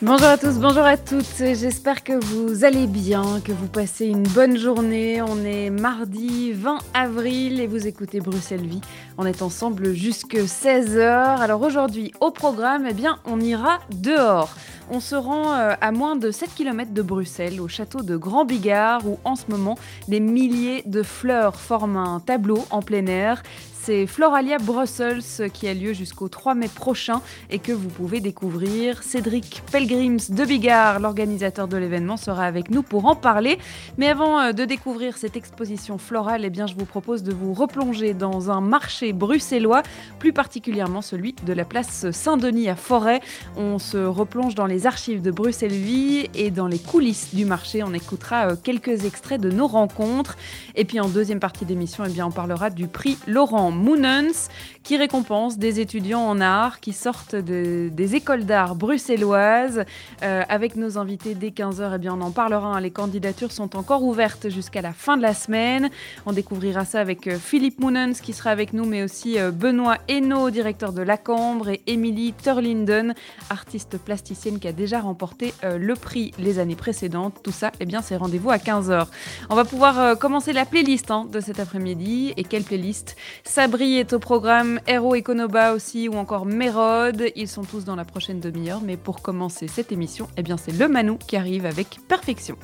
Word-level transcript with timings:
Bonjour 0.00 0.28
à 0.28 0.38
tous, 0.38 0.60
bonjour 0.60 0.84
à 0.84 0.96
toutes. 0.96 1.38
J'espère 1.38 2.04
que 2.04 2.12
vous 2.12 2.64
allez 2.64 2.86
bien, 2.86 3.40
que 3.44 3.50
vous 3.50 3.66
passez 3.66 4.06
une 4.06 4.22
bonne 4.22 4.56
journée. 4.56 5.20
On 5.20 5.44
est 5.44 5.70
mardi 5.70 6.52
20 6.52 6.78
avril 6.94 7.60
et 7.60 7.66
vous 7.66 7.88
écoutez 7.88 8.20
Bruxelles 8.20 8.64
Vie. 8.64 8.80
On 9.16 9.26
est 9.26 9.42
ensemble 9.42 9.94
jusque 9.94 10.36
16h. 10.36 11.40
Alors 11.40 11.62
aujourd'hui, 11.62 12.12
au 12.20 12.30
programme, 12.30 12.86
eh 12.88 12.94
bien, 12.94 13.18
on 13.24 13.40
ira 13.40 13.80
dehors. 13.90 14.54
On 14.88 15.00
se 15.00 15.16
rend 15.16 15.52
euh, 15.54 15.74
à 15.80 15.90
moins 15.90 16.14
de 16.14 16.30
7 16.30 16.54
km 16.54 16.92
de 16.92 17.02
Bruxelles, 17.02 17.60
au 17.60 17.66
château 17.66 18.02
de 18.02 18.16
Grand 18.16 18.44
Bigard, 18.44 19.04
où 19.04 19.18
en 19.24 19.34
ce 19.34 19.46
moment, 19.48 19.76
des 20.06 20.20
milliers 20.20 20.84
de 20.86 21.02
fleurs 21.02 21.56
forment 21.56 21.96
un 21.96 22.20
tableau 22.20 22.64
en 22.70 22.82
plein 22.82 23.06
air 23.06 23.42
c'est 23.88 24.06
Floralia 24.06 24.58
Brussels 24.58 25.50
qui 25.50 25.66
a 25.66 25.72
lieu 25.72 25.94
jusqu'au 25.94 26.28
3 26.28 26.54
mai 26.54 26.68
prochain 26.68 27.22
et 27.48 27.58
que 27.58 27.72
vous 27.72 27.88
pouvez 27.88 28.20
découvrir. 28.20 29.02
Cédric 29.02 29.62
Pelgrims 29.72 30.18
de 30.28 30.44
Bigard, 30.44 31.00
l'organisateur 31.00 31.68
de 31.68 31.78
l'événement, 31.78 32.18
sera 32.18 32.44
avec 32.44 32.70
nous 32.70 32.82
pour 32.82 33.06
en 33.06 33.16
parler. 33.16 33.58
Mais 33.96 34.08
avant 34.08 34.40
euh, 34.40 34.52
de 34.52 34.66
découvrir 34.66 35.16
cette 35.16 35.38
exposition 35.38 35.96
florale, 35.96 36.44
eh 36.44 36.50
bien, 36.50 36.66
je 36.66 36.74
vous 36.74 36.84
propose 36.84 37.22
de 37.22 37.32
vous 37.32 37.54
replonger 37.54 38.12
dans 38.12 38.50
un 38.50 38.60
marché 38.60 39.14
bruxellois, 39.14 39.82
plus 40.18 40.34
particulièrement 40.34 41.00
celui 41.00 41.34
de 41.46 41.52
la 41.54 41.64
place 41.64 42.10
Saint-Denis 42.10 42.68
à 42.68 42.76
Forêt. 42.76 43.22
On 43.56 43.78
se 43.78 43.96
replonge 43.96 44.54
dans 44.54 44.66
les 44.66 44.86
archives 44.86 45.22
de 45.22 45.30
Bruxelles 45.30 45.72
Vie 45.72 46.28
et 46.34 46.50
dans 46.50 46.66
les 46.66 46.78
coulisses 46.78 47.34
du 47.34 47.46
marché. 47.46 47.82
On 47.82 47.94
écoutera 47.94 48.48
euh, 48.48 48.56
quelques 48.62 49.06
extraits 49.06 49.40
de 49.40 49.50
nos 49.50 49.66
rencontres. 49.66 50.36
Et 50.74 50.84
puis 50.84 51.00
en 51.00 51.08
deuxième 51.08 51.40
partie 51.40 51.64
d'émission, 51.64 52.04
eh 52.06 52.10
bien, 52.10 52.26
on 52.26 52.32
parlera 52.32 52.68
du 52.68 52.86
prix 52.86 53.16
Laurent 53.26 53.77
Moonens, 53.78 54.48
qui 54.88 54.96
récompense 54.96 55.58
des 55.58 55.80
étudiants 55.80 56.22
en 56.22 56.40
art 56.40 56.80
qui 56.80 56.94
sortent 56.94 57.36
des 57.36 58.14
écoles 58.14 58.46
d'art 58.46 58.74
bruxelloises. 58.74 59.84
Euh, 60.22 60.42
avec 60.48 60.76
nos 60.76 60.96
invités 60.96 61.34
dès 61.34 61.50
15h, 61.50 61.92
eh 61.94 61.98
bien, 61.98 62.14
on 62.14 62.22
en 62.22 62.30
parlera. 62.30 62.68
Hein. 62.68 62.80
Les 62.80 62.90
candidatures 62.90 63.52
sont 63.52 63.76
encore 63.76 64.02
ouvertes 64.02 64.48
jusqu'à 64.48 64.80
la 64.80 64.94
fin 64.94 65.18
de 65.18 65.22
la 65.22 65.34
semaine. 65.34 65.90
On 66.24 66.32
découvrira 66.32 66.86
ça 66.86 67.00
avec 67.00 67.26
euh, 67.26 67.36
Philippe 67.38 67.80
Moonens 67.80 68.22
qui 68.22 68.32
sera 68.32 68.48
avec 68.48 68.72
nous, 68.72 68.86
mais 68.86 69.02
aussi 69.02 69.38
euh, 69.38 69.50
Benoît 69.50 69.98
Hainaut, 70.08 70.48
directeur 70.48 70.94
de 70.94 71.02
la 71.02 71.18
Cambre, 71.18 71.68
et 71.68 71.82
Émilie 71.86 72.32
Turlinden, 72.32 73.14
artiste 73.50 73.98
plasticienne 73.98 74.58
qui 74.58 74.68
a 74.68 74.72
déjà 74.72 75.00
remporté 75.00 75.52
le 75.62 75.94
prix 75.96 76.32
les 76.38 76.58
années 76.58 76.76
précédentes. 76.76 77.42
Tout 77.42 77.52
ça, 77.52 77.72
eh 77.78 77.84
bien, 77.84 78.00
c'est 78.00 78.16
rendez-vous 78.16 78.50
à 78.50 78.56
15h. 78.56 79.06
On 79.50 79.54
va 79.54 79.66
pouvoir 79.66 80.18
commencer 80.18 80.54
la 80.54 80.64
playlist 80.64 81.10
hein, 81.10 81.26
de 81.30 81.40
cet 81.40 81.60
après-midi. 81.60 82.32
Et 82.38 82.44
quelle 82.44 82.62
playlist? 82.62 83.16
Sabri 83.44 83.98
est 83.98 84.14
au 84.14 84.18
programme, 84.18 84.77
Hero 84.86 85.14
Econoba 85.14 85.72
aussi, 85.72 86.08
ou 86.08 86.14
encore 86.14 86.46
Mérode. 86.46 87.30
Ils 87.36 87.48
sont 87.48 87.64
tous 87.64 87.84
dans 87.84 87.96
la 87.96 88.04
prochaine 88.04 88.40
demi-heure. 88.40 88.80
Mais 88.82 88.96
pour 88.96 89.22
commencer 89.22 89.68
cette 89.68 89.92
émission, 89.92 90.28
eh 90.36 90.42
bien 90.42 90.56
c'est 90.56 90.72
le 90.72 90.88
Manou 90.88 91.18
qui 91.18 91.36
arrive 91.36 91.66
avec 91.66 91.98
perfection. 92.08 92.56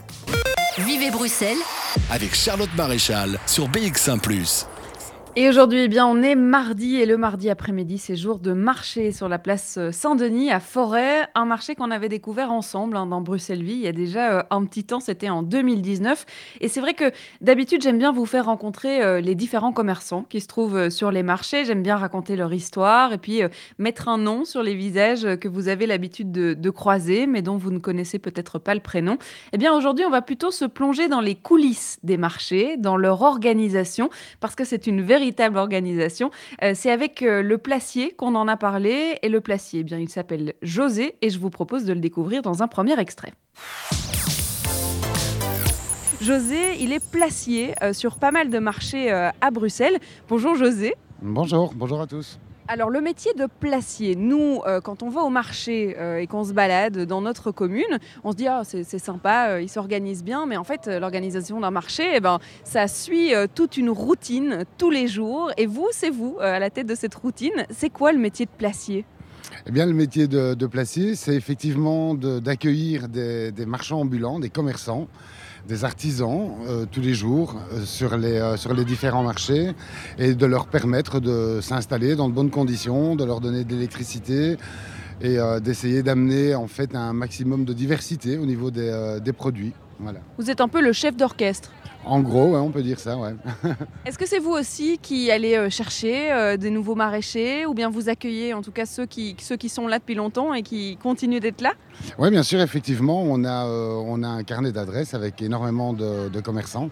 Vivez 0.79 1.11
Bruxelles 1.11 1.59
avec 2.11 2.34
Charlotte 2.34 2.75
Maréchal 2.77 3.39
sur 3.47 3.69
BX1⁇ 3.69 4.19
et 5.37 5.49
aujourd'hui, 5.49 5.81
eh 5.81 5.89
bien, 5.89 6.07
on 6.07 6.23
est 6.23 6.37
mardi 6.37 6.95
et 6.95 7.07
le 7.07 7.17
mardi 7.17 7.51
après-midi, 7.51 7.99
c'est 7.99 8.15
jour 8.15 8.39
de 8.39 8.53
marché 8.53 9.11
sur 9.11 9.29
la 9.29 9.41
place 9.41 9.79
euh, 9.79 9.91
Saint-Denis 9.91 10.53
à 10.53 10.61
Forêt, 10.61 11.27
un 11.35 11.45
marché 11.45 11.75
qu'on 11.75 11.91
avait 11.91 12.09
découvert 12.09 12.53
ensemble 12.53 12.97
hein, 12.97 13.07
dans 13.07 13.21
Bruxelles-Vie 13.21 13.73
il 13.73 13.81
y 13.81 13.89
a 13.89 13.93
déjà 13.93 14.39
euh, 14.39 14.43
un 14.51 14.65
petit 14.65 14.85
temps, 14.85 15.00
c'était 15.00 15.31
en 15.31 15.43
2019. 15.43 16.25
Et 16.61 16.69
c'est 16.69 16.81
vrai 16.81 16.94
que 16.94 17.11
d'habitude, 17.41 17.83
j'aime 17.83 17.99
bien 17.99 18.12
vous 18.12 18.27
faire 18.27 18.44
rencontrer 18.44 19.03
euh, 19.03 19.21
les 19.21 19.34
différents 19.34 19.73
commerçants 19.73 20.25
qui 20.28 20.41
se 20.41 20.47
trouvent 20.47 20.89
sur 20.89 21.11
les 21.11 21.25
marchés. 21.25 21.65
J'aime 21.65 21.83
bien 21.83 21.97
raconter 21.97 22.37
leur 22.37 22.53
histoire 22.55 23.12
et 23.12 23.19
puis 23.19 23.41
mettre 23.78 24.06
un 24.06 24.19
nom 24.19 24.44
sur 24.44 24.62
les 24.62 24.77
visages 24.77 25.27
que 25.41 25.49
vous 25.49 25.67
avez 25.67 25.89
l'habitude 25.89 26.31
de, 26.31 26.55
de, 26.55 26.71
croiser, 26.71 27.27
mais 27.27 27.43
dont 27.43 27.56
vous 27.56 27.73
ne 27.73 27.78
connaissez 27.78 28.21
peut-être 28.21 28.61
pas 28.61 28.75
le 28.75 28.81
prénom. 28.81 29.19
Eh 29.53 29.59
bien, 29.59 29.75
aujourd'hui, 29.75 30.05
on 30.05 30.11
va 30.11 30.23
plutôt 30.23 30.53
se 30.53 30.65
plonger 30.65 31.09
dans 31.09 31.21
les 31.21 31.34
coulisses 31.34 31.99
des 32.05 32.19
marchés, 32.19 32.77
dans 32.77 32.97
leur 32.97 33.23
organisation, 33.23 34.11
parce 34.39 34.55
que 34.55 34.65
c'est 34.65 34.87
une 34.87 35.03
véritable 35.03 35.24
véritable 35.25 35.57
organisation. 35.57 36.31
Euh, 36.62 36.73
c'est 36.75 36.91
avec 36.91 37.23
euh, 37.23 37.43
le 37.43 37.57
placier 37.57 38.11
qu'on 38.11 38.35
en 38.35 38.47
a 38.47 38.59
parlé. 38.59 39.19
Et 39.23 39.31
le 39.31 39.41
placier, 39.41 39.81
eh 39.81 39.83
bien, 39.85 39.99
il 39.99 40.11
s'appelle 40.11 40.53
José 40.61 41.17
et 41.23 41.31
je 41.31 41.39
vous 41.39 41.49
propose 41.49 41.85
de 41.85 41.95
le 41.95 42.01
découvrir 42.01 42.43
dans 42.43 42.62
un 42.62 42.69
premier 42.69 42.99
extrait. 43.01 43.33
José, 46.21 46.77
il 46.81 46.93
est 46.93 47.03
placier 47.11 47.75
euh, 47.83 47.95
sur 47.95 48.17
pas 48.17 48.33
mal 48.33 48.51
de 48.51 48.59
marchés 48.59 49.11
à 49.11 49.51
Bruxelles. 49.51 49.99
Bonjour 50.29 50.57
José. 50.57 50.95
Bonjour, 51.23 51.73
bonjour 51.75 52.03
à 52.03 52.06
tous. 52.06 52.39
Alors 52.66 52.88
le 52.88 53.02
métier 53.02 53.34
de 53.34 53.47
placier, 53.47 54.16
nous, 54.16 54.62
euh, 54.66 54.80
quand 54.80 55.02
on 55.02 55.10
va 55.10 55.20
au 55.20 55.28
marché 55.28 55.97
euh, 55.98 56.16
et 56.16 56.26
qu'on 56.26 56.44
se 56.44 56.54
balade 56.54 57.04
dans 57.04 57.20
notre 57.20 57.50
commune, 57.50 57.98
on 58.25 58.32
se 58.32 58.36
dit 58.36 58.47
ah, 58.47 58.62
c'est 58.64 58.98
sympa, 58.98 59.48
euh, 59.50 59.62
ils 59.62 59.69
s'organisent 59.69 60.25
bien, 60.25 60.47
mais 60.47 60.56
en 60.56 60.64
fait 60.64 60.86
l'organisation 60.86 61.60
d'un 61.60 61.70
marché, 61.70 62.04
eh 62.14 62.20
ben, 62.20 62.38
ça 62.64 62.88
suit 62.88 63.32
toute 63.54 63.76
une 63.76 63.91
routine 63.91 64.64
tous 64.78 64.88
les 64.88 65.08
jours. 65.08 65.50
Et 65.58 65.66
vous, 65.66 65.88
c'est 65.92 66.08
vous 66.08 66.38
à 66.41 66.58
la 66.58 66.70
tête 66.70 66.86
de 66.86 66.94
cette 66.94 67.14
routine. 67.14 67.66
C'est 67.69 67.91
quoi 67.91 68.12
le 68.12 68.19
métier 68.19 68.47
de 68.47 68.50
placier? 68.50 69.04
Eh 69.66 69.70
bien, 69.70 69.84
le 69.84 69.92
métier 69.92 70.26
de, 70.26 70.66
placier, 70.66 71.16
c'est 71.16 71.34
effectivement 71.34 72.14
d'accueillir 72.14 73.08
des 73.08 73.66
marchands 73.66 74.00
ambulants, 74.00 74.41
des 74.41 74.50
commerçants, 74.50 75.06
des 75.66 75.84
artisans 75.84 76.52
euh, 76.66 76.86
tous 76.91 77.00
les 77.00 77.14
jours 77.14 77.56
euh, 77.72 77.84
sur, 77.84 78.16
les, 78.16 78.38
euh, 78.38 78.56
sur 78.56 78.75
les 78.75 78.84
différents 78.84 79.22
marchés 79.22 79.72
et 80.19 80.34
de 80.34 80.47
leur 80.47 80.66
permettre 80.66 81.20
de 81.20 81.60
s'installer 81.62 82.16
dans 82.16 82.28
de 82.28 82.34
bonnes 82.34 82.50
conditions, 82.50 83.16
de 83.16 83.25
leur 83.25 83.41
donner 83.41 83.64
de 83.64 83.75
l'électricité 83.75 84.56
et 85.20 85.38
d'essayer 85.62 86.02
d'amener 86.02 86.56
en 86.56 86.66
fait 86.66 86.97
un 86.97 87.12
maximum 87.12 87.64
de 87.64 87.72
diversité 87.72 88.36
au 88.36 88.47
niveau 88.47 88.72
des 88.72 89.32
produits. 89.32 89.72
Voilà. 89.99 90.21
Vous 90.38 90.50
êtes 90.50 90.60
un 90.60 90.69
peu 90.69 90.81
le 90.81 90.93
chef 90.93 91.16
d'orchestre 91.16 91.71
en 92.06 92.21
gros, 92.21 92.55
on 92.56 92.71
peut 92.71 92.82
dire 92.82 92.99
ça, 92.99 93.16
ouais. 93.16 93.34
Est-ce 94.06 94.19
que 94.19 94.27
c'est 94.27 94.38
vous 94.38 94.50
aussi 94.50 94.99
qui 95.00 95.31
allez 95.31 95.56
euh, 95.56 95.71
chercher 95.71 96.32
euh, 96.32 96.56
des 96.56 96.71
nouveaux 96.71 96.94
maraîchers 96.94 97.65
ou 97.65 97.72
bien 97.72 97.88
vous 97.88 98.09
accueillez 98.09 98.53
en 98.53 98.60
tout 98.60 98.72
cas 98.72 98.84
ceux 98.84 99.06
qui, 99.06 99.37
ceux 99.41 99.56
qui 99.56 99.71
sont 99.71 99.87
là 99.87 99.99
depuis 99.99 100.15
longtemps 100.15 100.53
et 100.53 100.62
qui 100.62 100.99
continuent 101.03 101.41
d'être 101.41 101.62
là? 101.62 101.72
Oui, 102.19 102.31
bien 102.31 102.43
sûr, 102.43 102.60
effectivement, 102.60 103.22
on 103.22 103.44
a, 103.44 103.66
euh, 103.66 104.03
on 104.06 104.22
a 104.22 104.28
un 104.28 104.43
carnet 104.43 104.71
d'adresses 104.71 105.15
avec 105.15 105.41
énormément 105.41 105.93
de, 105.93 106.41
commerçants 106.41 106.91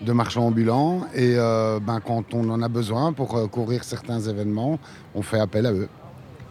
de 0.00 0.12
marchands 0.12 0.46
ambulants 0.46 1.02
et 1.14 1.36
ben, 1.36 2.00
quand 2.04 2.34
on 2.34 2.48
en 2.50 2.62
a 2.62 2.68
besoin 2.68 3.12
pour 3.12 3.50
courir 3.50 3.84
certains 3.84 4.20
événements, 4.20 4.78
on 5.14 5.22
fait 5.22 5.38
appel 5.38 5.66
à 5.66 5.72
eux. 5.72 5.88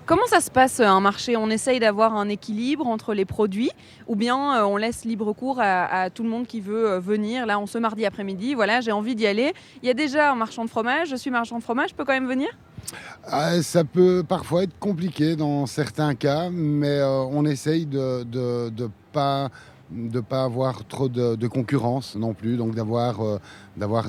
Comment 0.05 0.25
ça 0.27 0.41
se 0.41 0.51
passe 0.51 0.81
un 0.81 0.99
marché? 0.99 1.37
On 1.37 1.49
essaye 1.49 1.79
d'avoir 1.79 2.13
un 2.17 2.27
équilibre 2.27 2.87
entre 2.87 3.13
les 3.13 3.23
produits 3.23 3.71
ou 4.07 4.17
bien 4.17 4.57
euh, 4.57 4.65
on 4.65 4.75
laisse 4.75 5.05
libre 5.05 5.31
cours 5.31 5.61
à, 5.61 6.09
tout 6.09 6.23
le 6.23 6.29
monde 6.29 6.45
qui 6.45 6.59
veut 6.59 6.91
euh, 6.91 6.99
venir 6.99 7.45
Là, 7.45 7.57
on 7.57 7.67
se 7.67 7.77
mardi 7.77 8.05
après-midi, 8.05 8.53
voilà, 8.53 8.81
j'ai 8.81 8.91
envie 8.91 9.15
d'y 9.15 9.25
aller. 9.25 9.53
Il 9.81 9.87
y 9.87 9.89
a 9.89 9.93
déjà 9.93 10.33
un 10.33 10.35
marchand 10.35 10.65
de 10.65 10.69
fromage, 10.69 11.09
je 11.09 11.15
suis 11.15 11.31
marchand 11.31 11.57
de 11.57 11.63
fromage, 11.63 11.91
je 11.91 11.95
peux 11.95 12.03
quand 12.03 12.11
même 12.11 12.27
venir? 12.27 12.49
Ah, 13.25 13.61
ça 13.61 13.85
peut 13.85 14.25
parfois 14.27 14.63
être 14.63 14.77
compliqué 14.77 15.37
dans 15.37 15.65
certains 15.67 16.15
cas, 16.15 16.49
mais 16.51 16.99
euh, 16.99 17.23
on 17.31 17.45
essaye 17.45 17.85
de 17.85 18.25
ne 18.25 18.87
pas 19.13 19.49
de 19.89 20.21
pas 20.21 20.43
avoir 20.43 20.85
trop 20.85 21.07
de, 21.07 21.47
concurrence 21.47 22.15
non 22.15 22.33
plus, 22.33 22.57
donc 22.57 22.73
d'avoir 22.75 23.19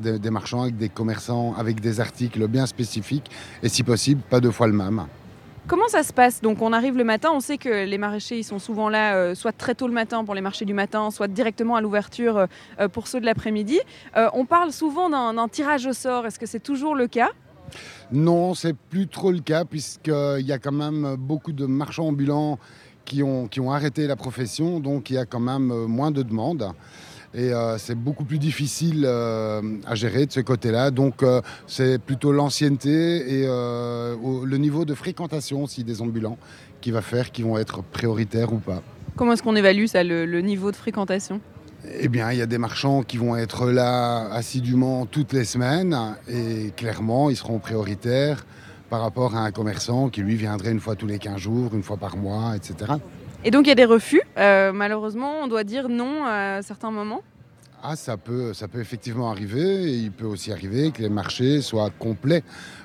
des, 0.00 0.30
marchands 0.30 0.62
avec 0.62 0.76
des 0.76 0.88
commerçants 0.88 1.54
avec 1.56 1.80
des 1.80 2.00
articles 2.00 2.48
bien 2.48 2.66
spécifiques 2.66 3.30
et 3.62 3.68
si 3.68 3.82
possible 3.82 4.22
pas 4.22 4.40
deux 4.40 4.50
fois 4.50 4.66
le 4.66 4.72
même. 4.72 5.04
Comment 5.66 5.88
ça 5.88 6.02
se 6.02 6.12
passe 6.12 6.42
Donc 6.42 6.60
on 6.60 6.74
arrive 6.74 6.98
le 6.98 7.04
matin, 7.04 7.30
on 7.32 7.40
sait 7.40 7.56
que 7.56 7.86
les 7.86 7.96
maraîchers 7.96 8.36
ils 8.36 8.44
sont 8.44 8.58
souvent 8.58 8.90
là, 8.90 9.16
euh, 9.16 9.34
soit 9.34 9.52
très 9.52 9.74
tôt 9.74 9.88
le 9.88 9.94
matin 9.94 10.22
pour 10.22 10.34
les 10.34 10.42
marchés 10.42 10.66
du 10.66 10.74
matin, 10.74 11.10
soit 11.10 11.26
directement 11.26 11.74
à 11.74 11.80
l'ouverture 11.80 12.36
euh, 12.36 12.46
euh, 12.80 12.88
pour 12.88 13.08
ceux 13.08 13.18
de 13.18 13.24
l'après-midi. 13.24 13.80
on 14.14 14.44
parle 14.44 14.72
souvent 14.72 15.08
d'un 15.08 15.48
tirage 15.48 15.86
au 15.86 15.94
sort. 15.94 16.26
Est-ce 16.26 16.38
que 16.38 16.44
c'est 16.44 16.62
toujours 16.62 16.94
le 16.94 17.06
cas? 17.06 17.30
Non, 18.12 18.52
c'est 18.52 18.76
plus 18.76 19.08
trop 19.08 19.32
le 19.32 19.40
cas 19.40 19.64
puisqu'il 19.64 20.44
y 20.46 20.52
a 20.52 20.58
quand 20.58 20.72
même 20.72 21.16
beaucoup 21.18 21.52
de 21.52 21.64
marchands 21.64 22.08
ambulants 22.08 22.58
qui 23.06 23.22
ont, 23.22 23.48
qui 23.48 23.60
ont 23.60 23.72
arrêté 23.72 24.06
la 24.06 24.16
profession, 24.16 24.80
donc 24.80 25.08
il 25.08 25.14
y 25.14 25.18
a 25.18 25.24
quand 25.24 25.40
même 25.40 25.86
moins 25.86 26.10
de 26.10 26.22
demandes 26.22 26.74
et 27.34 27.52
euh, 27.52 27.78
c'est 27.78 27.96
beaucoup 27.96 28.24
plus 28.24 28.38
difficile 28.38 29.04
euh, 29.04 29.60
à 29.86 29.94
gérer 29.94 30.26
de 30.26 30.32
ce 30.32 30.40
côté-là. 30.40 30.90
Donc 30.90 31.22
euh, 31.22 31.40
c'est 31.66 31.98
plutôt 31.98 32.32
l'ancienneté 32.32 33.40
et 33.40 33.46
le 33.46 34.56
niveau 34.56 34.84
de 34.84 34.94
fréquentation 34.94 35.64
aussi 35.64 35.84
des 35.84 36.00
ambulants 36.00 36.38
qui 36.80 36.90
va 36.90 37.02
faire 37.02 37.32
qu'ils 37.32 37.44
vont 37.44 37.58
être 37.58 37.82
prioritaires 37.82 38.52
ou 38.52 38.58
pas. 38.58 38.82
Comment 39.16 39.32
est-ce 39.32 39.42
qu'on 39.42 39.56
évalue 39.56 39.86
ça, 39.86 40.04
le, 40.04 40.40
niveau 40.40 40.70
de 40.70 40.76
fréquentation? 40.76 41.40
Eh 42.00 42.08
bien, 42.08 42.32
il 42.32 42.38
y 42.38 42.42
a 42.42 42.46
des 42.46 42.58
marchands 42.58 43.02
qui 43.02 43.18
vont 43.18 43.36
être 43.36 43.70
là 43.70 44.30
assidûment 44.32 45.06
toutes 45.06 45.32
les 45.32 45.44
semaines 45.44 45.96
et 46.28 46.72
clairement, 46.76 47.30
ils 47.30 47.36
seront 47.36 47.58
prioritaires. 47.58 48.44
par 48.90 49.00
rapport 49.00 49.34
à 49.34 49.40
un 49.40 49.50
commerçant 49.50 50.08
qui 50.08 50.20
lui 50.20 50.36
viendrait 50.36 50.70
une 50.70 50.78
fois 50.78 50.94
tous 50.94 51.06
les 51.06 51.18
15 51.18 51.38
jours, 51.38 51.74
une 51.74 51.82
fois 51.82 51.96
par 51.96 52.16
mois, 52.16 52.54
etc. 52.54 52.92
Et 53.44 53.50
donc 53.50 53.66
il 53.66 53.68
y 53.68 53.72
a 53.72 53.76
des 53.76 53.84
refus. 53.84 54.22
Euh, 54.38 54.72
malheureusement, 54.72 55.40
on 55.42 55.48
doit 55.48 55.64
dire 55.64 55.88
non 55.88 56.24
à 56.24 56.62
certains 56.62 56.90
moments. 56.90 57.22
Ah, 57.82 57.96
ça 57.96 58.16
peut, 58.16 58.54
ça 58.54 58.66
peut 58.66 58.80
effectivement 58.80 59.30
arriver. 59.30 59.84
Et 59.84 59.96
il 59.96 60.10
peut 60.12 60.24
aussi 60.26 60.50
arriver 60.50 60.90
que 60.90 61.02
les 61.02 61.10
marchés 61.10 61.60
soient 61.60 61.90
complets, 61.90 62.42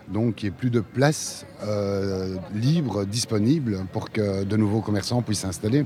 donc 0.09 0.35
qu'il 0.35 0.49
n'y 0.49 0.55
ait 0.55 0.57
plus 0.57 0.69
de 0.69 0.81
place 0.81 1.45
euh, 1.63 2.35
libre, 2.53 3.05
disponible 3.05 3.85
pour 3.93 4.11
que 4.11 4.43
de 4.43 4.57
nouveaux 4.57 4.81
commerçants 4.81 5.21
puissent 5.21 5.39
s'installer. 5.39 5.85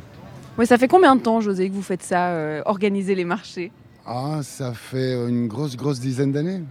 Oui, 0.58 0.66
ça 0.66 0.78
fait 0.80 0.88
combien 0.88 1.16
de 1.16 1.22
temps, 1.22 1.42
José, 1.42 1.70
que 1.70 1.74
vous 1.76 1.82
faites 1.84 2.04
ça, 2.04 2.30
euh, 2.30 2.62
organiser 2.66 3.14
les 3.16 3.26
marchés? 3.26 3.72
Ah, 4.06 4.40
ça 4.42 4.74
fait 4.74 5.14
une 5.28 5.48
grosse, 5.48 5.76
grosse 5.78 6.00
dizaine 6.00 6.32
d'années. 6.32 6.62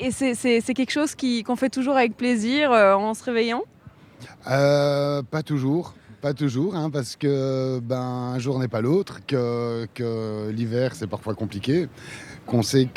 Et 0.00 0.10
c'est- 0.10 0.74
quelque 0.74 0.90
chose 0.92 1.14
qui- 1.14 1.42
qu'on 1.42 1.56
fait 1.56 1.70
toujours 1.70 1.96
avec 1.96 2.14
plaisir 2.16 2.70
euh, 2.72 2.94
en 2.94 3.14
se 3.14 3.24
réveillant? 3.24 3.62
Pas 4.44 5.42
toujours, 5.44 5.94
pas 6.20 6.34
toujours, 6.34 6.74
hein, 6.74 6.90
parce 6.90 7.16
que 7.16 7.78
ben, 7.80 8.32
un 8.34 8.38
jour 8.38 8.58
n'est 8.58 8.68
pas 8.68 8.80
l'autre, 8.80 9.20
que, 9.26 9.86
l'hiver 10.50 10.94
c'est 10.94 11.06
parfois 11.06 11.34
compliqué, 11.34 11.88
qu'on 12.46 12.62
sait 12.62 12.88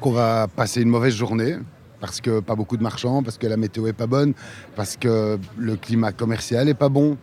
qu'on 0.00 0.12
va 0.12 0.48
passer 0.48 0.82
une 0.82 0.88
mauvaise 0.88 1.14
journée, 1.14 1.56
parce 2.00 2.20
que 2.20 2.40
pas 2.40 2.56
beaucoup 2.56 2.76
de 2.76 2.82
marchands, 2.82 3.22
parce 3.22 3.38
que 3.38 3.46
la 3.46 3.56
météo 3.56 3.86
est 3.86 3.92
pas 3.92 4.06
bonne, 4.08 4.34
parce 4.74 4.96
que 4.96 5.38
le 5.56 5.76
climat 5.76 6.12
commercial 6.12 6.68
est 6.68 6.74
pas 6.74 6.88
bon. 6.88 7.16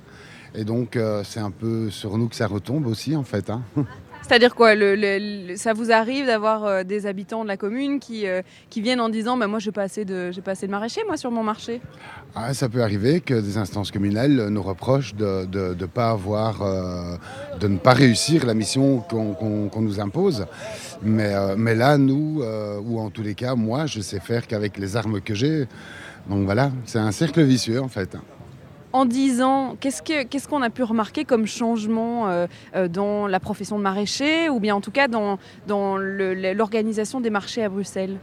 Et 0.55 0.63
donc 0.63 0.95
euh, 0.95 1.23
c'est 1.23 1.39
un 1.39 1.51
peu 1.51 1.89
sur 1.89 2.17
nous 2.17 2.27
que 2.27 2.35
ça 2.35 2.47
retombe 2.47 2.87
aussi 2.87 3.15
en 3.15 3.23
fait. 3.23 3.49
hein. 3.49 3.61
C'est-à-dire 4.29 4.53
quoi 4.53 4.73
Ça 5.55 5.73
vous 5.73 5.91
arrive 5.91 6.27
d'avoir 6.27 6.63
euh, 6.63 6.83
des 6.83 7.07
habitants 7.07 7.41
de 7.41 7.47
la 7.47 7.57
commune 7.57 7.99
qui, 7.99 8.27
euh, 8.27 8.43
qui 8.69 8.79
viennent 8.79 9.01
en 9.01 9.09
disant 9.09 9.37
bah, 9.37 9.47
Moi, 9.47 9.57
j'ai 9.57 9.71
pas, 9.71 9.81
assez 9.81 10.05
de- 10.05 10.29
pas 10.45 10.51
assez 10.51 10.67
de 10.67 10.71
maraîchers, 10.71 11.01
moi, 11.07 11.17
sur 11.17 11.31
mon 11.31 11.41
marché? 11.41 11.81
Ah, 12.35 12.53
ça 12.53 12.69
peut 12.69 12.83
arriver 12.83 13.21
que 13.21 13.33
des 13.33 13.57
instances 13.57 13.89
communales 13.89 14.49
nous 14.49 14.61
reprochent 14.61 15.15
de, 15.15 15.45
de, 15.45 15.85
pas 15.87 16.11
avoir, 16.11 16.61
euh, 16.61 17.15
de 17.59 17.67
ne 17.67 17.79
pas 17.79 17.93
réussir 17.93 18.45
la 18.45 18.53
mission 18.53 18.99
qu'on 18.99 19.33
qu'on 19.33 19.81
nous 19.81 19.99
impose. 19.99 20.45
Mais, 21.01 21.33
mais 21.57 21.73
là, 21.73 21.97
nous, 21.97 22.43
ou 22.85 22.99
en 22.99 23.09
tous 23.09 23.23
les 23.23 23.33
cas, 23.33 23.55
moi, 23.55 23.87
je 23.87 23.99
sais 23.99 24.19
faire 24.19 24.45
qu'avec 24.45 24.77
les 24.77 24.95
armes 24.95 25.21
que 25.21 25.33
j'ai. 25.33 25.67
Donc 26.29 26.45
voilà, 26.45 26.71
c'est 26.85 26.99
un 26.99 27.11
cercle 27.11 27.41
vicieux 27.41 27.81
en 27.81 27.87
fait. 27.87 28.15
En 28.91 29.05
10 29.05 29.41
ans, 29.43 29.75
qu'est-ce 29.79 30.01
que- 30.01 30.23
qu'est-ce 30.23 30.47
qu'on 30.47 30.63
a 30.63 30.71
pu 30.71 30.81
remarquer 30.81 31.23
comme 31.23 31.45
changement 31.45 32.27
euh, 32.27 32.47
euh, 32.75 32.87
dans 32.87 33.27
la 33.27 33.39
profession 33.39 33.77
de 33.77 33.83
maraîcher 33.83 34.49
ou 34.49 34.59
bien 34.59 34.75
en 34.75 34.81
tout 34.81 34.89
cas 34.89 35.07
dans, 35.07 35.37
l'organisation 35.67 37.21
des 37.21 37.29
marchés 37.29 37.63
à 37.63 37.69
Bruxelles? 37.69 38.17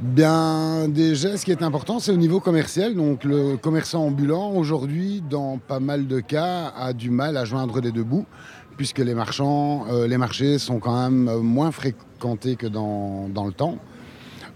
Bien, 0.00 0.88
déjà, 0.88 1.36
ce 1.36 1.44
qui 1.44 1.52
est 1.52 1.62
important, 1.62 2.00
c'est 2.00 2.10
au 2.10 2.16
niveau 2.16 2.40
commercial. 2.40 2.94
Donc, 2.94 3.24
le 3.24 3.56
commerçant 3.56 4.04
ambulant, 4.04 4.50
aujourd'hui, 4.50 5.22
dans 5.30 5.58
pas 5.58 5.80
mal 5.80 6.06
de 6.06 6.20
cas, 6.20 6.72
a 6.76 6.92
du 6.92 7.08
mal 7.10 7.36
à 7.36 7.44
joindre 7.44 7.80
les 7.80 7.92
deux 7.92 8.04
bouts, 8.04 8.26
puisque 8.76 8.98
les 8.98 9.12
euh, 9.14 10.18
marchés 10.18 10.58
sont 10.58 10.80
quand 10.80 11.08
même 11.08 11.40
moins 11.40 11.70
fréquentés 11.70 12.56
que 12.56 12.66
dans 12.66 13.28
le 13.46 13.52
temps. 13.52 13.78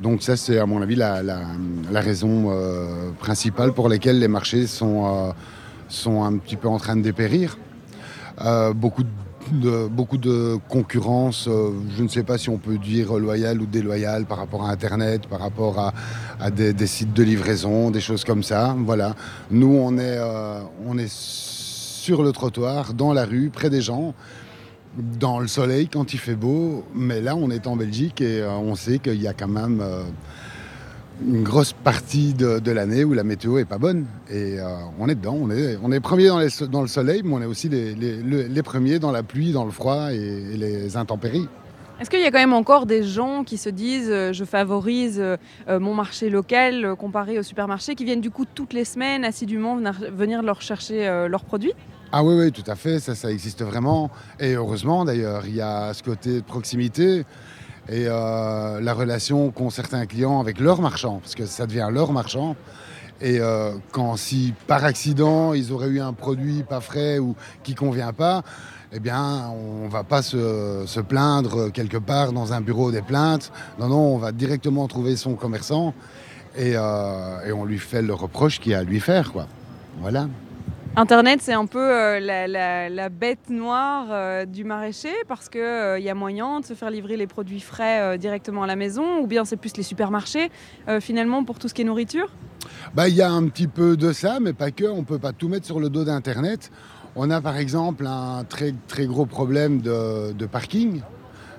Donc, 0.01 0.23
ça, 0.23 0.37
c'est 0.37 0.59
à 0.59 0.65
mon 0.65 0.81
avis 0.81 0.97
la, 0.97 1.23
raison 1.93 2.47
euh, 2.51 3.11
principale 3.19 3.73
pour 3.73 3.89
laquelle 3.89 4.19
les 4.19 4.29
marchés 4.29 4.67
sont, 4.67 5.07
euh, 5.07 5.33
sont 5.89 6.25
un 6.25 6.39
petit 6.39 6.57
peu 6.57 6.69
en 6.69 6.79
train 6.79 6.97
de 6.97 7.03
dépérir. 7.03 7.59
Euh, 8.43 8.73
beaucoup 8.73 9.03
de, 9.53 10.57
concurrence, 10.71 11.49
je 11.97 12.03
ne 12.03 12.09
sais 12.09 12.23
pas 12.23 12.39
si 12.39 12.49
on 12.49 12.57
peut 12.57 12.79
dire 12.79 13.13
loyale 13.19 13.61
ou 13.61 13.67
déloyale 13.67 14.25
par 14.25 14.39
rapport 14.39 14.65
à 14.65 14.71
Internet, 14.71 15.27
par 15.27 15.41
rapport 15.41 15.93
à, 16.41 16.51
des, 16.51 16.73
des 16.73 16.87
sites 16.87 17.13
de 17.13 17.23
livraison, 17.23 17.91
des 17.91 18.01
choses 18.01 18.25
comme 18.25 18.43
ça. 18.43 18.75
Voilà. 18.79 19.15
Nous, 19.51 19.75
on 19.75 19.99
est, 19.99 20.19
on 20.87 20.97
est 20.97 21.13
sur 21.13 22.23
le 22.23 22.33
trottoir, 22.33 22.95
dans 22.95 23.13
la 23.13 23.27
rue, 23.27 23.51
près 23.51 23.69
des 23.69 23.83
gens, 23.83 24.15
dans 24.97 25.39
le 25.39 25.47
soleil 25.47 25.89
quand 25.89 26.13
il 26.15 26.19
fait 26.19 26.35
beau. 26.35 26.85
Mais 26.95 27.21
là, 27.21 27.37
on 27.37 27.51
est 27.51 27.67
en 27.67 27.77
Belgique 27.77 28.21
et 28.21 28.41
euh, 28.41 28.51
on 28.51 28.75
sait 28.75 28.99
qu'il 28.99 29.21
y 29.21 29.29
a 29.29 29.33
quand 29.33 29.49
même 29.49 29.81
euh, 29.81 30.03
une 31.25 31.43
grosse 31.43 31.73
partie 31.73 32.35
de, 32.35 32.71
l'année 32.71 33.05
où 33.05 33.13
la 33.13 33.25
météo 33.25 33.59
est 33.59 33.65
pas 33.65 33.79
bonne. 33.79 34.07
Et 34.29 34.59
euh, 34.59 34.65
on 34.99 35.09
est 35.09 35.15
dedans. 35.15 35.39
On 35.41 35.51
est, 35.51 35.79
on 35.83 35.93
est 35.93 36.01
premiers 36.01 36.29
dans, 36.29 36.83
le 36.83 36.89
soleil, 36.89 37.23
mais 37.25 37.35
on 37.35 37.43
est 37.43 37.47
aussi 37.47 37.69
les, 37.69 37.95
les- 37.95 38.23
le- 38.23 38.47
les 38.47 38.63
premiers 38.63 38.99
dans 38.99 39.13
la 39.13 39.23
pluie, 39.23 39.53
dans 39.53 39.65
le 39.65 39.71
froid 39.71 40.13
et, 40.13 40.57
les 40.57 40.97
intempéries. 40.97 41.49
Est-ce 42.01 42.09
qu'il 42.09 42.21
y 42.21 42.25
a 42.25 42.31
quand 42.31 42.39
même 42.39 42.55
encore 42.55 42.87
des 42.87 43.03
gens 43.03 43.45
qui 43.45 43.59
se 43.59 43.69
disent 43.69 44.09
je 44.33 44.45
favorise 44.47 45.23
mon 45.69 45.95
marché 45.95 46.31
local 46.31 46.95
comparé 46.99 47.39
au 47.39 47.43
supermarché, 47.43 47.95
qui 47.95 48.07
viennent 48.07 48.23
du 48.23 48.31
coup 48.31 48.47
toutes 48.47 48.73
les 48.73 48.87
semaines 48.87 49.23
assidûment 49.23 49.77
venir, 49.77 50.01
venir 50.11 50.43
leur 50.43 50.63
chercher 50.63 51.27
leurs 51.29 51.45
produits? 51.45 51.75
Ah 52.13 52.25
oui, 52.25 52.35
oui, 52.35 52.51
tout 52.51 52.69
à 52.69 52.75
fait, 52.75 52.99
ça, 52.99 53.31
existe 53.31 53.63
vraiment. 53.63 54.11
Et 54.41 54.55
heureusement 54.55 55.05
d'ailleurs, 55.05 55.45
il 55.47 55.55
y 55.55 55.61
a 55.61 55.95
ce 55.95 56.03
côté 56.03 56.37
de 56.37 56.41
proximité 56.41 57.25
et 57.89 58.07
euh, 58.09 58.81
la 58.81 58.95
relation 58.95 59.53
qu'ont 59.53 59.71
certains 59.71 60.07
clients 60.07 60.41
avec 60.41 60.59
leurs 60.59 60.81
marchands, 60.83 61.21
parce 61.21 61.37
que 61.37 61.47
ça 61.47 61.69
devient 61.69 61.89
leur 61.93 62.13
marchand. 62.13 62.57
Et 63.21 63.39
euh, 63.39 63.75
quand 63.93 64.17
si 64.17 64.55
par 64.67 64.85
accident 64.85 65.55
ils 65.55 65.73
auraient 65.73 65.89
eu 65.89 66.01
un 66.01 66.13
produit 66.13 66.65
pas 66.65 66.81
frais 66.81 67.21
ou 67.21 67.37
qui 67.63 67.77
convient 67.77 68.13
pas, 68.13 68.43
eh 68.93 68.99
bien 68.99 69.49
on 69.51 69.87
va 69.87 70.03
pas 70.03 70.23
se, 70.23 71.01
plaindre 71.03 71.71
quelque 71.71 71.99
part 71.99 72.33
dans 72.33 72.53
un 72.53 72.61
bureau 72.61 72.91
des 72.91 73.03
plaintes. 73.03 73.53
Non, 73.79 73.87
non, 73.87 74.15
on 74.15 74.19
va 74.19 74.33
directement 74.33 74.89
trouver 74.89 75.15
son 75.15 75.35
commerçant 75.35 75.95
et, 76.57 76.73
euh, 76.75 77.55
on 77.55 77.65
lui 77.65 77.79
fait 77.79 78.03
le 78.03 78.15
reproche 78.15 78.59
qu'il 78.59 78.73
y 78.73 78.75
a 78.75 78.79
à 78.79 78.83
lui 78.83 78.99
faire. 78.99 79.33
Voilà. 80.01 80.27
Internet, 80.97 81.39
c'est 81.41 81.53
un 81.53 81.67
peu 81.67 81.79
euh, 81.79 82.19
la, 82.19 83.09
bête 83.09 83.49
noire 83.49 84.07
euh, 84.11 84.45
du 84.45 84.65
maraîcher 84.65 85.13
parce 85.29 85.49
qu'il 85.49 85.61
il 85.99 86.03
y 86.03 86.11
a 86.11 86.15
moyen 86.15 86.59
de 86.61 86.65
se 86.65 86.75
faire 86.75 86.91
livrer 86.91 87.17
les 87.17 87.29
produits 87.29 87.61
frais 87.61 88.01
euh, 88.01 88.17
directement 88.17 88.65
à 88.65 88.67
la 88.67 88.75
maison 88.75 89.21
ou 89.21 89.29
bien 89.29 89.45
c'est 89.45 89.57
plus 89.57 89.77
les 89.77 89.85
supermarchés 89.85 90.51
euh, 90.89 91.01
finalement 91.01 91.45
pour 91.45 91.61
tout 91.61 91.69
ce 91.69 91.75
qui 91.75 91.83
est 91.83 91.85
nourriture? 91.85 92.29
Bah, 92.95 93.09
il 93.09 93.15
y 93.15 93.23
a 93.23 93.31
un 93.31 93.47
petit 93.47 93.69
peu 93.69 93.97
de 93.97 94.13
ça, 94.13 94.41
mais 94.41 94.53
pas 94.53 94.73
que. 94.73 94.85
On 94.85 95.05
peut 95.05 95.21
pas 95.21 95.33
tout 95.33 95.49
mettre 95.49 95.65
sur 95.65 95.79
le 95.79 95.91
dos 95.91 96.05
d'Internet. 96.05 96.73
On 97.15 97.31
a 97.31 97.41
par 97.41 97.57
exemple 97.57 98.07
un 98.07 98.45
très, 98.45 98.75
gros 99.07 99.27
problème 99.27 99.81
de 99.81 100.47
parking 100.47 101.03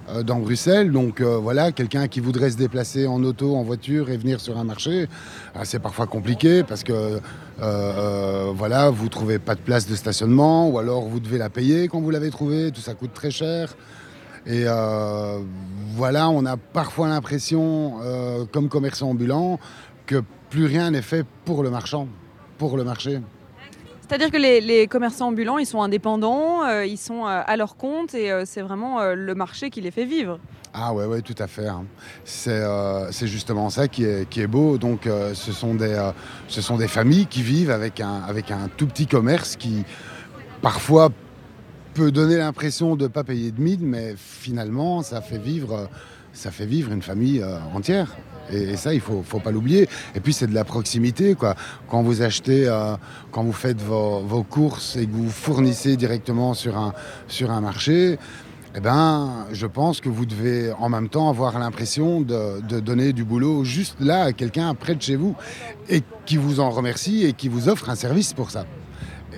euh, 0.10 0.24
dans 0.24 0.40
Bruxelles. 0.40 0.92
Donc 0.92 1.22
euh, 1.22 1.38
voilà, 1.38 1.72
quelqu'un 1.72 2.08
qui 2.08 2.20
voudrait 2.20 2.52
se 2.52 2.58
déplacer 2.58 3.08
en 3.08 3.24
auto, 3.24 3.56
en 3.56 3.64
voiture 3.64 4.10
et 4.10 4.18
venir 4.18 4.40
sur 4.40 4.58
un 4.58 4.64
marché, 4.64 5.08
ah, 5.56 5.66
c'est 5.66 5.80
parfois 5.80 6.08
compliqué 6.08 6.64
parce 6.64 6.84
que 6.84 6.94
euh, 6.94 7.20
euh, 7.62 8.52
voilà, 8.56 8.90
vous 8.90 9.10
trouvez 9.10 9.40
pas 9.40 9.56
de 9.56 9.60
place 9.60 9.88
de 9.88 9.96
stationnement 9.96 10.70
ou 10.70 10.80
alors 10.80 11.04
vous 11.08 11.20
devez 11.20 11.38
la 11.38 11.50
payer 11.50 11.88
quand 11.88 12.02
vous 12.02 12.12
l'avez 12.12 12.30
trouvée. 12.30 12.72
Tout 12.72 12.82
ça 12.82 12.94
coûte 12.94 13.14
très 13.14 13.32
cher. 13.32 13.76
Et 14.46 14.64
euh, 14.66 15.40
voilà, 15.96 16.30
on 16.30 16.46
a 16.46 16.58
parfois 16.58 17.08
l'impression, 17.08 18.00
euh, 18.02 18.46
comme 18.52 18.70
commerçant 18.70 19.10
ambulant, 19.10 19.60
que 20.08 20.24
plus 20.50 20.66
rien 20.66 20.92
n'est 20.92 21.04
fait 21.04 21.26
pour 21.46 21.62
le 21.62 21.70
marchand, 21.70 22.08
pour 22.58 22.76
le 22.76 22.84
marché. 22.84 23.20
C'est-à-dire 24.12 24.30
que 24.30 24.38
les, 24.38 24.88
commerçants 24.88 25.30
ambulants, 25.30 25.58
ils 25.58 25.66
sont 25.66 25.82
indépendants, 25.82 26.66
euh, 26.66 26.86
ils 26.86 26.98
sont 26.98 27.26
euh, 27.26 27.42
à 27.46 27.56
leur 27.56 27.78
compte 27.78 28.14
et 28.14 28.30
euh, 28.30 28.44
c'est 28.46 28.62
vraiment 28.62 29.02
le 29.14 29.36
marché 29.36 29.70
qui 29.70 29.80
les 29.80 29.90
fait 29.90 30.04
vivre. 30.04 30.38
Ah 30.74 30.94
ouais, 30.94 31.06
ouais, 31.06 31.22
tout 31.22 31.36
à 31.40 31.48
fait. 31.48 31.70
hein. 31.70 31.86
C'est 32.26 33.28
justement 33.28 33.70
ça 33.70 33.88
qui 33.88 34.04
est, 34.04 34.28
qui 34.28 34.42
est 34.42 34.48
beau. 34.48 34.78
Donc, 34.78 35.08
ce, 35.08 35.54
sont 35.54 35.76
des, 35.76 36.12
ce 36.50 36.62
sont 36.62 36.76
des 36.76 36.90
familles 36.90 37.28
qui 37.28 37.42
vivent 37.42 37.72
avec 37.72 38.02
un, 38.02 38.22
avec 38.28 38.52
un 38.52 38.68
tout 38.76 38.86
petit 38.86 39.08
commerce 39.08 39.56
qui, 39.56 39.86
parfois, 40.62 41.08
peut 41.94 42.12
donner 42.12 42.36
l'impression 42.36 42.98
de 42.98 43.04
ne 43.04 43.08
pas 43.08 43.24
payer 43.24 43.52
de 43.52 43.62
mine, 43.62 43.80
mais 43.82 44.16
finalement, 44.18 45.04
ça 45.04 45.22
fait 45.22 45.38
vivre, 45.38 45.88
ça 46.34 46.52
fait 46.52 46.66
vivre 46.66 46.92
une 46.92 47.02
famille 47.02 47.42
entière. 47.74 48.18
Et, 48.52 48.76
ça, 48.78 48.94
il 48.94 49.00
faut, 49.00 49.24
faut 49.26 49.40
pas 49.40 49.52
l'oublier. 49.52 49.88
Et 50.16 50.20
puis, 50.20 50.34
c'est 50.34 50.48
de 50.48 50.54
la 50.54 50.64
proximité. 50.64 51.36
Quoi. 51.36 51.56
Quand 51.90 52.02
vous 52.02 52.22
achetez, 52.22 52.68
euh, 52.68 52.96
quand 53.32 53.44
vous 53.44 53.54
faites 53.54 53.82
vos, 53.82 54.46
courses 54.50 54.96
et 54.96 55.06
que 55.06 55.12
vous 55.12 55.30
fournissez 55.30 55.98
directement 55.98 56.54
sur 56.54 56.78
un, 56.78 56.94
sur 57.28 57.52
un 57.52 57.62
marché, 57.62 58.18
eh 58.76 58.80
ben, 58.80 59.48
je 59.52 59.68
pense 59.68 60.00
que 60.00 60.10
vous 60.10 60.26
devez 60.26 60.72
en 60.72 60.88
même 60.88 61.10
temps 61.10 61.30
avoir 61.30 61.60
l'impression 61.60 62.22
de, 62.22 62.62
de 62.62 62.80
donner 62.80 63.12
du 63.12 63.26
boulot 63.26 63.66
juste 63.66 63.98
là 64.00 64.24
à 64.24 64.34
quelqu'un 64.34 64.74
près 64.76 64.96
de 64.96 65.02
chez 65.02 65.18
vous 65.18 65.36
et 65.90 66.02
qui 66.26 66.38
vous 66.38 66.62
en 66.62 66.70
remercie 66.70 67.26
et 67.26 67.34
qui 67.34 67.50
vous 67.50 67.68
offre 67.68 67.90
un 67.90 67.96
service 67.96 68.34
pour 68.34 68.50
ça. 68.50 68.66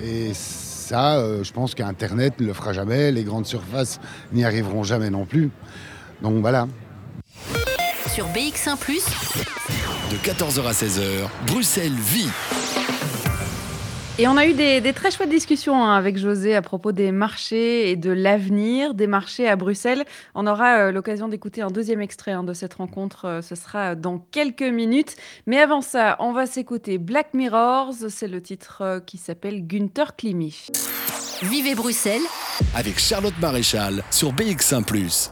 Et 0.03 0.31
ça, 0.33 1.15
euh, 1.15 1.43
je 1.43 1.51
pense 1.53 1.75
qu'Internet 1.75 2.39
ne 2.39 2.45
le 2.45 2.53
fera 2.53 2.73
jamais, 2.73 3.11
les 3.11 3.23
grandes 3.23 3.45
surfaces 3.45 3.99
n'y 4.33 4.43
arriveront 4.43 4.83
jamais 4.83 5.09
non 5.09 5.25
plus. 5.25 5.49
Donc 6.21 6.41
voilà. 6.41 6.67
Sur 8.13 8.27
BX1⁇ 8.27 8.77
De 10.11 10.17
14h 10.17 10.67
à 10.67 10.71
16h, 10.71 11.27
Bruxelles 11.47 11.95
vit. 11.95 12.29
Et 14.19 14.27
on 14.27 14.37
a 14.37 14.45
eu 14.45 14.53
des, 14.53 14.81
des 14.81 14.93
très 14.93 15.09
chouettes 15.09 15.31
discussions 15.31 15.83
hein, 15.83 15.95
avec 15.95 16.19
José 16.19 16.55
à 16.55 16.61
propos 16.61 16.91
des 16.91 17.11
marchés 17.11 17.89
et 17.89 17.95
de 17.95 18.11
l'avenir 18.11 18.93
des 18.93 19.07
marchés 19.07 19.49
à 19.49 19.55
Bruxelles. 19.55 20.05
On 20.35 20.45
aura 20.45 20.75
euh, 20.77 20.91
l'occasion 20.91 21.27
d'écouter 21.27 21.63
un 21.63 21.71
deuxième 21.71 22.01
extrait 22.01 22.33
hein, 22.33 22.43
de 22.43 22.53
cette 22.53 22.75
rencontre. 22.75 23.25
euh, 23.25 23.41
ce 23.41 23.55
sera 23.55 23.95
dans 23.95 24.19
quelques 24.19 24.61
minutes. 24.61 25.15
Mais 25.47 25.59
avant 25.59 25.81
ça, 25.81 26.15
on 26.19 26.33
va 26.33 26.45
s'écouter 26.45 26.99
Black 26.99 27.33
Mirrors. 27.33 27.95
C'est 28.09 28.27
le 28.27 28.41
titre 28.43 28.81
euh, 28.81 28.99
qui 28.99 29.17
s'appelle 29.17 29.65
Günther 29.65 30.15
Klimi. 30.15 30.67
Vivez 31.41 31.73
Bruxelles, 31.73 32.21
Avec 32.75 32.99
Charlotte 32.99 33.33
Maréchal 33.41 34.03
sur 34.11 34.33
BX1⁇ 34.33 34.83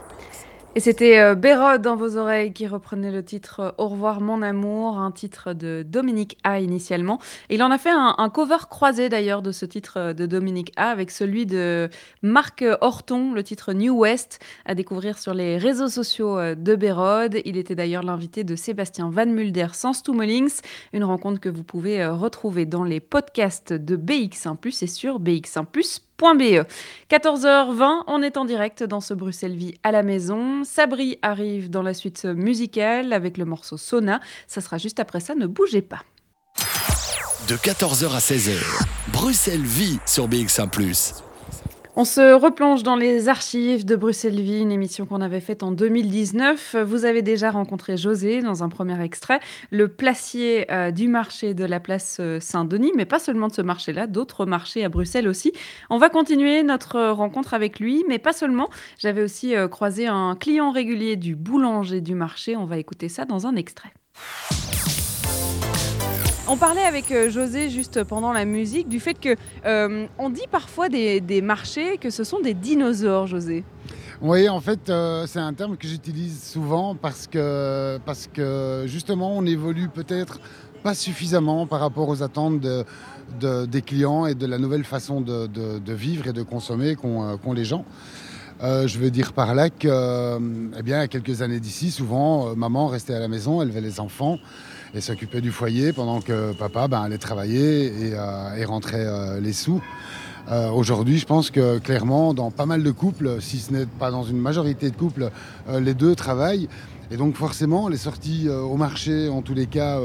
Et 0.74 0.80
c'était 0.80 1.18
euh, 1.18 1.34
Bérode 1.34 1.82
dans 1.82 1.96
vos 1.96 2.16
oreilles 2.16 2.54
qui 2.54 2.66
reprenait 2.66 3.12
le 3.12 3.22
titre 3.22 3.60
euh, 3.60 3.70
Au 3.76 3.88
revoir 3.88 4.22
mon 4.22 4.40
amour, 4.40 4.98
un 4.98 5.10
titre 5.10 5.52
de 5.52 5.84
Dominique 5.86 6.38
A 6.44 6.60
initialement. 6.60 7.18
Et 7.50 7.56
il 7.56 7.62
en 7.62 7.70
a 7.70 7.76
fait 7.76 7.90
un, 7.90 8.30
cover 8.30 8.56
croisé 8.70 9.10
d'ailleurs 9.10 9.42
de 9.42 9.52
ce 9.52 9.66
titre 9.66 9.98
euh, 9.98 10.12
de 10.14 10.24
Dominique 10.24 10.72
A 10.76 10.88
avec 10.88 11.10
celui 11.10 11.44
de 11.44 11.90
Marc 12.22 12.64
Horton, 12.80 13.34
le 13.34 13.42
titre 13.42 13.74
New 13.74 13.94
West, 13.94 14.40
à 14.64 14.74
découvrir 14.74 15.18
sur 15.18 15.34
les 15.34 15.58
réseaux 15.58 15.88
sociaux 15.90 16.38
de 16.54 16.74
Bérode. 16.74 17.38
Il 17.44 17.58
était 17.58 17.74
d'ailleurs 17.74 18.02
l'invité 18.02 18.42
de 18.42 18.56
Sébastien 18.56 19.10
Van 19.10 19.26
Mulder 19.26 19.68
sans 19.74 19.92
Stummelings, 19.92 20.62
une 20.94 21.04
rencontre 21.04 21.38
que 21.38 21.50
vous 21.50 21.64
pouvez 21.64 22.06
retrouver 22.06 22.64
dans 22.64 22.84
les 22.84 23.00
podcasts 23.00 23.74
de 23.74 23.96
BX1+, 23.98 24.82
et 24.82 24.86
sur 24.86 25.20
BX1+.be. 26.22 26.66
14h20, 27.10 28.04
on 28.06 28.22
est 28.22 28.36
en 28.36 28.44
direct 28.44 28.82
dans 28.82 29.00
ce 29.00 29.14
Bruxelles 29.14 29.56
Vie 29.56 29.74
à 29.82 29.92
la 29.92 30.02
maison. 30.02 30.64
Sabri 30.64 31.18
arrive 31.22 31.68
dans 31.68 31.82
la 31.82 31.94
suite 31.94 32.24
musicale 32.24 33.12
avec 33.12 33.36
le 33.38 33.44
morceau 33.44 33.76
Sona. 33.76 34.20
Ça 34.46 34.60
sera 34.60 34.78
juste 34.78 35.00
après 35.00 35.20
ça, 35.20 35.34
ne 35.34 35.46
bougez 35.46 35.82
pas. 35.82 36.02
De 37.48 37.56
14h 37.56 38.14
à 38.14 38.20
16h, 38.20 38.56
Bruxelles 39.12 39.60
vit 39.60 39.98
sur 40.06 40.28
BX1⁇ 40.28 40.70
On 41.94 42.06
se 42.06 42.32
replonge 42.32 42.82
dans 42.82 42.96
les 42.96 43.28
archives 43.28 43.84
de 43.84 43.96
Bruxelles 43.96 44.40
Vie, 44.40 44.60
une 44.60 44.72
émission 44.72 45.04
qu'on 45.04 45.20
avait 45.20 45.42
faite 45.42 45.62
en 45.62 45.72
2019. 45.72 46.76
Vous 46.86 47.04
avez 47.04 47.20
déjà 47.20 47.50
rencontré 47.50 47.98
José 47.98 48.40
dans 48.40 48.64
un 48.64 48.70
premier 48.70 48.98
extrait, 49.02 49.40
le 49.70 49.88
placier 49.88 50.72
euh, 50.72 50.90
du 50.90 51.06
marché 51.06 51.52
de 51.52 51.66
la 51.66 51.80
place 51.80 52.16
euh, 52.18 52.40
Saint-Denis, 52.40 52.92
mais 52.96 53.04
pas 53.04 53.18
seulement 53.18 53.48
de 53.48 53.52
ce 53.52 53.60
marché-là, 53.60 54.06
d'autres 54.06 54.46
marchés 54.46 54.86
à 54.86 54.88
Bruxelles 54.88 55.28
aussi. 55.28 55.52
On 55.90 55.98
va 55.98 56.08
continuer 56.08 56.62
notre 56.62 57.10
rencontre 57.10 57.52
avec 57.52 57.78
lui, 57.78 58.06
mais 58.08 58.18
pas 58.18 58.32
seulement. 58.32 58.70
J'avais 58.96 59.22
aussi 59.22 59.54
euh, 59.54 59.68
croisé 59.68 60.06
un 60.06 60.34
client 60.34 60.70
régulier 60.70 61.16
du 61.16 61.36
boulanger 61.36 62.00
du 62.00 62.14
marché. 62.14 62.56
On 62.56 62.64
va 62.64 62.78
écouter 62.78 63.10
ça 63.10 63.26
dans 63.26 63.46
un 63.46 63.54
extrait. 63.54 63.92
On 66.52 66.58
parlait 66.58 66.84
avec 66.84 67.10
euh, 67.10 67.30
José 67.30 67.70
juste 67.70 68.04
pendant 68.04 68.30
la 68.30 68.44
musique 68.44 68.86
du 68.86 69.00
fait 69.00 69.18
que 69.18 69.36
euh, 69.64 70.06
on 70.18 70.28
dit 70.28 70.44
parfois 70.50 70.90
des, 70.90 71.40
marchés 71.42 71.96
que 71.96 72.10
ce 72.10 72.24
sont 72.24 72.40
des 72.40 72.52
dinosaures, 72.52 73.26
José. 73.26 73.64
Oui, 74.20 74.50
en 74.50 74.60
fait, 74.60 74.90
euh, 74.90 75.24
c'est 75.26 75.38
un 75.38 75.54
terme 75.54 75.78
que 75.78 75.88
j'utilise 75.88 76.42
souvent 76.42 76.94
parce 76.94 77.26
que, 77.26 78.84
justement, 78.84 79.34
on 79.34 79.46
évolue 79.46 79.88
peut-être 79.88 80.40
pas 80.82 80.94
suffisamment 80.94 81.66
par 81.66 81.80
rapport 81.80 82.10
aux 82.10 82.22
attentes 82.22 82.60
de- 82.60 82.84
de- 83.40 83.64
des 83.64 83.80
clients 83.80 84.26
et 84.26 84.34
de 84.34 84.44
la 84.44 84.58
nouvelle 84.58 84.84
façon 84.84 85.22
de, 85.22 85.48
vivre 85.94 86.26
et 86.26 86.34
de 86.34 86.42
consommer 86.42 86.96
qu'ont 86.96 87.52
les 87.54 87.64
gens. 87.64 87.86
Je 88.60 88.98
veux 88.98 89.10
dire 89.10 89.32
par 89.32 89.54
là 89.54 89.70
que, 89.70 90.38
eh 90.78 90.82
bien, 90.82 91.06
quelques 91.06 91.40
années 91.40 91.60
d'ici, 91.60 91.90
souvent, 91.90 92.54
maman 92.54 92.88
restait 92.88 93.14
à 93.14 93.20
la 93.20 93.28
maison, 93.28 93.62
élevait 93.62 93.80
les 93.80 94.00
enfants 94.00 94.36
et 94.94 95.00
s'occupait 95.00 95.40
du 95.40 95.50
foyer 95.50 95.92
pendant 95.92 96.20
que 96.20 96.52
papa 96.52 96.88
ben, 96.88 97.02
allait 97.02 97.18
travailler 97.18 97.86
et, 97.86 98.14
euh, 98.14 98.56
et 98.56 98.64
rentrait 98.64 99.06
euh, 99.06 99.40
les 99.40 99.52
sous. 99.52 99.82
Euh, 100.50 100.70
Aujourd'hui, 100.70 101.18
je 101.18 101.26
pense 101.26 101.50
que 101.50 101.78
clairement, 101.78 102.34
dans 102.34 102.50
pas 102.50 102.66
mal 102.66 102.82
de 102.82 102.90
couples, 102.90 103.40
si 103.40 103.58
ce 103.58 103.72
n'est 103.72 103.86
pas 103.86 104.10
dans 104.10 104.24
une 104.24 104.38
majorité 104.38 104.90
de 104.90 104.96
couples, 104.96 105.30
euh, 105.68 105.80
les 105.80 105.94
deux 105.94 106.14
travaillent. 106.14 106.68
Et 107.10 107.16
donc 107.16 107.36
forcément, 107.36 107.88
les 107.88 107.98
sorties 107.98 108.48
au 108.48 108.76
marché, 108.78 109.28
en 109.28 109.42
tous 109.42 109.52
les 109.52 109.66
cas 109.66 110.00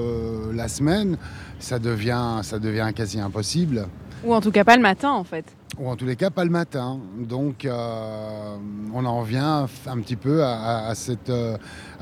la 0.53 0.67
semaine, 0.67 1.17
ça 1.57 1.79
devient, 1.79 2.41
ça 2.41 2.59
devient 2.59 2.91
quasi 2.93 3.17
impossible. 3.21 3.87
Ou 4.23 4.33
en 4.33 4.41
tout 4.41 4.51
cas 4.51 4.63
pas 4.63 4.75
le 4.75 4.81
matin 4.81 5.11
en 5.11 5.23
fait. 5.23 5.45
Ou 5.79 5.89
en 5.89 5.95
tous 5.95 6.07
les 6.07 6.15
cas, 6.15 6.31
pas 6.31 6.43
le 6.43 6.49
matin. 6.49 6.99
Donc, 7.19 7.63
euh, 7.63 8.55
on 8.95 9.05
en 9.05 9.21
vient 9.21 9.67
un 9.85 9.99
petit 9.99 10.15
peu 10.15 10.43
à, 10.43 10.89
euh, 10.89 11.57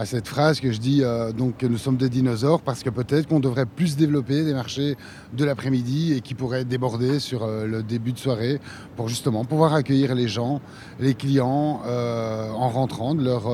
cette 0.05 0.27
phrase 0.29 0.61
que 0.61 0.71
je 0.71 0.79
dis, 0.79 1.03
euh, 1.03 1.33
donc 1.33 1.57
que 1.57 1.65
nous 1.65 1.77
sommes 1.77 1.97
des 1.97 2.07
dinosaures, 2.07 2.61
parce 2.61 2.83
que 2.83 2.89
peut-être 2.89 3.27
qu'on 3.27 3.41
devrait 3.41 3.65
plus 3.65 3.97
développer 3.97 4.45
des 4.45 4.53
marchés 4.53 4.95
de 5.33 5.43
l'après-midi 5.43 6.13
et 6.13 6.21
qui 6.21 6.35
pourraient 6.35 6.63
déborder 6.63 7.19
sur 7.19 7.45
le 7.47 7.83
début 7.83 8.13
de 8.13 8.17
soirée 8.17 8.61
pour 8.95 9.09
justement 9.09 9.43
pouvoir 9.43 9.73
accueillir 9.73 10.15
les 10.15 10.29
gens, 10.29 10.61
les 11.01 11.13
clients, 11.13 11.81
en 11.85 12.69
rentrant 12.69 13.13
de 13.13 13.25
leur, 13.25 13.51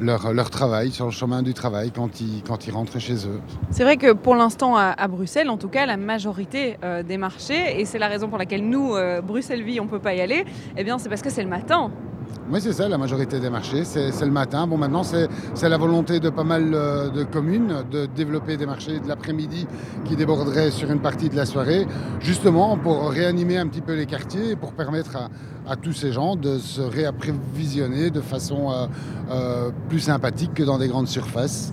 leur, 0.00 0.32
leur 0.32 0.50
travail, 0.50 0.90
sur 0.90 1.06
le 1.06 1.10
chemin 1.10 1.42
du 1.42 1.54
travail, 1.54 1.90
quand 1.90 2.20
ils, 2.20 2.42
quand 2.42 2.66
ils 2.66 2.72
rentrent 2.72 2.98
chez 2.98 3.26
eux. 3.26 3.40
C'est 3.70 3.84
vrai 3.84 3.96
que 3.96 4.12
pour 4.12 4.34
l'instant 4.34 4.76
à, 4.76 5.08
Bruxelles, 5.08 5.50
en 5.50 5.58
tout 5.58 5.68
cas, 5.68 5.86
la 5.86 5.96
majorité 5.96 6.76
euh, 6.84 7.02
des 7.02 7.16
marchés, 7.16 7.80
et 7.80 7.84
c'est 7.84 7.98
la 7.98 8.08
raison 8.08 8.28
pour 8.28 8.38
laquelle 8.38 8.68
nous, 8.68 8.94
euh, 8.94 9.20
Bruxelles 9.20 9.62
Vie, 9.62 9.80
on 9.80 9.86
peut 9.86 9.98
pas 9.98 10.14
y 10.14 10.20
aller, 10.20 10.44
eh 10.76 10.84
bien 10.84 10.98
c'est 10.98 11.08
parce 11.08 11.22
que 11.22 11.30
c'est 11.30 11.42
le 11.42 11.48
matin. 11.48 11.90
Oui, 12.50 12.60
c'est 12.60 12.72
ça, 12.72 12.88
la 12.88 12.98
majorité 12.98 13.38
des 13.38 13.50
marchés, 13.50 13.84
c'est 13.84 14.10
le 14.20 14.30
matin. 14.30 14.66
Bon, 14.66 14.76
maintenant, 14.76 15.04
c'est 15.04 15.28
la 15.68 15.76
volonté 15.78 16.18
de 16.18 16.28
pas 16.28 16.42
mal 16.42 16.72
euh, 16.74 17.08
de 17.08 17.22
communes 17.22 17.84
de 17.90 18.06
développer 18.06 18.56
des 18.56 18.66
marchés 18.66 18.98
de 18.98 19.06
l'après-midi 19.06 19.66
qui 20.04 20.16
déborderaient 20.16 20.72
sur 20.72 20.90
une 20.90 21.00
partie 21.00 21.28
de 21.28 21.36
la 21.36 21.46
soirée, 21.46 21.86
justement 22.20 22.76
pour 22.76 23.10
réanimer 23.10 23.58
un 23.58 23.68
petit 23.68 23.80
peu 23.80 23.94
les 23.94 24.06
quartiers 24.06 24.50
et 24.50 24.56
pour 24.56 24.72
permettre 24.72 25.16
à, 25.16 25.28
à 25.70 25.76
tous 25.76 25.92
ces 25.92 26.12
gens 26.12 26.34
de 26.34 26.58
se 26.58 26.80
réapprovisionner 26.80 28.10
de 28.10 28.20
façon 28.20 28.70
euh, 28.70 28.86
euh, 29.30 29.70
plus 29.88 30.00
sympathique 30.00 30.52
que 30.52 30.64
dans 30.64 30.78
des 30.78 30.88
grandes 30.88 31.08
surfaces. 31.08 31.72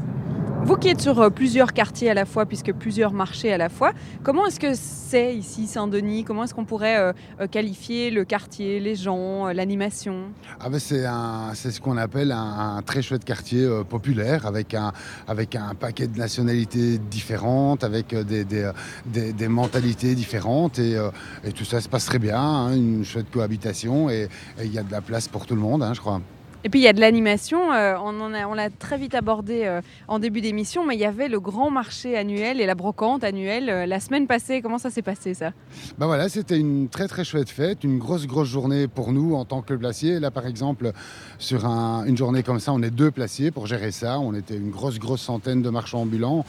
Vous 0.61 0.75
qui 0.75 0.89
êtes 0.89 0.99
sur 0.99 1.19
euh, 1.21 1.29
plusieurs 1.29 1.73
quartiers 1.73 2.09
à 2.09 2.13
la 2.13 2.25
fois, 2.25 2.45
puisque 2.45 2.73
plusieurs 2.73 3.13
marchés 3.13 3.51
à 3.53 3.57
la 3.57 3.69
fois, 3.69 3.93
comment 4.23 4.45
est-ce 4.45 4.59
que 4.59 4.73
c'est 4.73 5.33
ici 5.33 5.67
Saint-Denis? 5.67 6.25
Comment 6.25 6.43
est-ce 6.43 6.53
qu'on 6.53 6.65
pourrait 6.65 6.97
euh, 6.97 7.13
euh, 7.39 7.47
qualifier 7.47 8.11
le 8.11 8.25
quartier, 8.25 8.79
les 8.79 8.95
gens, 8.95 9.47
l'animation? 9.47 10.31
Ah 10.59 10.69
ben 10.69 10.79
c'est 10.79 11.05
c'est 11.53 11.71
ce 11.71 11.79
qu'on 11.79 11.97
appelle 11.97 12.31
un, 12.31 12.81
très 12.85 13.01
chouette 13.01 13.23
quartier 13.23 13.67
populaire 13.87 14.45
avec 14.45 14.73
un, 14.73 14.91
avec 15.27 15.55
un 15.55 15.73
paquet 15.75 16.07
de 16.07 16.17
nationalités 16.17 16.97
différentes, 16.97 17.83
avec 17.83 18.13
des, 18.13 18.43
des, 18.43 19.47
mentalités 19.47 20.13
différentes 20.13 20.77
et, 20.77 20.97
et 21.43 21.51
tout 21.53 21.65
ça 21.65 21.79
se 21.81 21.87
passe 21.87 22.05
très 22.05 22.19
bien, 22.19 22.39
hein, 22.39 22.75
une 22.75 23.05
chouette 23.05 23.31
cohabitation 23.31 24.09
et 24.09 24.27
il 24.61 24.73
y 24.73 24.77
a 24.77 24.83
de 24.83 24.91
la 24.91 25.01
place 25.01 25.27
pour 25.27 25.45
tout 25.45 25.55
le 25.55 25.61
monde, 25.61 25.83
hein, 25.83 25.93
je 25.93 26.01
crois. 26.01 26.21
Et 26.65 26.69
puis 26.69 26.81
il 26.81 26.83
y 26.83 26.87
a 26.89 26.93
de 26.93 26.99
l'animation, 26.99 27.71
euh, 27.71 27.95
on 28.03 28.33
a- 28.33 28.55
l'a 28.55 28.69
très 28.69 28.97
vite 28.97 29.15
abordé 29.15 29.61
euh, 29.63 29.79
en 30.09 30.19
début 30.19 30.41
d'émission, 30.41 30.85
mais 30.85 30.95
il 30.95 30.99
y 30.99 31.05
avait 31.05 31.29
le 31.29 31.39
grand 31.39 31.71
marché 31.71 32.17
annuel 32.17 32.59
et 32.59 32.65
la 32.65 32.75
brocante 32.75 33.23
annuelle 33.23 33.69
euh, 33.69 33.85
la 33.85 34.01
semaine 34.01 34.27
passée. 34.27 34.61
Comment 34.61 34.77
ça 34.77 34.89
s'est 34.89 35.01
passé 35.01 35.33
ça? 35.33 35.51
Ben 35.97 36.05
voilà, 36.07 36.27
c'était 36.27 36.57
une 36.59 36.89
très 36.89 37.07
très 37.07 37.23
chouette 37.23 37.49
fête, 37.49 37.85
une 37.85 37.97
grosse 37.97 38.27
grosse 38.27 38.49
journée 38.49 38.89
pour 38.89 39.13
nous 39.13 39.35
en 39.35 39.45
tant 39.45 39.61
que 39.61 39.73
placiers. 39.73 40.19
Là 40.19 40.31
par 40.31 40.45
exemple, 40.47 40.91
sur 41.37 41.65
un- 41.65 42.03
une 42.05 42.17
journée 42.17 42.43
comme 42.43 42.59
ça, 42.59 42.73
on 42.73 42.81
est 42.83 42.91
deux 42.91 43.11
placiers 43.11 43.51
pour 43.51 43.65
gérer 43.65 43.91
ça. 43.91 44.19
On 44.19 44.33
était 44.33 44.57
une 44.57 44.69
grosse 44.71 44.99
grosse 44.99 45.21
centaine 45.21 45.61
de 45.61 45.69
marchands 45.69 46.01
ambulants, 46.01 46.43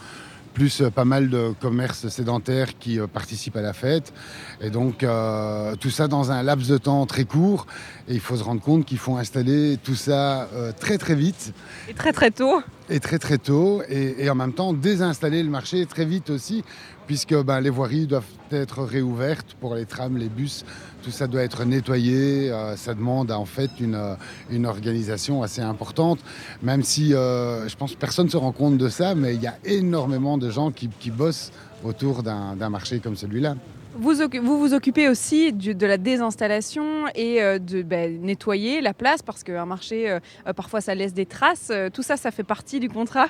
plus 0.52 0.80
euh, 0.83 0.90
pas 0.90 1.04
mal 1.04 1.28
de 1.30 1.54
commerces 1.61 2.09
sédentaires 2.09 2.78
qui 2.78 2.99
euh, 2.99 3.07
participent 3.07 3.57
à 3.57 3.62
la 3.62 3.73
fête. 3.73 4.12
Et 4.61 4.71
donc 4.71 5.02
euh, 5.02 5.75
tout 5.76 5.90
ça 5.90 6.09
dans 6.09 6.30
un 6.33 6.42
laps 6.42 6.69
de 6.69 6.78
temps 6.78 7.07
très 7.07 7.25
court. 7.25 7.66
Et 8.09 8.14
il 8.14 8.21
faut 8.21 8.37
se 8.37 8.42
rendre 8.45 8.61
compte 8.61 8.85
qu'il 8.85 8.99
faut 8.99 9.16
installer 9.16 9.78
tout 9.83 9.95
ça 9.95 10.49
très 10.80 10.99
très 10.99 11.14
vite 11.14 11.52
Et 11.88 11.95
très 11.95 12.12
très 12.12 12.30
tôt. 12.30 12.61
et 12.88 12.99
très 12.99 13.19
très 13.19 13.38
tôt 13.38 13.83
et, 13.88 14.25
et 14.25 14.30
en 14.30 14.35
même 14.35 14.52
temps 14.52 14.73
désinstaller 14.73 15.42
le 15.42 15.50
marché 15.50 15.87
très 15.87 16.04
vite 16.04 16.30
aussi 16.30 16.64
puisque 17.11 17.35
ben, 17.43 17.61
les 17.61 17.71
voiries 17.71 18.07
doivent 18.07 18.23
être 18.52 18.85
réouvertes 18.85 19.57
pour 19.61 19.75
les 19.75 19.85
trams, 19.85 20.17
les 20.17 20.29
bus, 20.29 20.64
tout 21.02 21.11
ça 21.11 21.26
doit 21.26 21.43
être 21.43 21.64
nettoyé, 21.64 22.52
euh, 22.52 22.76
ça 22.76 22.95
demande 22.95 23.33
en 23.33 23.47
fait 23.47 23.69
une, 23.81 23.97
euh, 23.97 24.14
une 24.49 24.64
organisation 24.64 25.43
assez 25.43 25.61
importante, 25.61 26.21
même 26.62 26.85
si 26.85 27.12
euh, 27.12 27.67
je 27.69 27.75
pense 27.76 27.95
que 27.95 27.99
personne 27.99 28.26
ne 28.26 28.31
se 28.31 28.37
rend 28.37 28.52
compte 28.52 28.79
de 28.79 28.88
ça, 28.88 29.17
mais 29.17 29.35
il 29.35 29.43
y 29.43 29.49
a 29.49 29.57
énormément 29.64 30.38
de 30.38 30.50
gens 30.50 30.71
qui, 30.71 30.88
qui 31.00 31.11
bossent 31.11 31.50
autour 31.83 32.23
d'un 32.23 32.69
marché 32.69 33.00
comme 33.00 33.17
celui-là. 33.17 33.57
Vous, 33.99 34.12
vous 34.40 34.61
vous 34.61 34.73
occupez 34.73 35.09
aussi 35.09 35.52
du- 35.52 35.75
de 35.75 35.87
la 35.87 35.99
désinstallation 35.99 37.09
et 37.17 37.43
euh, 37.43 37.59
de 37.59 37.83
ben, 37.83 38.23
nettoyer 38.23 38.81
la 38.81 38.95
place 38.95 39.21
parce 39.21 39.43
qu'un 39.43 39.67
marché, 39.67 40.09
euh, 40.09 40.21
parfois 40.55 40.81
ça 40.81 40.95
laisse 40.95 41.12
des 41.12 41.26
traces. 41.26 41.71
Euh, 41.73 41.90
tout 41.93 42.05
ça, 42.05 42.17
ça 42.17 42.31
fait 42.31 42.45
partie 42.45 42.79
du 42.79 42.88
contrat? 42.88 43.26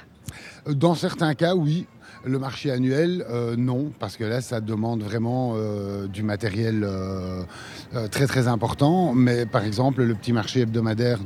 Dans 0.66 0.94
certains 0.94 1.32
cas, 1.34 1.54
oui. 1.54 1.86
Le 2.22 2.38
marché 2.38 2.70
annuel, 2.70 3.24
euh, 3.30 3.56
non, 3.56 3.92
parce 3.98 4.18
que 4.18 4.24
là, 4.24 4.42
ça 4.42 4.60
demande 4.60 5.02
vraiment 5.02 5.54
euh, 5.56 6.06
du 6.06 6.22
matériel 6.22 6.84
euh, 6.84 7.42
très 8.10 8.26
très 8.26 8.46
important. 8.46 9.14
Mais 9.14 9.46
par 9.46 9.64
exemple, 9.64 10.02
le 10.02 10.14
petit 10.14 10.34
marché 10.34 10.60
hebdomadaire 10.60 11.20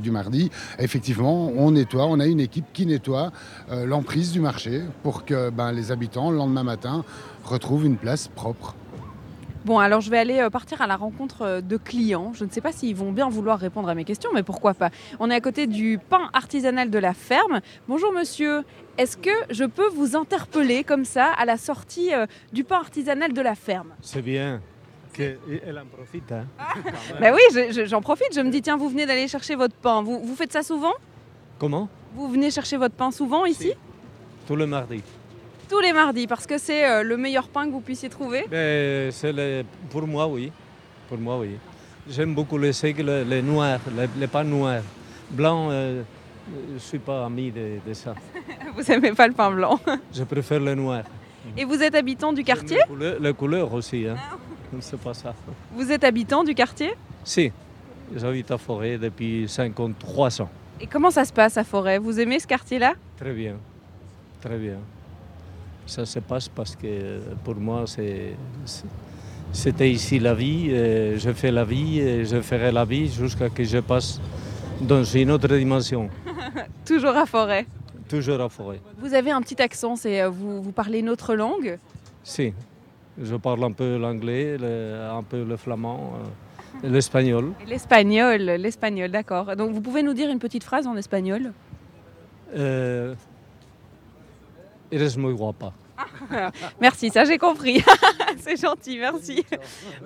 du 0.00 0.10
mardi, 0.10 0.50
effectivement, 0.78 1.52
on 1.54 1.72
nettoie, 1.72 2.06
on 2.06 2.18
a 2.18 2.26
une 2.26 2.40
équipe 2.40 2.64
qui 2.72 2.86
nettoie 2.86 3.30
l'emprise 3.70 4.32
du 4.32 4.40
marché 4.40 4.82
pour 5.02 5.26
que 5.26 5.50
ben, 5.50 5.72
les 5.72 5.92
habitants, 5.92 6.30
le 6.30 6.38
lendemain 6.38 6.62
matin, 6.62 7.04
retrouvent 7.44 7.84
une 7.84 7.98
place 7.98 8.28
propre. 8.28 8.74
Bon, 9.64 9.78
alors 9.78 10.00
je 10.00 10.10
vais 10.10 10.18
aller 10.18 10.38
euh, 10.38 10.50
partir 10.50 10.80
à 10.80 10.86
la 10.86 10.96
rencontre 10.96 11.42
euh, 11.42 11.60
de 11.60 11.76
clients. 11.76 12.32
Je 12.34 12.44
ne 12.44 12.50
sais 12.50 12.60
pas 12.60 12.72
s'ils 12.72 12.94
vont 12.96 13.12
bien 13.12 13.28
vouloir 13.28 13.58
répondre 13.58 13.88
à 13.88 13.94
mes 13.94 14.04
questions, 14.04 14.30
mais 14.32 14.42
pourquoi 14.42 14.72
pas. 14.74 14.90
On 15.20 15.30
est 15.30 15.34
à 15.34 15.40
côté 15.40 15.66
du 15.66 15.98
pain 15.98 16.30
artisanal 16.32 16.90
de 16.90 16.98
la 16.98 17.12
ferme. 17.12 17.60
Bonjour 17.88 18.12
monsieur, 18.12 18.62
est-ce 18.96 19.16
que 19.16 19.30
je 19.50 19.64
peux 19.64 19.88
vous 19.88 20.16
interpeller 20.16 20.84
comme 20.84 21.04
ça 21.04 21.26
à 21.36 21.44
la 21.44 21.56
sortie 21.56 22.14
euh, 22.14 22.26
du 22.52 22.64
pain 22.64 22.76
artisanal 22.76 23.32
de 23.32 23.40
la 23.40 23.54
ferme? 23.54 23.88
C'est 24.00 24.22
bien. 24.22 24.60
qu'elle 25.12 25.38
en 25.78 25.86
profite. 25.86 26.30
Hein. 26.32 26.46
Ben 27.20 27.34
oui, 27.34 27.40
je- 27.52 27.72
je- 27.72 27.86
j'en 27.86 28.00
profite. 28.00 28.32
Je 28.34 28.40
me 28.40 28.50
dis, 28.50 28.62
tiens, 28.62 28.76
vous 28.76 28.88
venez 28.88 29.04
d'aller 29.06 29.26
chercher 29.28 29.56
votre 29.56 29.74
pain. 29.74 30.02
Vous, 30.02 30.20
vous 30.20 30.34
faites 30.36 30.52
ça 30.52 30.62
souvent? 30.62 30.92
Comment? 31.58 31.88
Vous 32.14 32.28
venez 32.28 32.50
chercher 32.52 32.76
votre 32.76 32.94
pain 32.94 33.10
souvent 33.10 33.44
ici? 33.44 33.72
Tout 34.46 34.54
le 34.56 34.66
mardi. 34.66 35.02
Tous 35.68 35.80
les 35.80 35.92
mardis, 35.92 36.26
parce 36.26 36.46
que 36.46 36.56
c'est 36.58 36.84
euh, 36.88 37.02
le 37.02 37.16
meilleur 37.16 37.48
pain 37.48 37.66
que 37.66 37.72
vous 37.72 37.80
puissiez 37.80 38.08
trouver. 38.08 38.46
Le- 38.50 39.62
pour 39.90 40.06
moi, 40.06 40.26
oui. 40.26 40.50
Pour 41.08 41.18
moi, 41.18 41.38
oui. 41.38 41.56
J'aime 42.08 42.34
beaucoup 42.34 42.56
les 42.56 42.72
secs, 42.72 42.96
les, 42.98 43.24
les 43.24 43.42
noirs, 43.42 43.80
les, 43.96 44.06
les 44.18 44.26
pains 44.26 44.44
noirs. 44.44 44.82
Blanc, 45.30 45.68
euh, 45.70 46.02
je 46.70 46.74
ne 46.74 46.78
suis 46.78 46.98
pas 46.98 47.26
ami 47.26 47.50
de, 47.50 47.78
de 47.86 47.92
ça. 47.92 48.14
Vous 48.76 48.90
aimez 48.90 49.12
pas 49.12 49.26
le 49.28 49.34
pain 49.34 49.50
blanc. 49.50 49.78
Je 50.14 50.24
préfère 50.24 50.60
le 50.60 50.74
noir. 50.74 51.02
Et 51.56 51.64
vous 51.64 51.82
êtes 51.82 51.94
habitant 51.94 52.32
du 52.32 52.44
quartier 52.44 52.78
J'aime 52.78 52.78
Les 52.78 52.86
couleurs, 52.86 53.20
les 53.20 53.34
couleurs 53.34 53.72
aussi. 53.72 54.06
Hein. 54.06 54.16
C'est 54.80 55.00
pas 55.00 55.14
ça. 55.14 55.34
Vous 55.74 55.90
êtes 55.90 56.04
habitant 56.04 56.44
du 56.44 56.54
quartier? 56.54 56.94
Si, 57.24 57.50
j'habite 58.14 58.50
à 58.50 58.58
Forêt 58.58 58.98
depuis 58.98 59.46
53 59.48 60.42
ans. 60.42 60.50
Et 60.80 60.86
comment 60.86 61.10
ça 61.10 61.24
se 61.24 61.32
passe 61.32 61.56
à 61.56 61.64
Forêt? 61.64 61.98
Vous 61.98 62.20
aimez 62.20 62.38
ce 62.38 62.46
quartier-là? 62.46 62.94
Très 63.18 63.32
bien. 63.32 63.56
Très 64.42 64.56
bien. 64.58 64.76
Ça 65.88 66.04
se 66.04 66.18
passe 66.20 66.48
parce 66.48 66.76
que 66.76 67.18
pour 67.42 67.56
moi, 67.56 67.84
c'est, 67.86 68.34
c'était 69.52 69.90
ici 69.90 70.18
la 70.18 70.34
vie. 70.34 70.70
et 70.70 71.18
je 71.18 71.30
fais 71.32 71.50
la 71.50 71.64
vie 71.64 71.98
et 72.00 72.24
je 72.26 72.40
ferai 72.42 72.70
la 72.70 72.84
vie 72.84 73.08
jusqu'à 73.10 73.48
ce 73.48 73.54
que 73.54 73.64
je 73.64 73.78
passe 73.78 74.20
dans 74.80 75.02
une 75.02 75.30
autre 75.30 75.48
dimension. 75.56 76.10
Toujours 76.84 77.16
à 77.16 77.24
Forêt. 77.26 77.66
Toujours 78.08 78.40
à 78.40 78.48
forêt. 78.48 78.80
Vous 78.98 79.12
avez 79.12 79.30
un 79.30 79.42
petit 79.42 79.60
accent, 79.60 79.94
c'est 79.96 80.22
euh, 80.22 80.30
vous, 80.30 80.62
vous 80.62 80.72
parlez 80.72 81.00
une 81.00 81.10
autre 81.10 81.34
langue? 81.34 81.78
Si, 82.22 82.54
je 83.22 83.36
parle 83.36 83.62
un 83.64 83.72
peu 83.72 83.98
l'anglais, 83.98 84.56
le- 84.58 85.08
un 85.12 85.22
peu 85.22 85.44
le 85.44 85.56
flamand, 85.58 86.14
euh, 86.84 86.88
l'espagnol. 86.88 87.52
L'espagnol, 87.66 88.40
l'espagnol, 88.40 89.10
d'accord. 89.10 89.54
Donc 89.56 89.72
vous 89.72 89.82
pouvez 89.82 90.02
nous 90.02 90.14
dire 90.14 90.30
une 90.30 90.38
petite 90.38 90.64
phrase 90.64 90.86
en 90.86 90.96
espagnol? 90.96 91.52
Euh, 92.56 93.14
Merci, 96.80 97.10
ça 97.10 97.24
j'ai 97.24 97.38
compris. 97.38 97.82
c'est 98.38 98.56
gentil, 98.60 98.98
merci. 98.98 99.44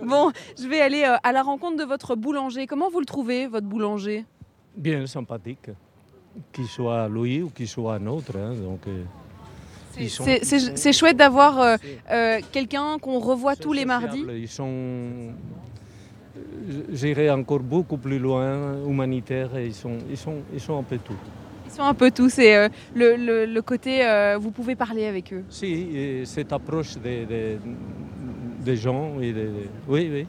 Bon, 0.02 0.30
je 0.58 0.66
vais 0.66 0.80
aller 0.80 1.04
euh, 1.04 1.16
à 1.22 1.32
la 1.32 1.42
rencontre 1.42 1.76
de 1.76 1.84
votre 1.84 2.16
boulanger. 2.16 2.66
Comment 2.66 2.88
vous 2.90 3.00
le 3.00 3.06
trouvez, 3.06 3.46
votre 3.46 3.66
boulanger? 3.66 4.24
Bien 4.76 5.06
sympathique. 5.06 5.68
Qu'il 6.52 6.66
soit 6.66 7.08
lui 7.08 7.42
ou 7.42 7.50
qu'il 7.50 7.68
soit 7.68 7.96
un 7.96 8.06
autre. 8.06 8.32
hein, 8.38 8.54
donc, 8.54 8.80
euh, 8.88 9.04
C'est- 9.90 10.08
sont- 10.08 10.92
chouette 10.92 11.18
d'avoir 11.18 11.60
euh, 11.60 12.40
quelqu'un 12.52 12.98
qu'on 12.98 13.18
revoit 13.18 13.54
tous 13.56 13.74
les 13.74 13.84
mardis. 13.84 14.24
Ils 14.34 14.48
sont, 14.48 15.34
j'irai 16.90 17.30
encore 17.30 17.60
beaucoup 17.60 17.98
plus 17.98 18.18
loin, 18.18 18.82
humanitaires, 18.86 19.54
et 19.56 19.66
ils 19.66 19.74
sont, 19.74 19.98
ils 20.08 20.16
sont, 20.16 20.36
ils 20.54 20.60
sont 20.60 20.78
un 20.78 20.82
peu 20.82 20.96
tout. 20.98 21.12
Sont 21.74 21.82
un 21.82 21.94
peu 21.94 22.10
tous. 22.10 22.28
C'est 22.30 22.54
euh, 22.56 22.68
le, 22.94 23.16
le- 23.16 23.46
le 23.46 23.62
côté, 23.62 24.04
euh, 24.06 24.36
vous 24.40 24.50
pouvez 24.50 24.74
parler 24.76 25.06
avec 25.06 25.32
eux. 25.32 25.44
Si, 25.48 25.66
et 25.66 26.24
cette 26.26 26.52
approche 26.52 26.96
des, 26.98 27.24
des, 27.26 27.58
des 28.60 28.76
gens, 28.76 29.20
et 29.20 29.32
des- 29.32 29.48
oui, 29.88 30.10
oui, 30.12 30.26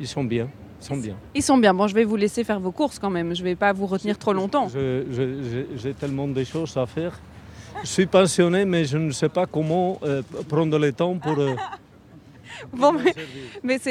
ils 0.00 0.06
sont 0.08 0.24
bien, 0.24 0.48
ils 0.80 0.84
sont 0.84 0.96
bien. 0.96 1.16
Ils 1.34 1.42
sont 1.42 1.58
bien. 1.58 1.74
Bon, 1.74 1.86
je 1.86 1.94
vais 1.94 2.04
vous 2.04 2.16
laisser 2.16 2.44
faire 2.44 2.60
vos 2.60 2.72
courses 2.72 2.98
quand 2.98 3.10
même. 3.10 3.34
Je 3.34 3.42
vais 3.42 3.56
pas 3.56 3.72
vous 3.72 3.86
retenir 3.86 4.16
trop 4.18 4.32
longtemps. 4.32 4.68
J'ai 4.70 5.94
tellement 5.94 6.28
de 6.28 6.42
choses 6.44 6.76
à 6.76 6.86
faire. 6.86 7.18
Je 7.82 7.88
suis 7.88 8.06
pensionné, 8.06 8.64
mais 8.64 8.84
je 8.86 8.96
ne 8.96 9.10
sais 9.10 9.28
pas 9.28 9.46
comment 9.46 9.98
euh, 10.04 10.22
prendre 10.48 10.78
le 10.78 10.92
temps 10.92 11.16
pour. 11.18 11.38
euh, 11.38 11.54
Bon, 12.72 12.92
mais-. 12.92 13.12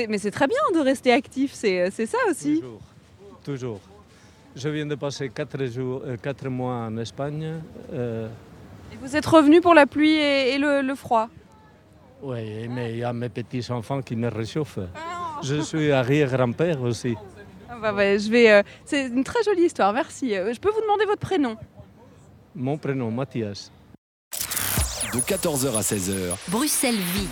Mais 0.08 0.18
c'est 0.18 0.32
très 0.32 0.48
bien 0.48 0.58
de 0.74 0.80
rester 0.80 1.12
actif. 1.12 1.52
C'est 1.54 1.92
ça 1.92 2.18
aussi. 2.32 2.56
Toujours. 2.62 2.82
Toujours. 3.44 3.80
Je 4.56 4.70
viens 4.70 4.86
de 4.86 4.96
passer 4.96 5.30
quatre, 5.30 5.66
jours, 5.66 6.02
euh, 6.06 6.18
quatre 6.18 6.48
mois 6.48 6.76
en 6.88 6.98
Espagne. 6.98 7.56
euh, 7.92 8.28
Et 8.92 8.98
vous 9.02 9.16
êtes 9.16 9.26
revenu 9.26 9.62
pour 9.62 9.74
la 9.74 9.86
pluie 9.88 10.14
et, 10.16 10.54
et 10.54 10.58
le, 10.58 10.82
le 10.82 10.96
froid. 10.96 11.28
oui, 12.22 12.68
mais 12.70 12.92
il 12.92 12.98
y 13.00 13.04
a 13.04 13.12
mes 13.14 13.30
petits-enfants 13.30 14.02
qui 14.02 14.16
me 14.16 14.28
réchauffent. 14.30 14.80
Je 15.42 15.60
suis 15.62 15.92
arrière-grand-père 15.92 16.82
aussi. 16.82 17.16
Ah 17.70 17.76
bah 17.82 17.94
ouais, 17.94 18.18
je 18.20 18.30
vais. 18.30 18.52
euh, 18.52 18.64
c'est 18.86 19.08
une 19.08 19.24
très 19.24 19.44
jolie 19.44 19.64
histoire. 19.64 19.92
Merci. 19.92 20.30
Je 20.36 20.60
peux 20.60 20.70
vous 20.70 20.82
demander 20.82 21.06
votre 21.06 21.20
prénom 21.20 21.58
Mon 22.56 22.78
prénom, 22.78 23.10
Mathias. 23.12 23.72
De 25.14 25.20
14h 25.20 25.76
à 25.76 25.82
16h, 25.82 26.36
Bruxelles 26.50 26.96
Vie. 26.96 27.28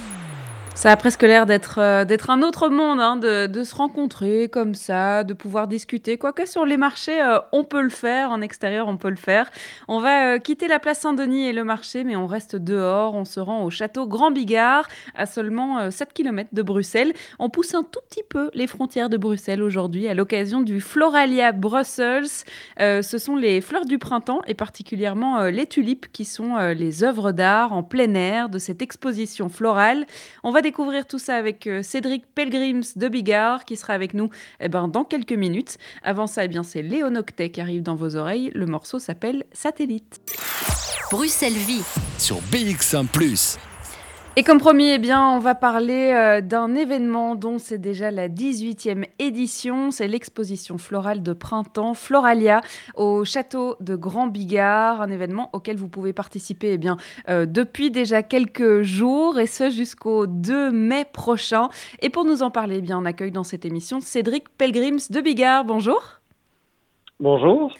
Ça 0.73 0.89
a 0.89 0.95
presque 0.95 1.21
l'air 1.21 1.45
d'être 1.45 1.79
euh, 1.79 2.05
un 2.27 2.41
autre 2.41 2.69
monde, 2.69 2.99
hein, 2.99 3.17
de, 3.17 3.63
se 3.63 3.75
rencontrer 3.75 4.47
comme 4.47 4.73
ça, 4.73 5.23
de 5.23 5.33
pouvoir 5.33 5.67
discuter. 5.67 6.17
Quoique 6.17 6.47
sur 6.47 6.65
les 6.65 6.77
marchés, 6.77 7.21
euh, 7.21 7.39
on 7.51 7.63
peut 7.63 7.81
le 7.81 7.89
faire, 7.89 8.31
en 8.31 8.41
extérieur, 8.41 8.87
on 8.87 8.97
peut 8.97 9.09
le 9.09 9.15
faire. 9.15 9.51
On 9.87 9.99
va 9.99 10.35
euh, 10.35 10.39
quitter 10.39 10.67
la 10.67 10.79
place 10.79 10.99
Saint-Denis 10.99 11.45
et 11.45 11.53
le 11.53 11.63
marché, 11.63 12.03
mais 12.03 12.15
on 12.15 12.25
reste 12.25 12.55
dehors. 12.55 13.13
On 13.15 13.25
se 13.25 13.39
rend 13.39 13.63
au 13.63 13.69
château 13.69 14.07
Grand 14.07 14.31
Bigard, 14.31 14.87
à 15.13 15.25
seulement 15.25 15.79
euh, 15.79 15.91
7 15.91 16.13
km 16.13 16.49
de 16.51 16.61
Bruxelles. 16.61 17.13
On 17.37 17.49
pousse 17.49 17.75
un 17.75 17.83
tout 17.83 17.99
petit 18.09 18.23
peu 18.27 18.49
les 18.53 18.65
frontières 18.65 19.09
de 19.09 19.17
Bruxelles 19.17 19.61
aujourd'hui 19.61 20.07
à 20.07 20.13
l'occasion 20.13 20.61
du 20.61 20.79
Floralia 20.79 21.51
Brussels. 21.51 22.45
Ce 22.79 23.17
sont 23.17 23.35
les 23.35 23.61
fleurs 23.61 23.85
du 23.85 23.99
printemps 23.99 24.41
et 24.47 24.53
particulièrement 24.53 25.43
les 25.45 25.65
tulipes 25.65 26.11
qui 26.11 26.25
sont 26.25 26.57
les 26.57 27.03
œuvres 27.03 27.31
d'art 27.31 27.73
en 27.73 27.83
plein 27.83 28.13
air 28.13 28.49
de 28.49 28.57
cette 28.57 28.81
exposition 28.81 29.49
florale. 29.49 30.05
On 30.43 30.51
va 30.51 30.60
découvrir 30.61 31.05
tout 31.05 31.19
ça 31.19 31.35
avec 31.35 31.67
euh, 31.67 31.83
Cédric 31.83 32.25
Pelgrims 32.33 32.83
de 32.95 33.07
Bigard 33.07 33.65
qui 33.65 33.75
sera 33.75 33.93
avec 33.93 34.13
nous 34.13 34.29
eh 34.59 34.69
ben, 34.69 34.87
dans 34.87 35.03
quelques 35.03 35.33
minutes. 35.33 35.77
Avant 36.03 36.27
ça, 36.27 36.45
eh 36.45 36.47
bien, 36.47 36.63
c'est 36.63 36.81
Léon 36.81 37.15
Octet 37.15 37.49
qui 37.49 37.61
arrive 37.61 37.83
dans 37.83 37.95
vos 37.95 38.15
oreilles. 38.15 38.51
Le 38.53 38.65
morceau 38.65 38.99
s'appelle 38.99 39.45
Satellite. 39.51 40.21
Bruxelles 41.11 41.53
Vie. 41.53 41.83
sur 42.17 42.37
BX1⁇ 42.51 43.07
Et 44.37 44.43
comme 44.43 44.59
promis, 44.59 44.87
eh 44.87 44.97
bien, 44.97 45.27
on 45.27 45.39
va 45.39 45.55
parler 45.55 46.13
euh, 46.15 46.39
d'un 46.39 46.73
événement 46.73 47.35
dont 47.35 47.57
c'est 47.57 47.77
déjà 47.77 48.11
la 48.11 48.29
18e 48.29 49.05
édition. 49.19 49.91
C'est 49.91 50.07
l'exposition 50.07 50.77
florale 50.77 51.21
de 51.21 51.33
printemps 51.33 51.93
Floralia 51.93 52.61
au 52.95 53.25
château 53.25 53.75
de 53.81 53.97
Grand 53.97 54.27
Bigard. 54.27 55.01
Un 55.01 55.09
événement 55.09 55.49
auquel 55.51 55.75
vous 55.75 55.89
pouvez 55.89 56.13
participer 56.13 56.71
eh 56.71 56.77
bien, 56.77 56.95
euh, 57.27 57.45
depuis 57.45 57.91
déjà 57.91 58.23
quelques 58.23 58.83
jours 58.83 59.37
et 59.37 59.47
ce 59.47 59.69
jusqu'au 59.69 60.27
2 60.27 60.71
mai 60.71 61.03
prochain. 61.11 61.67
Et 62.01 62.09
pour 62.09 62.23
nous 62.23 62.41
en 62.41 62.51
parler, 62.51 62.77
eh 62.77 62.81
bien, 62.81 62.99
on 62.99 63.05
accueille 63.05 63.31
dans 63.31 63.43
cette 63.43 63.65
émission 63.65 63.99
Cédric 63.99 64.47
Pelgrims 64.57 65.09
de 65.09 65.19
Bigard. 65.19 65.65
Bonjour. 65.65 66.01
Bonjour. 67.19 67.73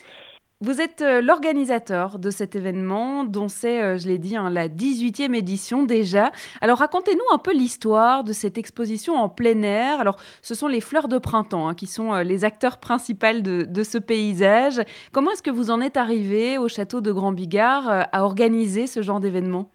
Vous 0.63 0.79
êtes 0.79 1.01
euh, 1.01 1.21
l'organisateur 1.21 2.19
de 2.19 2.29
cet 2.29 2.55
événement, 2.55 3.23
dont 3.23 3.47
c'est, 3.47 3.81
euh, 3.81 3.97
je 3.97 4.07
l'ai 4.07 4.19
dit, 4.19 4.35
hein, 4.35 4.51
la 4.51 4.69
18e 4.69 5.33
édition 5.33 5.81
déjà. 5.81 6.31
Alors 6.61 6.77
racontez-nous 6.77 7.33
un 7.33 7.39
peu 7.39 7.51
l'histoire 7.51 8.23
de 8.23 8.31
cette 8.31 8.59
exposition 8.59 9.15
en 9.15 9.27
plein 9.27 9.63
air. 9.63 9.99
Alors 9.99 10.17
ce 10.43 10.53
sont 10.53 10.67
les 10.67 10.79
fleurs 10.79 11.07
de 11.07 11.17
printemps 11.17 11.67
hein, 11.67 11.73
qui 11.73 11.87
sont 11.87 12.13
euh, 12.13 12.21
les 12.21 12.45
acteurs 12.45 12.77
principaux 12.77 13.39
de, 13.41 13.63
de 13.63 13.83
ce 13.83 13.97
paysage. 13.97 14.79
Comment 15.11 15.31
est-ce 15.31 15.41
que 15.41 15.49
vous 15.49 15.71
en 15.71 15.81
êtes 15.81 15.97
arrivé 15.97 16.59
au 16.59 16.67
château 16.67 17.01
de 17.01 17.11
Grand 17.11 17.31
Bigard 17.31 17.89
à 18.11 18.23
organiser 18.23 18.85
ce 18.85 19.01
genre 19.01 19.19
d'événement? 19.19 19.71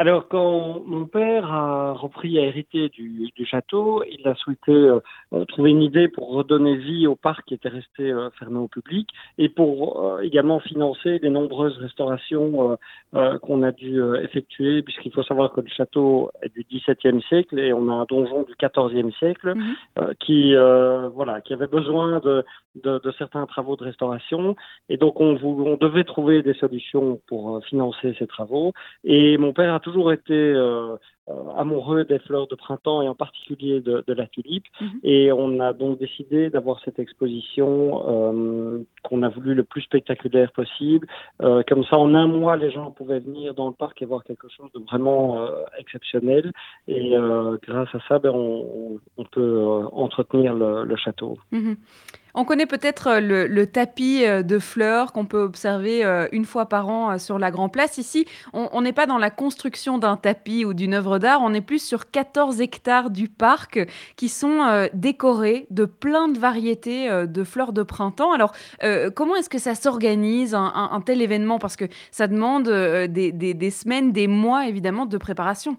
Alors, 0.00 0.28
quand 0.28 0.84
mon 0.86 1.06
père 1.06 1.52
a 1.52 1.92
repris 1.92 2.38
à 2.38 2.42
hériter 2.42 2.88
du, 2.88 3.32
château, 3.44 4.04
il 4.04 4.28
a 4.28 4.36
souhaité 4.36 4.70
euh, 4.70 5.00
euh, 5.32 5.44
trouver 5.46 5.70
une 5.70 5.82
idée 5.82 6.06
pour 6.06 6.28
redonner 6.28 6.76
vie 6.76 7.08
au 7.08 7.16
parc 7.16 7.46
qui 7.46 7.54
était 7.54 7.68
resté 7.68 8.04
euh, 8.04 8.30
fermé 8.38 8.58
au 8.58 8.68
public 8.68 9.08
et 9.38 9.48
pour 9.48 10.20
également 10.22 10.60
financer 10.60 11.18
les 11.20 11.30
nombreuses 11.30 11.76
restaurations 11.78 12.78
euh, 13.14 13.38
qu'on 13.38 13.62
a 13.62 13.72
dû 13.72 14.00
euh, 14.00 14.22
effectuer, 14.22 14.82
puisqu'il 14.82 15.12
faut 15.12 15.22
savoir 15.22 15.52
que 15.52 15.60
le 15.62 15.68
château 15.68 16.30
est 16.42 16.52
du 16.54 16.64
XVIIe 16.70 17.22
siècle 17.22 17.58
et 17.58 17.72
on 17.72 17.88
a 17.88 17.94
un 17.94 18.04
donjon 18.04 18.42
du 18.42 18.54
XIVe 18.60 19.10
siècle 19.18 19.54
Mhm. 19.56 19.74
euh, 20.00 20.12
qui, 20.20 20.54
euh, 20.54 21.08
voilà, 21.08 21.40
qui 21.40 21.54
avait 21.54 21.66
besoin 21.68 22.20
de, 22.20 22.44
de, 22.84 22.98
de 22.98 23.10
certains 23.12 23.46
travaux 23.46 23.76
de 23.76 23.84
restauration. 23.84 24.56
Et 24.90 24.96
donc, 24.98 25.20
on, 25.20 25.38
on 25.42 25.76
devait 25.76 26.04
trouver 26.04 26.42
des 26.42 26.54
solutions 26.54 27.20
pour 27.26 27.64
financer 27.64 28.14
ces 28.18 28.26
travaux. 28.26 28.72
Et 29.04 29.38
mon 29.38 29.52
père 29.52 29.72
a 29.74 29.80
toujours 29.80 30.12
été 30.12 30.34
euh, 30.34 30.96
amoureux 31.56 32.04
des 32.04 32.18
fleurs 32.18 32.46
de 32.46 32.54
printemps 32.54 33.02
et 33.02 33.08
en 33.08 33.14
particulier 33.14 33.80
de, 33.80 34.04
la 34.08 34.26
tulipe. 34.26 34.64
Mhm. 34.80 35.00
Et 35.02 35.32
on 35.32 35.60
a 35.60 35.72
donc 35.72 35.98
décidé 35.98 36.50
d'avoir 36.50 36.80
cette 36.84 36.98
exposition 36.98 38.86
qu'on 39.02 39.22
a 39.22 39.28
voulu 39.28 39.54
le 39.54 39.64
plus 39.64 39.82
spectaculaire 39.82 40.52
possible. 40.52 41.06
comme 41.40 41.84
ça, 41.84 41.98
en 41.98 42.14
un 42.14 42.26
mois, 42.26 42.56
les 42.56 42.70
gens 42.70 42.90
pouvaient 42.90 43.20
venir 43.20 43.54
dans 43.54 43.68
le 43.68 43.74
parc 43.74 44.00
et 44.02 44.06
voir 44.06 44.24
quelque 44.24 44.48
chose 44.48 44.70
de 44.74 44.80
vraiment 44.80 45.48
exceptionnel. 45.78 46.52
Et 46.86 47.14
grâce 47.62 47.94
à 47.94 48.00
ça, 48.08 48.18
ben, 48.18 48.32
on, 48.34 49.24
peut 49.30 49.64
entretenir 49.92 50.54
le, 50.54 50.96
château. 50.96 51.38
Mhm. 51.52 51.76
On 52.34 52.44
connaît 52.44 52.66
peut-être 52.66 53.08
euh, 53.08 53.48
le, 53.48 53.66
tapis 53.66 54.24
euh, 54.24 54.42
de 54.42 54.58
fleurs 54.58 55.12
qu'on 55.12 55.24
peut 55.24 55.40
observer 55.40 56.04
euh, 56.04 56.26
une 56.32 56.44
fois 56.44 56.66
par 56.66 56.88
an 56.88 57.18
sur 57.18 57.38
la 57.38 57.50
Grand 57.50 57.68
Place. 57.68 57.98
Ici, 57.98 58.26
on 58.52 58.80
n'est 58.80 58.92
pas 58.92 59.06
dans 59.06 59.18
la 59.18 59.30
construction 59.30 59.98
d'un 59.98 60.16
tapis 60.16 60.64
ou 60.64 60.74
d'une 60.74 60.94
œuvre 60.94 61.18
d'art, 61.18 61.40
on 61.42 61.54
est 61.54 61.60
plus 61.60 61.82
sur 61.82 62.10
14 62.10 62.60
hectares 62.60 63.10
du 63.10 63.28
parc 63.28 63.80
qui 64.16 64.28
sont 64.28 64.88
décorés 64.92 65.66
de 65.70 65.84
plein 65.84 66.28
de 66.28 66.38
variétés 66.38 67.08
de 67.26 67.44
fleurs 67.44 67.72
de 67.72 67.82
printemps. 67.82 68.32
Alors, 68.32 68.52
comment 69.14 69.36
est-ce 69.36 69.50
que 69.50 69.58
ça 69.58 69.74
s'organise, 69.74 70.54
un, 70.54 71.02
tel 71.04 71.22
événement? 71.22 71.58
Parce 71.58 71.76
que 71.76 71.86
ça 72.10 72.26
demande 72.26 72.68
des 72.68 73.70
semaines, 73.70 74.12
des 74.12 74.26
mois, 74.26 74.66
évidemment, 74.66 75.06
de 75.06 75.18
préparation. 75.18 75.76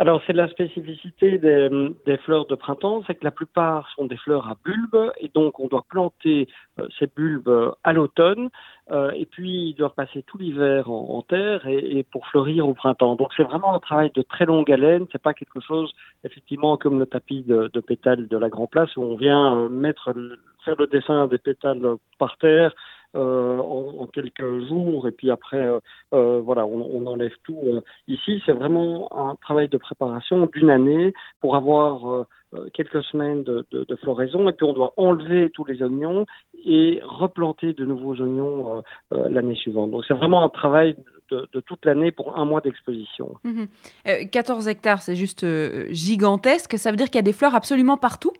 Alors, 0.00 0.22
c'est 0.26 0.32
la 0.32 0.48
spécificité 0.48 1.36
des, 1.36 2.16
fleurs 2.24 2.46
de 2.46 2.54
printemps, 2.54 3.02
c'est 3.06 3.16
que 3.16 3.22
la 3.22 3.30
plupart 3.30 3.86
sont 3.94 4.06
des 4.06 4.16
fleurs 4.16 4.48
à 4.48 4.56
bulbes, 4.64 5.12
et 5.20 5.30
donc 5.34 5.60
on 5.60 5.66
doit 5.66 5.84
planter 5.86 6.48
euh, 6.78 6.88
ces 6.98 7.06
bulbes 7.06 7.74
à 7.84 7.92
l'automne, 7.92 8.48
euh, 8.90 9.10
et 9.10 9.26
puis 9.26 9.68
ils 9.68 9.74
doivent 9.74 9.92
passer 9.94 10.22
tout 10.22 10.38
l'hiver 10.38 10.90
en, 10.90 11.20
terre 11.20 11.66
et, 11.66 12.02
pour 12.02 12.26
fleurir 12.28 12.66
au 12.66 12.72
printemps. 12.72 13.14
Donc 13.14 13.28
c'est 13.36 13.42
vraiment 13.42 13.74
un 13.74 13.78
travail 13.78 14.10
de 14.14 14.22
très 14.22 14.46
longue 14.46 14.72
haleine, 14.72 15.04
c'est 15.12 15.20
pas 15.20 15.34
quelque 15.34 15.60
chose 15.60 15.92
effectivement 16.24 16.78
comme 16.78 16.98
le 16.98 17.04
tapis 17.04 17.42
de, 17.42 17.68
pétales 17.80 18.26
de 18.26 18.38
la 18.38 18.48
Grand 18.48 18.68
Place 18.68 18.96
où 18.96 19.02
on 19.02 19.16
vient 19.16 19.54
euh, 19.54 19.68
mettre 19.68 20.14
faire 20.64 20.76
le 20.78 20.86
dessin 20.86 21.26
des 21.26 21.36
pétales 21.36 21.96
par 22.18 22.38
terre 22.38 22.72
euh, 23.16 23.58
en, 23.58 24.06
quelques 24.06 24.68
jours 24.68 25.08
et 25.08 25.10
puis 25.10 25.32
après 25.32 25.56
euh, 25.56 25.80
euh, 26.14 26.40
voilà 26.40 26.64
on, 26.64 27.06
enlève 27.06 27.32
tout. 27.42 27.60
Ici 28.06 28.40
c'est 28.46 28.52
vraiment 28.52 29.08
un 29.12 29.34
travail 29.36 29.68
de 29.68 29.78
préparation 29.78 30.46
d'une 30.46 30.70
année 30.70 31.12
pour 31.40 31.56
avoir 31.56 32.26
quelques 32.72 33.02
semaines 33.04 33.42
de, 33.42 33.96
floraison 34.02 34.48
et 34.48 34.52
puis 34.52 34.64
on 34.64 34.72
doit 34.72 34.94
enlever 34.96 35.50
tous 35.50 35.64
les 35.64 35.82
oignons 35.82 36.24
et 36.64 37.00
replanter 37.02 37.72
de 37.72 37.84
nouveaux 37.84 38.14
oignons 38.14 38.82
l'année 39.10 39.56
suivante. 39.56 39.90
Donc 39.90 40.04
c'est 40.06 40.14
vraiment 40.14 40.44
un 40.44 40.48
travail 40.48 40.94
de, 41.30 41.60
toute 41.66 41.84
l'année 41.84 42.12
pour 42.12 42.38
un 42.38 42.44
mois 42.44 42.60
d'exposition. 42.60 43.34
14 44.30 44.64
mhm. 44.64 44.70
hectares, 44.70 45.02
c'est 45.02 45.16
juste 45.16 45.44
gigantesque. 45.90 46.78
Ça 46.78 46.90
veut 46.90 46.96
dire 46.96 47.06
qu'il 47.06 47.16
y 47.16 47.18
a 47.18 47.22
des 47.22 47.32
fleurs 47.32 47.54
absolument 47.54 47.96
partout? 47.96 48.32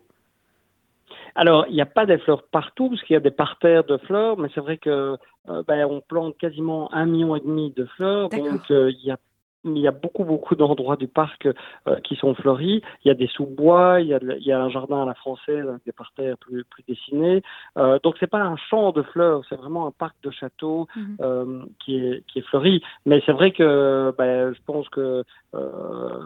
Alors, 1.35 1.65
il 1.69 1.75
n'y 1.75 1.81
a 1.81 1.85
pas 1.85 2.05
des 2.05 2.17
fleurs 2.17 2.43
partout, 2.43 2.89
parce 2.89 3.01
qu'il 3.03 3.13
y 3.13 3.17
a 3.17 3.21
des 3.21 3.31
parterres 3.31 3.83
de 3.83 3.97
fleurs, 3.97 4.37
mais 4.37 4.49
c'est 4.53 4.61
vrai 4.61 4.77
que 4.77 5.17
euh, 5.49 5.63
ben, 5.67 5.85
on 5.85 6.01
plante 6.01 6.37
quasiment 6.37 6.93
un 6.93 7.05
million 7.05 7.35
et 7.35 7.39
demi 7.39 7.71
de 7.71 7.85
fleurs, 7.85 8.29
donc 8.29 8.61
euh, 8.71 8.91
il 8.91 9.05
y 9.05 9.11
a 9.11 9.17
il 9.63 9.77
y 9.77 9.87
a 9.87 9.91
beaucoup, 9.91 10.23
beaucoup 10.23 10.55
d'endroits 10.55 10.95
du 10.95 11.07
parc 11.07 11.45
euh, 11.45 11.95
qui 12.03 12.15
sont 12.15 12.33
fleuris. 12.33 12.81
Il 13.03 13.07
y 13.07 13.11
a 13.11 13.13
des 13.13 13.27
sous-bois, 13.27 14.01
il, 14.01 14.37
il, 14.39 14.45
y 14.45 14.51
a 14.51 14.61
un 14.61 14.69
jardin 14.69 15.03
à 15.03 15.05
la 15.05 15.13
française 15.13 15.67
avec 15.67 15.83
des 15.85 15.91
parterres 15.91 16.37
plus, 16.37 16.63
plus 16.65 16.83
dessinés. 16.87 17.43
Euh, 17.77 17.99
donc, 18.03 18.15
c'est 18.19 18.27
pas 18.29 18.41
un 18.41 18.57
champ 18.57 18.91
de 18.91 19.03
fleurs, 19.03 19.43
c'est 19.49 19.55
vraiment 19.55 19.87
un 19.87 19.91
parc 19.91 20.15
de 20.23 20.31
châteaux 20.31 20.87
mhm. 20.95 21.17
euh, 21.21 21.63
qui, 21.83 21.97
est, 21.97 22.25
qui 22.27 22.39
est 22.39 22.47
fleuri. 22.47 22.81
Mais 23.05 23.21
c'est 23.25 23.33
vrai 23.33 23.51
que 23.51 24.13
ben, 24.17 24.53
je 24.53 24.59
pense 24.65 24.87
que 24.89 25.23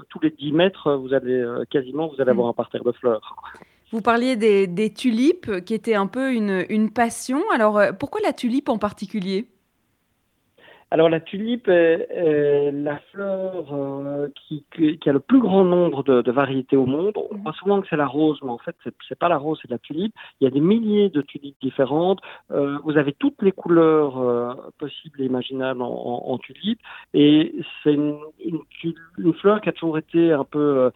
tous 0.09 0.19
les 0.21 0.29
10 0.29 0.51
mètres, 0.51 0.93
vous 0.93 1.13
allez 1.13 1.43
quasiment 1.69 2.07
vous 2.07 2.21
allez 2.21 2.31
avoir 2.31 2.47
mhm. 2.47 2.51
un 2.51 2.53
parterre 2.53 2.83
de 2.83 2.91
fleurs. 2.91 3.35
Vous 3.91 4.01
parliez 4.01 4.35
des, 4.35 4.93
tulipes 4.93 5.63
qui 5.63 5.73
étaient 5.73 5.95
un 5.95 6.07
peu 6.07 6.33
une, 6.33 6.91
passion. 6.91 7.41
Alors, 7.53 7.77
euh, 7.77 7.91
pourquoi 7.91 8.21
la 8.23 8.33
tulipe 8.33 8.69
en 8.69 8.77
particulier? 8.77 9.47
Alors 10.91 11.09
la 11.09 11.19
tulipe 11.19 11.67
est, 11.67 12.71
la 12.71 12.99
fleur 13.11 13.73
euh, 13.73 14.29
qui, 14.47 14.63
a 15.05 15.11
le 15.11 15.19
plus 15.19 15.41
grand 15.41 15.65
nombre 15.65 16.03
de, 16.03 16.31
variétés 16.31 16.77
au 16.77 16.85
monde. 16.85 17.17
On 17.17 17.37
croit 17.39 17.53
souvent 17.53 17.81
que 17.81 17.87
c'est 17.89 17.97
la 17.97 18.05
rose, 18.05 18.39
mais 18.43 18.51
en 18.51 18.59
fait 18.59 18.75
c'est, 18.83 18.93
n'est 19.09 19.15
pas 19.15 19.27
la 19.27 19.37
rose, 19.37 19.57
c'est 19.61 19.69
la 19.69 19.79
tulipe. 19.79 20.13
Il 20.39 20.45
y 20.45 20.47
a 20.47 20.51
des 20.51 20.61
milliers 20.61 21.09
de 21.09 21.21
tulipes 21.21 21.57
différentes. 21.61 22.19
Euh, 22.51 22.77
vous 22.83 22.97
avez 22.97 23.13
toutes 23.13 23.41
les 23.41 23.51
couleurs 23.51 24.71
possibles 24.77 25.21
et 25.21 25.25
imaginables 25.25 25.81
en, 25.81 26.23
en, 26.27 26.37
tulipe, 26.37 26.79
et 27.13 27.53
c'est 27.83 27.93
une, 27.93 28.19
fleur 29.41 29.61
qui 29.61 29.69
a 29.69 29.73
toujours 29.73 29.97
été 29.97 30.31
un 30.31 30.45
peu 30.45 30.91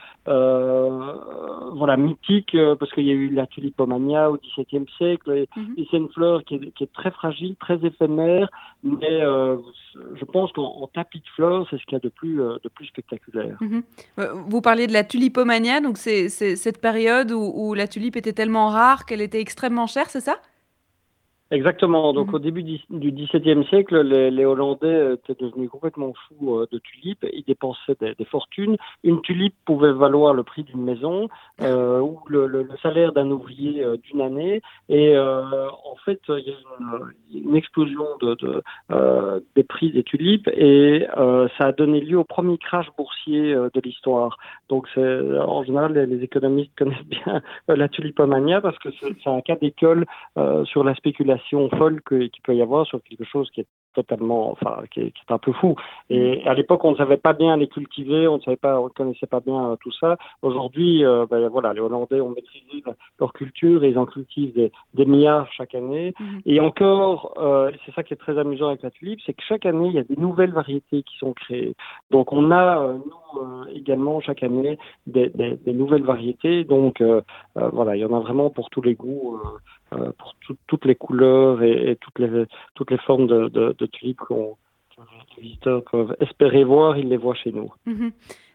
voilà, 1.79 1.97
mythique, 1.97 2.53
euh, 2.53 2.75
parce 2.75 2.91
qu'il 2.91 3.05
y 3.05 3.09
a 3.09 3.13
eu 3.13 3.29
la 3.29 3.47
tulipomania 3.47 4.29
au 4.29 4.37
XVIIe 4.37 4.85
siècle, 4.97 5.31
et, 5.31 5.49
mhm. 5.55 5.75
c'est 5.89 5.97
une 5.97 6.09
fleur 6.09 6.43
qui 6.43 6.55
est, 6.55 6.93
très 6.93 7.11
fragile, 7.11 7.55
très 7.59 7.83
éphémère, 7.83 8.49
mais 8.83 9.21
euh, 9.21 9.57
je 10.15 10.25
pense 10.25 10.51
qu'en 10.51 10.87
tapis 10.93 11.19
de 11.19 11.27
fleurs, 11.35 11.65
c'est 11.69 11.77
ce 11.79 11.85
qu'il 11.85 11.93
y 11.93 11.95
a 11.95 11.99
de 11.99 12.09
plus, 12.09 12.41
euh, 12.41 12.57
de 12.63 12.69
plus 12.69 12.85
spectaculaire. 12.85 13.57
Mhm. 13.61 13.83
Vous 14.47 14.61
parliez 14.61 14.85
de 14.85 14.93
la 14.93 15.03
tulipomania, 15.03 15.81
donc 15.81 15.97
c'est 15.97 16.29
cette 16.29 16.81
période 16.81 17.31
où, 17.31 17.51
où 17.55 17.73
la 17.73 17.87
tulipe 17.87 18.15
était 18.15 18.33
tellement 18.33 18.67
rare 18.67 19.05
qu'elle 19.05 19.21
était 19.21 19.41
extrêmement 19.41 19.87
chère, 19.87 20.09
c'est 20.09 20.21
ça? 20.21 20.39
Exactement. 21.51 22.13
Donc, 22.13 22.27
mhm. 22.27 22.35
au 22.35 22.39
début 22.39 22.63
du 22.63 23.11
XVIIe 23.11 23.65
siècle, 23.65 24.01
les, 24.01 24.45
Hollandais 24.45 25.15
étaient 25.15 25.43
devenus 25.43 25.69
complètement 25.69 26.13
fous 26.13 26.59
euh, 26.59 26.67
de 26.71 26.77
tulipes. 26.77 27.25
Ils 27.33 27.43
dépensaient 27.43 27.97
des, 27.99 28.25
fortunes. 28.25 28.77
Une 29.03 29.21
tulipe 29.21 29.55
pouvait 29.65 29.91
valoir 29.91 30.35
le 30.35 30.43
prix 30.43 30.63
d'une 30.63 30.83
maison 30.83 31.27
euh, 31.61 31.99
ou 31.99 32.19
le, 32.27 32.67
salaire 32.83 33.13
d'un 33.13 33.31
ouvrier 33.31 33.83
euh, 33.83 33.97
d'une 33.97 34.21
année. 34.21 34.61
Et 34.89 35.17
en 35.17 35.95
fait, 36.05 36.21
il 36.29 36.45
y 36.45 36.51
a 36.51 36.55
une, 36.79 37.45
une 37.45 37.55
explosion 37.55 38.05
de, 38.21 38.61
des 39.55 39.63
prix 39.63 39.91
des 39.91 40.03
tulipes 40.03 40.47
et 40.49 41.05
ça 41.57 41.65
a 41.67 41.71
donné 41.71 42.01
lieu 42.01 42.17
au 42.17 42.23
premier 42.23 42.57
crash 42.57 42.87
boursier 42.97 43.53
de 43.53 43.81
l'histoire. 43.83 44.37
Donc, 44.69 44.87
en 44.97 45.63
général, 45.63 45.93
les, 45.93 46.05
les, 46.05 46.23
économistes 46.23 46.71
connaissent 46.77 47.05
bien 47.05 47.41
la 47.67 47.87
tulipomania 47.87 48.61
parce 48.61 48.77
que 48.79 48.89
c'est 49.01 49.29
un 49.29 49.41
cas 49.41 49.55
d'école 49.55 50.05
sur 50.65 50.83
la 50.83 50.95
spéculation 50.95 51.38
folle 51.77 52.01
qu'il 52.07 52.41
peut 52.43 52.55
y 52.55 52.61
avoir 52.61 52.85
sur 52.85 53.01
quelque 53.03 53.25
chose 53.25 53.49
qui 53.51 53.61
est 53.61 53.67
totalement, 53.93 54.51
enfin, 54.51 54.83
qui 54.91 55.01
est, 55.01 55.13
un 55.29 55.37
peu 55.37 55.51
fou. 55.53 55.75
Et 56.09 56.41
à 56.45 56.53
l'époque, 56.53 56.83
on 56.85 56.91
ne 56.91 56.97
savait 56.97 57.17
pas 57.17 57.33
bien 57.33 57.57
les 57.57 57.67
cultiver, 57.67 58.27
on 58.27 58.37
ne 58.37 58.41
savait 58.41 58.57
pas, 58.57 58.79
on 58.79 58.89
connaissait 58.89 59.27
pas 59.27 59.39
bien 59.39 59.71
euh, 59.71 59.75
tout 59.79 59.91
ça. 59.91 60.17
Aujourd'hui, 60.41 61.05
euh, 61.05 61.25
ben, 61.29 61.47
voilà, 61.49 61.73
les 61.73 61.81
Hollandais 61.81 62.21
ont 62.21 62.29
maîtrisé 62.29 62.83
leur 63.19 63.33
culture 63.33 63.83
et 63.83 63.89
ils 63.89 63.97
en 63.97 64.05
cultivent 64.05 64.53
des, 64.53 64.71
des 64.93 65.05
milliards 65.05 65.51
chaque 65.53 65.75
année. 65.75 66.13
Mhm. 66.19 66.41
Et 66.45 66.59
encore, 66.59 67.33
euh, 67.37 67.71
c'est 67.85 67.93
ça 67.93 68.03
qui 68.03 68.13
est 68.13 68.17
très 68.17 68.37
amusant 68.37 68.67
avec 68.67 68.83
la 68.83 68.91
tulipe, 68.91 69.19
c'est 69.25 69.33
que 69.33 69.43
chaque 69.43 69.65
année, 69.65 69.87
il 69.87 69.93
y 69.93 69.99
a 69.99 70.03
des 70.03 70.17
nouvelles 70.17 70.53
variétés 70.53 71.03
qui 71.03 71.17
sont 71.17 71.33
créées. 71.33 71.75
Donc, 72.11 72.31
on 72.33 72.51
a, 72.51 72.93
nous, 72.93 73.65
également, 73.73 74.19
chaque 74.21 74.43
année, 74.43 74.77
des, 75.07 75.29
des, 75.29 75.73
nouvelles 75.73 76.03
variétés. 76.03 76.63
Donc, 76.63 77.03
voilà, 77.55 77.95
il 77.95 77.99
y 77.99 78.05
en 78.05 78.13
a 78.13 78.19
vraiment 78.19 78.49
pour 78.49 78.69
tous 78.69 78.81
les 78.81 78.95
goûts. 78.95 79.39
Euh, 79.93 80.11
pour 80.17 80.35
toutes 80.67 80.85
les 80.85 80.95
couleurs 80.95 81.63
et, 81.63 81.97
toutes, 81.99 82.19
les, 82.19 82.45
toutes 82.75 82.91
les 82.91 82.99
formes 82.99 83.25
de, 83.25 83.47
de, 83.47 83.75
de 83.77 83.85
tulipes 83.87 84.19
qu'on 84.19 84.55
les 85.37 85.43
visiteurs 85.43 85.83
peuvent 85.83 86.15
espérer 86.19 86.63
voir, 86.63 86.97
ils 86.97 87.07
les 87.07 87.17
voient 87.17 87.35
chez 87.35 87.51
nous. 87.51 87.71
Mhm. 87.85 88.11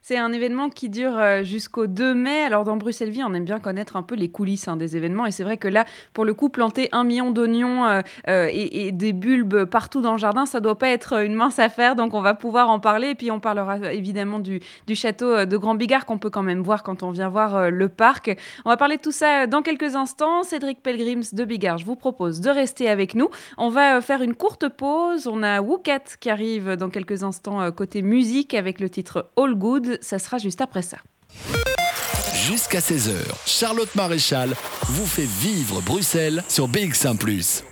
C'est 0.06 0.18
un 0.18 0.34
événement 0.34 0.68
qui 0.68 0.90
dure 0.90 1.16
euh, 1.18 1.44
jusqu'au 1.44 1.86
2 1.86 2.12
mai. 2.12 2.42
Alors 2.42 2.64
dans 2.64 2.76
Bruxelles 2.76 3.08
Vie, 3.08 3.22
on 3.24 3.32
aime 3.32 3.46
bien 3.46 3.58
connaître 3.58 3.96
un 3.96 4.02
peu 4.02 4.14
les 4.14 4.28
coulisses 4.28 4.68
hein, 4.68 4.76
des 4.76 4.98
événements. 4.98 5.24
Et 5.24 5.30
c'est 5.30 5.44
vrai 5.44 5.56
que 5.56 5.66
là, 5.66 5.86
pour 6.12 6.26
le 6.26 6.34
coup, 6.34 6.50
planter 6.50 6.90
un 6.92 7.04
million 7.04 7.30
d'oignons 7.30 7.86
euh, 7.86 8.02
euh, 8.28 8.50
et, 8.52 8.92
des 8.92 9.14
bulbes 9.14 9.64
partout 9.64 10.02
dans 10.02 10.12
le 10.12 10.18
jardin, 10.18 10.44
ça 10.44 10.60
doit 10.60 10.76
pas 10.76 10.90
être 10.90 11.24
une 11.24 11.32
mince 11.32 11.58
affaire. 11.58 11.96
Donc 11.96 12.12
on 12.12 12.20
va 12.20 12.34
pouvoir 12.34 12.68
en 12.68 12.80
parler. 12.80 13.08
Et 13.08 13.14
puis 13.14 13.30
on 13.30 13.40
parlera 13.40 13.94
évidemment 13.94 14.40
du, 14.40 14.60
château 14.92 15.46
de 15.46 15.56
Grand 15.56 15.74
Bigard 15.74 16.04
qu'on 16.04 16.18
peut 16.18 16.28
quand 16.28 16.42
même 16.42 16.60
voir 16.60 16.82
quand 16.82 17.02
on 17.02 17.10
vient 17.10 17.30
voir 17.30 17.70
le 17.70 17.88
parc. 17.88 18.38
On 18.66 18.68
va 18.68 18.76
parler 18.76 18.98
de 18.98 19.02
tout 19.02 19.10
ça 19.10 19.46
dans 19.46 19.62
quelques 19.62 19.96
instants. 19.96 20.42
Cédric 20.42 20.82
Pelgrims 20.82 21.32
de 21.32 21.44
Bigard, 21.46 21.78
je 21.78 21.86
vous 21.86 21.96
propose 21.96 22.42
de 22.42 22.50
rester 22.50 22.90
avec 22.90 23.14
nous. 23.14 23.30
On 23.56 23.70
va 23.70 24.02
faire 24.02 24.20
une 24.20 24.34
courte 24.34 24.68
pause. 24.68 25.26
On 25.26 25.42
a 25.42 25.62
Wookat 25.62 26.18
qui 26.20 26.28
arrive 26.28 26.76
dans 26.76 26.90
quelques 26.90 27.22
instants 27.22 27.72
côté 27.72 28.02
musique 28.02 28.52
avec 28.52 28.80
le 28.80 28.90
titre 28.90 29.30
All 29.38 29.54
Good 29.54 29.93
ça 30.00 30.18
sera 30.18 30.38
juste 30.38 30.61
après 30.61 30.83
ça. 30.83 30.98
Jusqu'à 32.46 32.80
16h, 32.80 33.16
Charlotte 33.46 33.94
Maréchal 33.94 34.54
vous 34.88 35.07
fait 35.07 35.26
vivre 35.26 35.80
Bruxelles 35.80 36.44
sur 36.48 36.68
BX1⁇ 36.68 37.16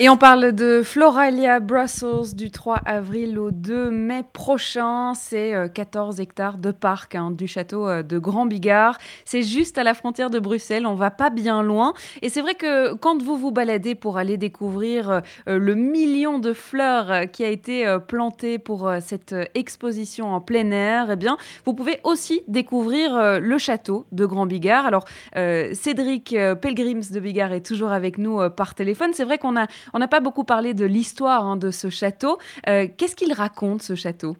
Et 0.00 0.08
on 0.08 0.16
parle 0.16 0.52
de 0.52 0.82
Floralia 0.84 1.58
Brussels 1.58 2.36
du 2.36 2.52
3 2.52 2.82
avril 2.84 3.36
au 3.36 3.50
2 3.50 3.90
mai 3.90 4.22
prochain. 4.32 5.12
C'est 5.14 5.52
14 5.74 6.20
euh, 6.20 6.22
hectares 6.22 6.58
de 6.58 6.70
parc 6.70 7.16
hein, 7.16 7.32
du 7.32 7.48
château 7.48 7.88
euh, 7.88 8.04
de 8.04 8.16
Grand 8.16 8.46
Bigard. 8.46 8.96
C'est 9.24 9.42
juste 9.42 9.76
à 9.76 9.82
la 9.82 9.94
frontière 9.94 10.30
de 10.30 10.38
Bruxelles, 10.38 10.86
on 10.86 10.94
va 10.94 11.10
pas 11.10 11.30
bien 11.30 11.64
loin. 11.64 11.94
Et 12.22 12.28
c'est 12.28 12.42
vrai 12.42 12.54
que 12.54 12.94
quand 12.94 13.20
vous 13.20 13.36
vous 13.36 13.50
baladez 13.50 13.96
pour 13.96 14.18
aller 14.18 14.36
découvrir 14.36 15.10
euh, 15.10 15.20
le 15.58 15.74
million 15.74 16.38
de 16.38 16.52
fleurs 16.52 17.28
qui 17.32 17.42
a 17.42 17.48
été 17.48 17.96
planté 18.06 18.60
pour 18.60 18.92
cette 19.00 19.34
exposition 19.56 20.32
en 20.32 20.40
plein 20.40 20.70
air, 20.70 21.10
eh 21.10 21.16
bien, 21.16 21.38
vous 21.66 21.74
pouvez 21.74 21.98
aussi 22.04 22.42
découvrir 22.46 23.40
le 23.40 23.58
château 23.58 24.06
de 24.12 24.26
Grand 24.26 24.46
Bigard. 24.46 24.86
Alors, 24.86 25.06
Cédric 25.34 26.36
Pelgrims 26.60 27.10
de 27.10 27.20
Bigard 27.20 27.52
est 27.52 27.66
toujours 27.66 27.90
avec 27.90 28.18
nous 28.18 28.48
par 28.50 28.74
téléphone. 28.74 29.10
C'est 29.12 29.24
vrai 29.24 29.38
qu'on 29.38 29.56
a 29.56 29.66
on 29.94 29.98
n'a 29.98 30.08
pas 30.08 30.20
beaucoup 30.20 30.44
parlé 30.44 30.74
de 30.74 30.84
l'histoire 30.84 31.44
hein, 31.44 31.56
de 31.56 31.70
ce 31.70 31.90
château. 31.90 32.38
Euh, 32.68 32.86
qu'est-ce 32.96 33.16
qu'il 33.16 33.32
raconte, 33.32 33.82
ce 33.82 33.94
château? 33.94 34.36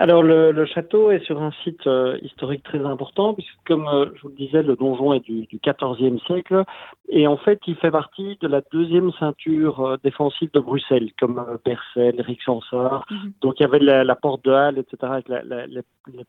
Alors 0.00 0.22
le, 0.22 0.64
château 0.64 1.10
est 1.10 1.22
sur 1.26 1.42
un 1.42 1.52
site 1.62 1.86
euh, 1.86 2.16
historique 2.22 2.62
très 2.62 2.82
important 2.86 3.34
puisque 3.34 3.54
comme 3.66 3.86
euh, 3.86 4.06
je 4.14 4.22
vous 4.22 4.28
le 4.30 4.34
disais, 4.34 4.62
le 4.62 4.74
donjon 4.74 5.12
est 5.12 5.20
du, 5.20 5.44
du 5.44 5.58
14e 5.58 6.18
siècle 6.24 6.64
et 7.10 7.26
en 7.26 7.36
fait 7.36 7.60
il 7.66 7.76
fait 7.76 7.90
partie 7.90 8.38
de 8.40 8.48
la 8.48 8.62
deuxième 8.72 9.12
ceinture 9.20 9.80
euh, 9.80 9.96
défensive 10.02 10.50
de 10.54 10.60
Bruxelles 10.60 11.10
comme 11.20 11.58
Percel, 11.64 12.18
Rixensart. 12.22 13.04
Mhm. 13.10 13.32
Donc 13.42 13.60
il 13.60 13.64
y 13.64 13.66
avait 13.66 13.78
la, 13.78 14.16
porte 14.16 14.42
de 14.42 14.52
Halle, 14.52 14.78
etc. 14.78 14.96
avec 15.02 15.28
les, 15.28 15.82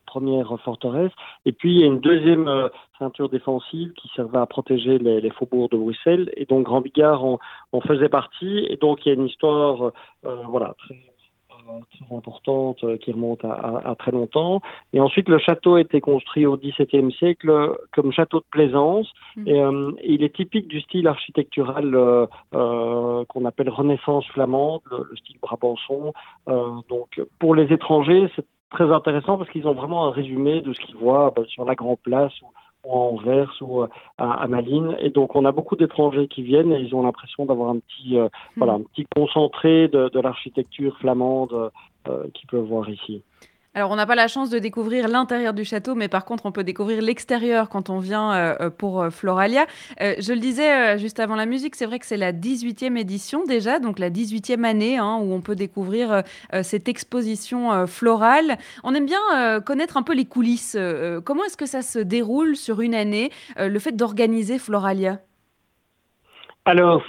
premières 0.05 0.60
forteresses. 0.65 1.13
Et 1.45 1.53
puis 1.53 1.75
il 1.75 1.79
y 1.79 1.84
a 1.84 1.88
une 1.88 2.01
deuxième 2.01 2.69
ceinture 2.99 3.29
défensive 3.29 3.93
qui 3.93 4.10
servait 4.17 4.39
à 4.39 4.45
protéger 4.47 4.97
les, 4.97 5.29
faubourgs 5.29 5.69
de 5.69 5.77
Bruxelles 5.77 6.29
et 6.36 6.43
donc 6.43 6.65
Grand 6.65 6.81
Bigard 6.81 7.23
en, 7.23 7.39
en, 7.71 7.79
faisait 7.79 8.10
partie. 8.10 8.67
Et 8.69 8.75
donc 8.75 9.05
il 9.05 9.10
y 9.10 9.12
a 9.13 9.15
une 9.15 9.27
histoire 9.27 9.93
voilà 10.23 10.75
très 10.77 10.95
très 10.95 11.11
importante 12.17 12.84
euh, 12.84 12.97
qui 12.97 13.12
remonte 13.12 13.43
à, 13.45 13.95
très 13.97 14.12
longtemps. 14.12 14.62
Et 14.93 15.00
ensuite, 15.00 15.30
le 15.30 15.39
château 15.39 15.76
a 15.76 15.82
été 15.82 16.02
construit 16.02 16.45
au 16.45 16.58
XVIIe 16.58 17.12
siècle 17.13 17.76
comme 17.93 18.12
château 18.12 18.39
de 18.39 18.45
plaisance. 18.52 19.12
Mmh. 19.36 19.47
Et, 19.47 19.62
euh, 19.62 19.91
il 20.04 20.24
est 20.24 20.36
typique 20.36 20.67
du 20.67 20.82
style 20.82 21.08
architectural 21.08 21.93
euh, 21.95 23.26
qu'on 23.26 23.45
appelle 23.45 23.69
Renaissance 23.69 24.26
flamande, 24.28 24.82
le, 24.91 25.15
style 25.17 25.38
Brabançon. 25.41 26.13
donc, 26.47 27.21
pour 27.39 27.56
les 27.56 27.71
étrangers, 27.74 28.30
c'est 28.36 28.45
très 28.71 28.91
intéressant 28.91 29.38
parce 29.38 29.50
qu'ils 29.50 29.67
ont 29.67 29.74
vraiment 29.74 30.08
un 30.08 30.12
résumé 30.12 30.62
de 30.62 30.74
ce 30.74 30.80
qu'ils 30.80 30.95
voient 30.95 31.32
bah, 31.36 31.43
sur 31.47 31.65
la 31.65 31.76
Grand 31.76 31.97
Place 32.02 32.34
en 32.41 32.52
Anvers 32.89 33.54
ou 33.62 33.82
euh, 33.82 33.88
à, 34.17 34.47
Malines. 34.47 34.95
Et 35.00 35.10
donc, 35.10 35.36
on 35.36 35.45
a 35.45 35.52
beaucoup 35.52 35.76
d'étrangers 35.76 36.28
qui 36.28 36.41
viennent 36.41 36.71
et 36.71 36.80
ils 36.80 36.95
ont 36.95 37.04
l'impression 37.04 37.45
d'avoir 37.45 37.69
un 37.69 37.80
petit, 37.80 38.17
euh, 38.17 38.30
voilà, 38.58 38.74
un 38.74 38.82
petit 38.82 39.06
concentré 39.15 39.88
de, 39.88 40.10
de 40.10 40.19
l'architecture 40.19 40.97
flamande 40.97 41.71
euh, 42.07 42.27
qu'ils 42.33 42.47
peuvent 42.47 42.65
voir 42.65 42.89
ici. 42.89 43.23
Alors, 43.73 43.89
on 43.91 43.95
n'a 43.95 44.05
pas 44.05 44.15
la 44.15 44.27
chance 44.27 44.49
de 44.49 44.59
découvrir 44.59 45.07
l'intérieur 45.07 45.53
du 45.53 45.63
château, 45.63 45.95
mais 45.95 46.09
par 46.09 46.25
contre, 46.25 46.45
on 46.45 46.51
peut 46.51 46.65
découvrir 46.65 47.01
l'extérieur 47.01 47.69
quand 47.69 47.89
on 47.89 47.99
vient 47.99 48.33
euh, 48.33 48.55
euh, 48.59 48.69
pour 48.69 49.01
euh, 49.01 49.09
Floralia. 49.09 49.65
je 49.99 50.33
le 50.33 50.39
disais 50.39 50.97
juste 50.97 51.21
avant 51.21 51.37
la 51.37 51.45
musique, 51.45 51.75
c'est 51.75 51.85
vrai 51.85 51.97
que 51.99 52.05
c'est 52.05 52.17
la 52.17 52.33
18e 52.33 52.97
édition 52.97 53.45
déjà, 53.45 53.79
donc 53.79 53.97
la 53.97 54.09
18e 54.09 54.65
année 54.65 54.97
hein, 54.97 55.19
où 55.21 55.31
on 55.33 55.39
peut 55.39 55.55
découvrir 55.55 56.23
cette 56.63 56.89
exposition 56.89 57.87
florale. 57.87 58.57
On 58.83 58.93
aime 58.93 59.05
bien 59.05 59.61
connaître 59.61 59.97
un 59.97 60.03
peu 60.03 60.13
les 60.13 60.25
coulisses. 60.25 60.77
comment 61.23 61.43
est-ce 61.45 61.57
que 61.57 61.65
ça 61.65 61.81
se 61.81 61.99
déroule 61.99 62.55
sur 62.55 62.81
une 62.81 62.95
année, 62.95 63.31
le 63.57 63.79
fait 63.79 63.93
d'organiser 63.93 64.59
Floralia? 64.59 65.19
Alors, 66.63 67.01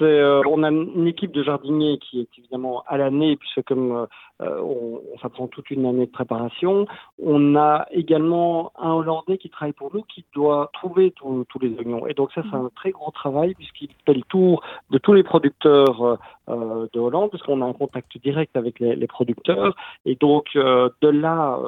on 0.00 0.62
a 0.62 0.70
une 0.70 1.08
équipe 1.08 1.32
de 1.32 1.42
jardiniers 1.42 1.98
qui 1.98 2.20
est 2.20 2.28
évidemment 2.38 2.84
à 2.86 2.96
l'année, 2.96 3.36
puisque 3.36 3.62
comme 3.62 3.92
euh, 3.92 4.06
on, 4.40 5.00
ça 5.20 5.28
prend 5.28 5.46
toute 5.46 5.70
une 5.70 5.86
année 5.86 6.06
de 6.06 6.10
préparation. 6.10 6.86
On 7.22 7.56
a 7.56 7.86
également 7.90 8.72
un 8.78 8.92
Hollandais 8.92 9.38
qui 9.38 9.50
travaille 9.50 9.72
pour 9.72 9.94
nous 9.94 10.02
qui 10.02 10.24
doit 10.34 10.70
trouver 10.72 11.12
tous 11.12 11.46
les 11.60 11.74
oignons. 11.78 12.06
Et 12.06 12.14
donc 12.14 12.32
ça, 12.32 12.42
c'est 12.50 12.56
un 12.56 12.70
très 12.74 12.90
gros 12.90 13.10
travail 13.10 13.54
puisqu'il 13.54 13.90
fait 14.04 14.14
le 14.14 14.22
tour 14.22 14.62
de 14.90 14.98
tous 14.98 15.12
les 15.12 15.22
producteurs 15.22 16.02
euh, 16.02 16.16
euh, 16.48 16.86
de 16.92 16.98
Hollande, 16.98 17.30
puisqu'on 17.30 17.62
a 17.62 17.66
un 17.66 17.72
contact 17.72 18.18
direct 18.18 18.56
avec 18.56 18.80
les, 18.80 19.06
producteurs. 19.06 19.74
Et 20.06 20.16
donc 20.16 20.46
de 20.54 21.08
là 21.08 21.58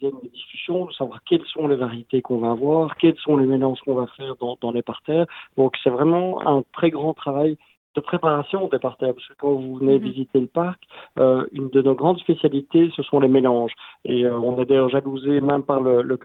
viennent 0.00 0.20
des 0.22 0.28
discussions 0.28 0.86
de 0.86 0.92
savoir 0.92 1.20
quelles 1.24 1.44
sont 1.46 1.66
les 1.68 1.76
variétés 1.76 2.22
qu'on 2.22 2.38
va 2.38 2.50
avoir, 2.50 2.96
quels 2.96 3.16
sont 3.16 3.36
les 3.36 3.46
mélanges 3.46 3.80
qu'on 3.84 3.94
va 3.94 4.06
faire 4.16 4.36
dans, 4.36 4.58
dans 4.60 4.72
les 4.72 4.82
parterres. 4.82 5.26
Donc 5.56 5.76
c'est 5.82 5.90
vraiment 5.90 6.46
un 6.46 6.62
très 6.72 6.90
grand 6.90 7.14
travail 7.14 7.56
de 7.96 8.00
préparation 8.00 8.68
des 8.68 8.78
parterres. 8.78 9.14
Parce 9.14 9.26
que 9.26 9.34
quand 9.38 9.52
vous 9.52 9.76
venez 9.76 9.98
mhm. 9.98 10.04
visiter 10.04 10.40
le 10.40 10.46
parc, 10.46 10.80
euh, 11.18 11.46
une 11.52 11.70
de 11.70 11.82
nos 11.82 11.94
grandes 11.94 12.18
spécialités, 12.18 12.90
ce 12.94 13.02
sont 13.02 13.20
les 13.20 13.28
mélanges. 13.28 13.72
Et 14.04 14.24
euh, 14.24 14.38
on 14.38 14.60
est 14.60 14.66
d'ailleurs 14.66 14.90
jalousé 14.90 15.40
même 15.40 15.62
par 15.62 15.80
le, 15.80 16.02
le 16.02 16.16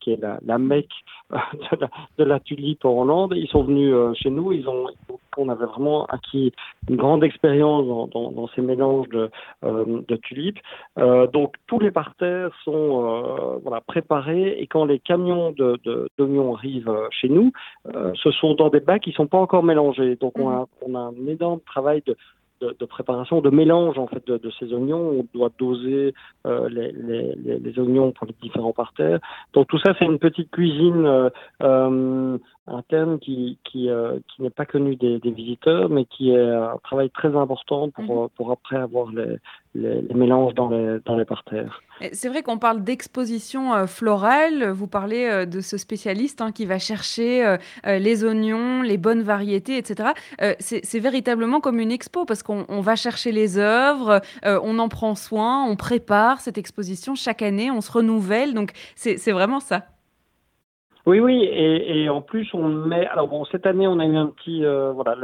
qui 0.00 0.12
est 0.12 0.20
la, 0.20 0.38
la 0.44 0.58
mecque 0.58 0.92
euh, 1.32 1.36
de, 1.72 1.80
la, 1.80 1.90
de, 2.18 2.24
la, 2.24 2.40
tulipe 2.40 2.84
en 2.84 3.02
Hollande. 3.02 3.32
Ils 3.36 3.48
sont 3.48 3.62
venus 3.62 3.94
chez 4.16 4.30
nous, 4.30 4.52
ils 4.52 4.68
ont, 4.68 4.86
on 5.36 5.48
avait 5.48 5.64
vraiment 5.64 6.04
acquis 6.06 6.52
une 6.88 6.96
grande 6.96 7.24
expérience 7.24 7.86
dans, 7.86 8.06
dans, 8.08 8.30
dans, 8.32 8.48
ces 8.48 8.60
mélanges 8.60 9.08
de, 9.08 9.30
de 9.62 10.16
tulipes. 10.16 10.58
donc 11.32 11.54
tous 11.66 11.78
les 11.78 11.90
parterres 11.90 12.50
sont 12.64 13.60
voilà, 13.62 13.80
préparés 13.80 14.56
et 14.58 14.66
quand 14.66 14.84
les 14.84 14.98
camions 14.98 15.52
de, 15.52 15.80
d'oignons 16.18 16.54
arrivent 16.54 16.92
chez 17.10 17.28
nous, 17.28 17.52
ce 18.14 18.30
sont 18.32 18.54
dans 18.54 18.68
des 18.68 18.80
bacs 18.80 19.02
qui 19.02 19.10
ne 19.10 19.14
sont 19.14 19.26
pas 19.26 19.38
encore 19.38 19.62
mélangés. 19.62 20.16
Donc 20.16 20.38
on 20.38 20.50
a, 20.50 20.66
on 20.82 20.94
a 20.94 21.12
un 21.20 21.26
énorme 21.26 21.60
travail 21.60 22.02
de, 22.06 22.16
de, 22.60 22.84
préparation, 22.86 23.40
de 23.40 23.50
mélange 23.50 23.98
en 23.98 24.06
fait 24.06 24.26
de, 24.26 24.50
ces 24.58 24.72
oignons. 24.72 25.20
On 25.20 25.26
doit 25.34 25.50
doser 25.58 26.14
euh, 26.46 26.68
les, 26.68 26.92
les, 26.92 27.58
les, 27.58 27.78
oignons 27.78 28.12
pour 28.12 28.26
les 28.26 28.34
différents 28.40 28.72
parterres. 28.72 29.20
Donc 29.52 29.66
tout 29.68 29.78
ça, 29.78 29.94
c'est 29.98 30.04
une 30.04 30.18
petite 30.18 30.50
cuisine 30.50 31.06
euh, 31.06 31.30
euh 31.62 32.38
interne 32.66 33.18
qui, 33.18 33.58
qui, 33.62 33.90
qui 34.28 34.42
n'est 34.42 34.48
pas 34.48 34.64
connue 34.64 34.96
des, 34.96 35.18
des, 35.18 35.30
visiteurs, 35.32 35.90
mais 35.90 36.06
qui 36.06 36.30
est 36.30 36.50
un 36.50 36.78
travail 36.82 37.10
très 37.10 37.36
important 37.36 37.90
pour, 37.90 38.22
mhm. 38.22 38.28
pour 38.30 38.52
après 38.52 38.76
avoir 38.76 39.12
les, 39.12 39.36
les, 39.74 40.02
mélanges 40.14 40.54
dans 40.54 40.68
les, 40.68 40.98
dans 41.04 41.16
les 41.16 41.24
parterres. 41.24 41.82
C'est 42.12 42.28
vrai 42.28 42.42
qu'on 42.42 42.58
parle 42.58 42.82
d'exposition 42.82 43.74
euh, 43.74 43.86
florale. 43.86 44.70
Vous 44.70 44.86
parlez 44.86 45.26
euh, 45.26 45.46
de 45.46 45.60
ce 45.60 45.76
spécialiste 45.76 46.40
hein, 46.40 46.52
qui 46.52 46.66
va 46.66 46.78
chercher 46.78 47.44
euh, 47.46 47.56
les 47.84 48.24
oignons, 48.24 48.82
les 48.82 48.98
bonnes 48.98 49.22
variétés, 49.22 49.76
etc. 49.78 50.10
C'est 50.58 50.98
véritablement 50.98 51.60
comme 51.60 51.78
une 51.78 51.92
expo 51.92 52.24
parce 52.24 52.42
qu'on 52.42 52.80
va 52.80 52.96
chercher 52.96 53.32
les 53.32 53.58
œuvres, 53.58 54.20
on 54.44 54.78
en 54.78 54.88
prend 54.88 55.14
soin, 55.14 55.64
on 55.64 55.76
prépare 55.76 56.40
cette 56.40 56.58
exposition 56.58 57.14
chaque 57.14 57.42
année, 57.42 57.70
on 57.70 57.80
se 57.80 57.90
renouvelle. 57.90 58.54
Donc 58.54 58.72
c'est 58.96 59.32
vraiment 59.32 59.60
ça. 59.60 59.86
Oui, 61.06 61.20
oui, 61.20 61.44
et, 61.44 62.04
et, 62.04 62.08
en 62.08 62.22
plus 62.22 62.48
on 62.54 62.66
met. 62.66 63.06
Alors 63.06 63.28
bon, 63.28 63.44
cette 63.44 63.66
année 63.66 63.86
on 63.86 63.98
a 63.98 64.06
eu 64.06 64.16
un 64.16 64.28
petit, 64.28 64.64
euh, 64.64 64.90
voilà, 64.92 65.14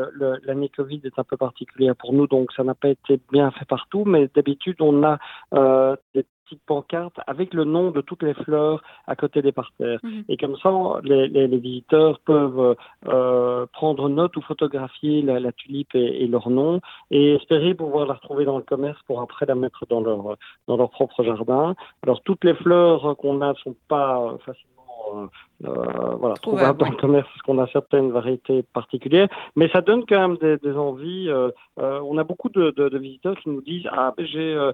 l'année 0.44 0.68
Covid 0.68 1.00
est 1.04 1.18
un 1.18 1.24
peu 1.24 1.38
particulière 1.38 1.96
pour 1.96 2.12
nous, 2.12 2.26
donc 2.26 2.52
ça 2.52 2.64
n'a 2.64 2.74
pas 2.74 2.88
été 2.88 3.18
bien 3.32 3.50
fait 3.52 3.64
partout, 3.64 4.04
mais 4.04 4.28
d'habitude 4.34 4.76
on 4.80 5.02
a 5.02 5.18
euh, 5.54 5.96
des 6.14 6.26
petites 6.44 6.62
pancartes 6.66 7.18
avec 7.26 7.54
le 7.54 7.64
nom 7.64 7.92
de 7.92 8.02
toutes 8.02 8.22
les 8.22 8.34
fleurs 8.34 8.82
à 9.06 9.16
côté 9.16 9.40
des 9.40 9.52
parterres, 9.52 10.00
mhm. 10.02 10.24
et 10.28 10.36
comme 10.36 10.56
ça 10.58 10.70
les, 11.02 11.28
les, 11.28 11.48
les 11.48 11.58
visiteurs 11.58 12.20
peuvent 12.26 12.76
euh, 13.08 13.64
prendre 13.72 14.10
note 14.10 14.36
ou 14.36 14.42
photographier 14.42 15.22
la, 15.22 15.40
la 15.40 15.52
tulipe 15.52 15.94
et, 15.94 16.24
et, 16.24 16.26
leur 16.26 16.50
nom, 16.50 16.82
et 17.10 17.36
espérer 17.36 17.72
pouvoir 17.72 18.06
la 18.06 18.14
retrouver 18.14 18.44
dans 18.44 18.58
le 18.58 18.64
commerce 18.64 19.00
pour 19.06 19.22
après 19.22 19.46
la 19.46 19.54
mettre 19.54 19.86
dans 19.88 20.02
leur 20.02 20.36
dans 20.68 20.76
leur 20.76 20.90
propre 20.90 21.22
jardin. 21.22 21.74
Alors 22.02 22.20
toutes 22.20 22.44
les 22.44 22.54
fleurs 22.54 23.16
qu'on 23.16 23.40
a 23.40 23.54
sont 23.54 23.76
pas 23.88 24.36
facilement 24.44 24.79
euh, 25.14 25.26
euh, 25.64 26.14
voilà, 26.18 26.36
trouvable 26.36 26.78
dans 26.78 26.88
le 26.88 26.96
commerce 26.96 27.28
parce 27.28 27.42
qu'on 27.42 27.58
a 27.58 27.66
certaines 27.68 28.10
variétés 28.10 28.62
particulières, 28.62 29.28
mais 29.56 29.68
ça 29.68 29.82
donne 29.82 30.04
quand 30.06 30.28
même 30.28 30.36
des, 30.38 30.72
envies. 30.72 31.28
Euh, 31.28 31.50
on 31.76 32.16
a 32.16 32.24
beaucoup 32.24 32.48
de, 32.48 32.98
visiteurs 32.98 33.36
qui 33.38 33.50
nous 33.50 33.60
disent 33.60 33.86
ah 33.92 34.14
ben, 34.16 34.26
j'ai 34.26 34.70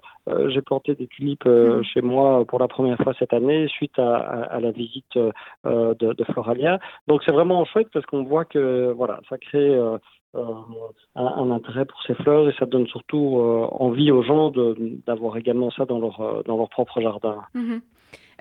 j'ai 0.49 0.63
planté 0.63 0.95
des 0.95 1.07
tulipes 1.07 1.45
hmm. 1.45 1.83
chez 1.83 2.03
moi 2.03 2.45
pour 2.45 2.59
la 2.59 2.69
première 2.69 2.99
fois 2.99 3.15
cette 3.19 3.33
année 3.33 3.67
suite 3.69 3.99
à, 3.99 4.59
la 4.61 4.71
visite 4.71 5.19
de, 5.65 6.25
Floralia. 6.33 6.79
Donc 7.09 7.23
c'est 7.25 7.33
vraiment 7.33 7.65
chouette 7.65 7.89
parce 7.93 8.07
qu'on 8.07 8.25
voit 8.25 8.45
que 8.45 8.93
voilà 8.93 9.21
ça 9.29 9.39
crée 9.39 9.77
un, 11.17 11.51
intérêt 11.51 11.85
pour 11.85 12.01
ces 12.03 12.15
fleurs 12.15 12.49
et 12.49 12.55
ça 12.59 12.67
donne 12.67 12.87
surtout 12.87 13.41
envie 13.73 14.11
aux 14.13 14.23
gens 14.23 14.53
d'avoir 15.07 15.37
également 15.37 15.71
ça 15.71 15.85
dans 15.85 15.99
leur, 15.99 16.45
dans 16.45 16.57
leur 16.57 16.69
propre 16.69 17.01
jardin. 17.01 17.43
Mhm. 17.55 17.81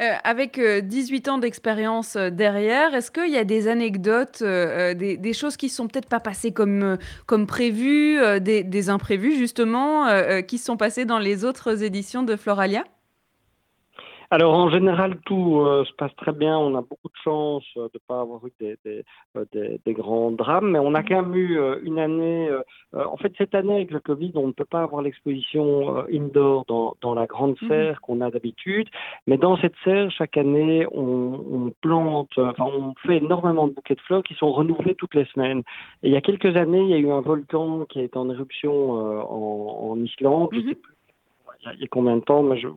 Euh, 0.02 0.14
avec 0.26 0.60
18 0.60 1.28
euh, 1.28 1.32
ans 1.32 1.38
d'expérience 1.38 2.18
euh, 2.18 2.30
derrière, 2.30 2.94
est-ce 2.94 3.12
qu'il 3.12 3.32
y 3.32 3.38
a 3.38 3.46
des 3.46 3.70
anecdotes, 3.70 4.44
des, 4.44 5.34
choses 5.34 5.56
qui 5.56 5.70
sont 5.70 5.88
peut-être 5.88 6.10
pas 6.10 6.20
passées 6.20 6.52
comme, 6.52 6.98
comme 7.26 7.48
prévu, 7.48 8.20
des, 8.42 8.90
imprévus 8.90 9.38
justement, 9.38 10.08
qui 10.44 10.58
sont 10.58 10.78
passées 10.78 11.06
dans 11.06 11.20
les 11.20 11.46
autres 11.46 11.84
éditions 11.84 12.24
de 12.24 12.36
Floralia? 12.36 12.84
Alors 14.32 14.54
en 14.56 14.70
général, 14.70 15.18
tout 15.26 15.62
euh, 15.62 15.86
se 15.86 15.94
passe 15.94 16.16
très 16.16 16.32
bien. 16.32 16.58
On 16.58 16.76
a 16.76 16.82
beaucoup 16.82 17.08
de 17.10 17.18
chance 17.24 17.64
euh, 17.78 17.84
de 17.84 17.92
ne 17.96 18.00
pas 18.08 18.22
avoir 18.22 18.46
eu 18.46 18.52
des, 18.60 18.76
des, 18.84 19.04
euh, 19.38 19.46
des- 19.54 19.80
des 19.86 19.94
grands 19.94 20.32
drames, 20.32 20.72
mais 20.72 20.80
on 20.80 20.94
a 20.96 21.04
quand 21.04 21.22
même 21.22 21.36
eu 21.36 21.60
une 21.84 22.00
année. 22.00 22.50
en 22.94 23.18
fait, 23.18 23.34
cette 23.38 23.54
année 23.56 23.76
avec 23.76 23.92
le 23.92 24.00
Covid, 24.00 24.32
on 24.36 24.48
ne 24.48 24.52
peut 24.54 24.66
pas 24.66 24.82
avoir 24.82 25.02
l'exposition 25.02 26.06
indoor 26.12 26.66
dans, 26.68 26.96
dans 27.02 27.14
la 27.14 27.26
grande 27.28 27.56
Mhm. 27.62 27.68
serre 27.68 28.02
qu'on 28.02 28.22
a 28.22 28.32
d'habitude. 28.32 28.88
Mais 29.28 29.38
dans 29.38 29.58
cette 29.58 29.76
serre, 29.84 30.10
chaque 30.12 30.38
année, 30.38 30.88
on, 30.92 31.40
on 31.52 31.72
plante, 31.82 32.32
enfin, 32.38 32.66
on 32.66 32.94
fait 33.06 33.18
énormément 33.18 33.68
de 33.68 33.74
bouquets 33.74 33.96
de 33.96 34.02
fleurs 34.02 34.24
qui 34.24 34.34
sont 34.36 34.52
renouvelés 34.52 34.96
toutes 34.96 35.16
les 35.16 35.26
semaines. 35.26 35.60
Et 36.04 36.08
il 36.10 36.12
y 36.14 36.18
a 36.18 36.22
quelques 36.22 36.56
années, 36.58 36.82
il 36.82 36.90
y 36.90 36.94
a 36.94 36.98
eu 36.98 37.12
un 37.12 37.22
volcan 37.22 37.86
qui 37.86 38.00
a 38.00 38.04
été 38.04 38.18
en 38.18 38.30
éruption 38.30 38.74
en, 38.92 39.92
en 39.92 40.00
Islande. 40.04 40.50
Je 40.54 40.60
sais 40.62 40.76
plus 40.76 40.94
il 41.62 41.66
y 41.66 41.70
a- 41.70 41.74
il 41.76 41.82
y 41.82 41.84
a 41.86 41.88
combien 41.88 42.16
de 42.18 42.22
temps, 42.22 42.44
mais 42.44 42.58
je 42.58 42.68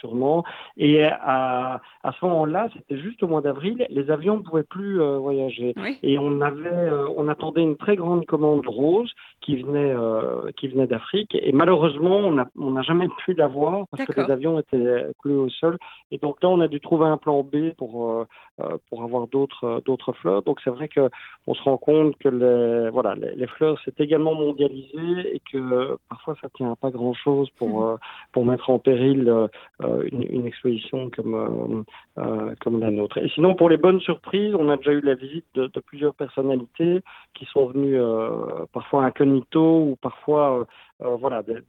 sûrement. 0.00 0.44
Et 0.76 1.04
à, 1.04 1.80
à 2.02 2.12
ce 2.12 2.24
moment-là, 2.26 2.68
c'était 2.74 2.98
juste 2.98 3.22
au 3.22 3.28
mois 3.28 3.40
d'avril, 3.40 3.86
les 3.90 4.10
avions 4.10 4.38
ne 4.38 4.42
pouvaient 4.42 4.62
plus 4.62 5.00
euh, 5.00 5.18
voyager. 5.18 5.74
Oui. 5.76 5.98
Et 6.02 6.18
on 6.18 6.40
avait, 6.40 6.68
euh, 6.68 7.06
on 7.16 7.28
attendait 7.28 7.62
une 7.62 7.76
très 7.76 7.96
grande 7.96 8.26
commande 8.26 8.66
rose 8.66 9.12
qui 9.40 9.56
venait, 9.62 9.92
euh, 9.92 10.50
qui 10.56 10.68
venait 10.68 10.86
d'Afrique. 10.86 11.34
Et 11.34 11.52
malheureusement, 11.52 12.16
on 12.16 12.32
n'a 12.32 12.48
on 12.58 12.70
n'a 12.72 12.82
jamais 12.82 13.08
pu 13.24 13.34
l'avoir 13.34 13.86
parce 13.90 14.04
que 14.04 14.20
les 14.20 14.30
avions 14.30 14.58
étaient 14.58 15.06
cloués 15.20 15.36
au 15.36 15.48
sol. 15.48 15.78
Et 16.10 16.18
donc 16.18 16.42
là, 16.42 16.48
on 16.48 16.60
a 16.60 16.68
dû 16.68 16.80
trouver 16.80 17.06
un 17.06 17.16
plan 17.16 17.42
B 17.42 17.72
pour, 17.76 18.10
euh, 18.10 18.26
euh, 18.60 18.76
pour 18.88 19.02
avoir 19.02 19.26
d'autres 19.28 19.64
euh, 19.64 19.80
d'autres 19.84 20.12
fleurs. 20.12 20.42
Donc 20.42 20.60
c'est 20.62 20.70
vrai 20.70 20.88
que 20.88 21.08
on 21.46 21.54
se 21.54 21.62
rend 21.62 21.76
compte 21.78 22.16
que 22.18 22.28
les, 22.28 22.90
voilà, 22.90 23.14
les, 23.14 23.34
les 23.34 23.46
fleurs, 23.46 23.78
c'est 23.84 24.00
également 24.00 24.34
mondialisé 24.34 25.34
et 25.34 25.40
que 25.50 25.58
euh, 25.58 25.96
parfois, 26.08 26.34
ça 26.40 26.48
tient 26.54 26.72
à 26.72 26.76
pas 26.76 26.90
grand-chose 26.90 27.48
pour, 27.58 27.84
euh, 27.84 27.96
pour 28.32 28.44
mettre 28.44 28.70
en 28.70 28.78
péril 28.78 29.28
euh, 29.28 29.38
euh, 29.38 29.48
une, 29.80 30.22
une 30.22 30.46
exposition 30.46 31.10
comme, 31.10 31.34
euh, 31.34 32.22
euh, 32.22 32.54
comme 32.60 32.80
la 32.80 32.90
nôtre. 32.90 33.18
Et 33.18 33.28
sinon, 33.28 33.54
pour 33.54 33.68
les 33.68 33.76
bonnes 33.76 34.00
surprises, 34.00 34.54
on 34.54 34.68
a 34.68 34.76
déjà 34.76 34.92
eu 34.92 35.00
la 35.00 35.14
visite 35.14 35.46
de, 35.54 35.68
plusieurs 35.80 36.14
personnalités 36.14 37.00
qui 37.34 37.44
sont 37.46 37.66
venues 37.66 38.00
euh, 38.00 38.66
parfois 38.72 39.04
incognito 39.04 39.82
ou 39.82 39.96
parfois 39.96 40.60
euh, 40.60 40.64
euh, 41.06 41.16
voilà, 41.16 41.42
des, 41.42 41.60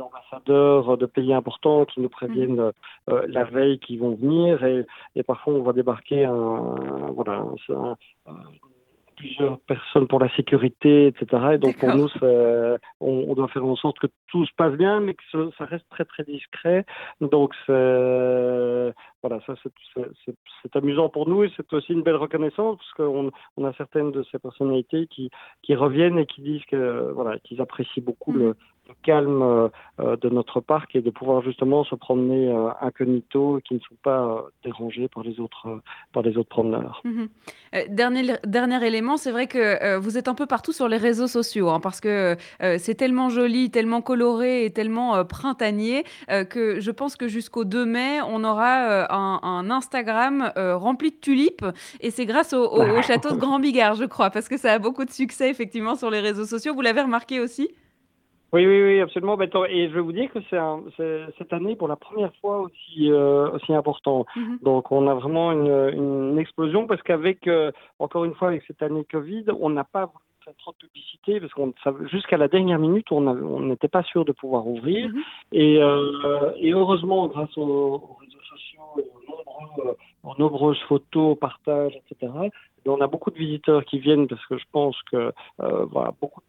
ambassadeurs 0.00 0.98
de 0.98 1.06
pays 1.06 1.32
importants 1.32 1.86
qui 1.86 2.02
nous 2.02 2.10
préviennent 2.10 2.60
euh, 3.08 3.26
la 3.26 3.44
veille 3.44 3.78
qu'ils 3.78 3.98
vont 3.98 4.14
venir 4.16 4.62
et, 4.62 4.84
parfois 5.22 5.54
on 5.54 5.62
va 5.62 5.72
débarquer 5.72 6.26
un- 6.26 6.76
plusieurs 9.18 9.58
personnes 9.60 10.06
pour 10.06 10.20
la 10.20 10.28
sécurité, 10.36 11.06
etc. 11.08 11.26
Et 11.54 11.58
donc 11.58 11.76
pour 11.78 11.88
nous, 11.94 12.08
on, 13.00 13.24
on 13.28 13.34
doit 13.34 13.48
faire 13.48 13.64
en 13.64 13.76
sorte 13.76 13.98
que 13.98 14.06
tout 14.28 14.46
se 14.46 14.52
passe 14.56 14.74
bien, 14.74 15.00
mais 15.00 15.14
que 15.14 15.22
ce- 15.32 15.50
ça 15.58 15.64
reste 15.64 15.86
très 15.90 16.04
très 16.04 16.24
discret. 16.24 16.84
Donc 17.20 17.52
voilà, 19.22 19.40
ça 19.46 19.54
c'est- 19.62 20.76
amusant 20.76 21.08
pour 21.08 21.28
nous 21.28 21.44
et 21.44 21.50
c'est 21.56 21.72
aussi 21.72 21.92
une 21.92 22.02
belle 22.02 22.16
reconnaissance 22.16 22.76
parce 22.78 22.92
qu'on 22.92 23.30
on 23.56 23.64
a 23.64 23.72
certaines 23.74 24.12
de 24.12 24.22
ces 24.30 24.38
personnalités 24.38 25.06
qui 25.08 25.30
qui 25.62 25.74
reviennent 25.74 26.18
et 26.18 26.26
qui 26.26 26.40
disent 26.42 26.64
que 26.66 27.10
voilà 27.12 27.38
qu'ils 27.40 27.60
apprécient 27.60 28.02
beaucoup 28.04 28.32
le, 28.32 28.48
le 28.48 28.54
calme 29.02 29.42
euh, 29.42 29.68
euh, 30.00 30.16
de 30.16 30.28
notre 30.28 30.60
parc 30.60 30.94
et 30.96 31.00
de 31.00 31.10
pouvoir 31.10 31.42
justement 31.42 31.84
se 31.84 31.94
promener 31.94 32.48
euh, 32.48 32.68
incognito 32.80 33.58
et 33.58 33.62
qui 33.62 33.74
ne 33.74 33.80
sont 33.80 33.96
pas 34.02 34.44
dérangés 34.64 35.08
par 35.08 35.22
les 35.24 35.40
autres 35.40 35.80
par 36.12 36.22
les 36.22 36.36
autres 36.36 36.48
promeneurs. 36.48 37.00
Mhm. 37.04 37.28
Euh, 37.74 37.82
dernier, 37.88 38.34
dernier 38.46 38.86
élément, 38.86 39.16
c'est 39.16 39.30
vrai 39.30 39.46
que 39.46 39.58
euh, 39.58 39.98
vous 39.98 40.16
êtes 40.18 40.28
un 40.28 40.34
peu 40.34 40.46
partout 40.46 40.72
sur 40.72 40.88
les 40.88 40.96
réseaux 40.96 41.26
sociaux, 41.26 41.68
hein, 41.70 41.80
parce 41.80 42.00
que 42.00 42.36
euh, 42.62 42.76
c'est 42.78 42.94
tellement 42.94 43.28
joli, 43.28 43.70
tellement 43.70 44.00
coloré 44.02 44.64
et 44.64 44.70
tellement 44.72 45.24
printanier 45.24 46.04
que 46.50 46.80
je 46.80 46.90
pense 46.90 47.16
que 47.16 47.28
jusqu'au 47.28 47.64
2 47.64 47.84
mai, 47.84 48.20
on 48.28 48.44
aura 48.44 49.12
un, 49.12 49.40
un 49.42 49.70
Instagram 49.70 50.52
rempli 50.56 51.10
de 51.10 51.16
tulipes. 51.16 51.64
Et 52.00 52.10
c'est 52.10 52.26
grâce 52.26 52.52
au, 52.52 52.64
au- 52.64 52.98
au 52.98 53.02
château 53.02 53.30
de 53.32 53.36
Grand 53.38 53.58
Bigard, 53.58 53.94
je 53.94 54.04
crois, 54.04 54.30
parce 54.30 54.48
que 54.48 54.56
ça 54.56 54.72
a 54.72 54.78
beaucoup 54.78 55.04
de 55.04 55.10
succès 55.10 55.50
effectivement 55.50 55.94
sur 55.94 56.10
les 56.10 56.20
réseaux 56.20 56.44
sociaux. 56.46 56.74
Vous 56.74 56.80
l'avez 56.80 57.02
remarqué 57.02 57.40
aussi? 57.40 57.68
Oui, 58.52 58.66
oui, 58.66 58.82
oui, 58.82 59.00
absolument. 59.00 59.36
Ben, 59.36 59.50
et 59.68 59.88
je 59.88 59.94
vais 59.94 60.00
vous 60.00 60.12
dire 60.12 60.30
que 60.32 60.38
c'est 60.50 60.58
cette 61.36 61.52
année 61.52 61.76
pour 61.76 61.88
la 61.88 61.96
première 61.96 62.34
fois 62.36 62.60
aussi, 62.60 63.10
euh, 63.10 63.50
aussi 63.50 63.74
important. 63.74 64.24
Mhm. 64.36 64.58
Donc 64.62 64.90
on 64.90 65.06
a 65.06 65.14
vraiment 65.14 65.52
une, 65.52 65.92
une 65.94 66.38
explosion 66.38 66.86
parce 66.86 67.02
qu'avec, 67.02 67.46
euh, 67.46 67.72
encore 67.98 68.24
une 68.24 68.34
fois, 68.34 68.48
avec 68.48 68.62
cette 68.66 68.82
année 68.82 69.04
Covid, 69.04 69.44
on 69.60 69.68
n'a 69.70 69.84
pas 69.84 70.10
trop 70.56 70.72
de 70.72 70.86
publicité 70.86 71.40
parce 71.40 71.52
qu'on 71.52 71.74
jusqu'à 72.10 72.38
la 72.38 72.48
dernière 72.48 72.78
minute, 72.78 73.12
on 73.12 73.60
n'était 73.60 73.88
pas 73.88 74.02
sûr 74.02 74.24
de 74.24 74.32
pouvoir 74.32 74.66
ouvrir. 74.66 75.10
Mhm. 75.10 75.22
Et, 75.52 75.76
euh, 75.82 76.52
et 76.56 76.72
heureusement, 76.72 77.26
grâce 77.28 77.54
aux, 77.58 77.62
aux 77.62 78.16
réseaux 78.18 78.42
sociaux 78.48 78.80
et 78.98 79.10
aux, 79.14 79.30
nombreux, 79.30 79.96
aux 80.24 80.34
nombreuses 80.38 80.80
photos, 80.88 81.38
partages, 81.38 82.00
etc., 82.10 82.50
on 82.88 83.00
a 83.00 83.06
beaucoup 83.06 83.30
de 83.30 83.38
visiteurs 83.38 83.84
qui 83.84 83.98
viennent 83.98 84.26
parce 84.28 84.44
que 84.46 84.58
je 84.58 84.64
pense 84.72 84.96
que 85.10 85.32
euh, 85.60 85.84
voilà, 85.90 86.12
beaucoup 86.20 86.40
de, 86.40 86.46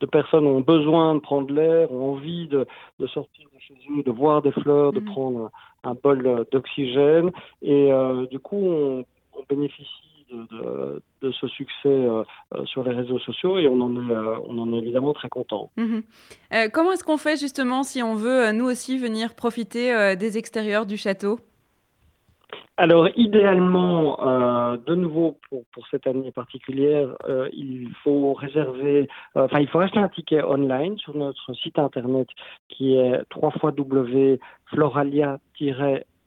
de 0.00 0.06
personnes 0.06 0.46
ont 0.46 0.60
besoin 0.60 1.14
de 1.14 1.20
prendre 1.20 1.52
l'air, 1.52 1.90
ont 1.92 2.12
envie 2.12 2.48
de, 2.48 2.66
de 2.98 3.06
sortir 3.06 3.46
de 3.54 3.60
chez 3.60 3.74
eux, 3.90 4.02
de 4.02 4.10
voir 4.10 4.42
des 4.42 4.52
fleurs, 4.52 4.92
de 4.92 5.00
Mhm. 5.00 5.06
prendre 5.06 5.50
un, 5.84 5.90
un 5.90 5.94
bol 5.94 6.44
d'oxygène. 6.52 7.30
Et 7.62 7.92
euh, 7.92 8.26
du 8.26 8.38
coup, 8.38 8.56
on, 8.56 9.04
on 9.34 9.42
bénéficie 9.48 9.86
de, 10.32 11.00
de, 11.22 11.30
ce 11.30 11.46
succès 11.46 11.86
euh, 11.86 12.24
euh, 12.54 12.64
sur 12.64 12.82
les 12.82 12.92
réseaux 12.92 13.18
sociaux 13.20 13.58
et 13.58 13.68
on 13.68 13.80
en 13.80 13.94
est, 13.94 14.12
euh, 14.12 14.36
on 14.48 14.58
en 14.58 14.72
est 14.72 14.78
évidemment 14.78 15.12
très 15.12 15.28
content. 15.28 15.70
Mhm. 15.76 16.02
Euh, 16.52 16.68
comment 16.72 16.92
est-ce 16.92 17.04
qu'on 17.04 17.16
fait 17.16 17.36
justement 17.38 17.84
si 17.84 18.02
on 18.02 18.14
veut, 18.16 18.50
nous 18.52 18.64
aussi, 18.66 18.98
venir 18.98 19.34
profiter 19.34 20.16
des 20.16 20.36
extérieurs 20.38 20.84
du 20.86 20.96
château? 20.96 21.38
Alors, 22.78 23.08
idéalement, 23.16 24.20
euh, 24.20 24.76
de 24.76 24.94
nouveau 24.94 25.38
pour, 25.48 25.86
cette 25.90 26.06
année 26.06 26.30
particulière, 26.30 27.16
euh, 27.26 27.48
il 27.52 27.90
faut 28.04 28.34
réserver, 28.34 29.08
euh, 29.36 29.44
enfin, 29.46 29.60
il 29.60 29.68
faut 29.68 29.80
acheter 29.80 29.98
un 29.98 30.08
ticket 30.08 30.42
online 30.42 30.98
sur 30.98 31.16
notre 31.16 31.54
site 31.54 31.78
internet 31.78 32.28
qui 32.68 32.96
est 32.96 33.24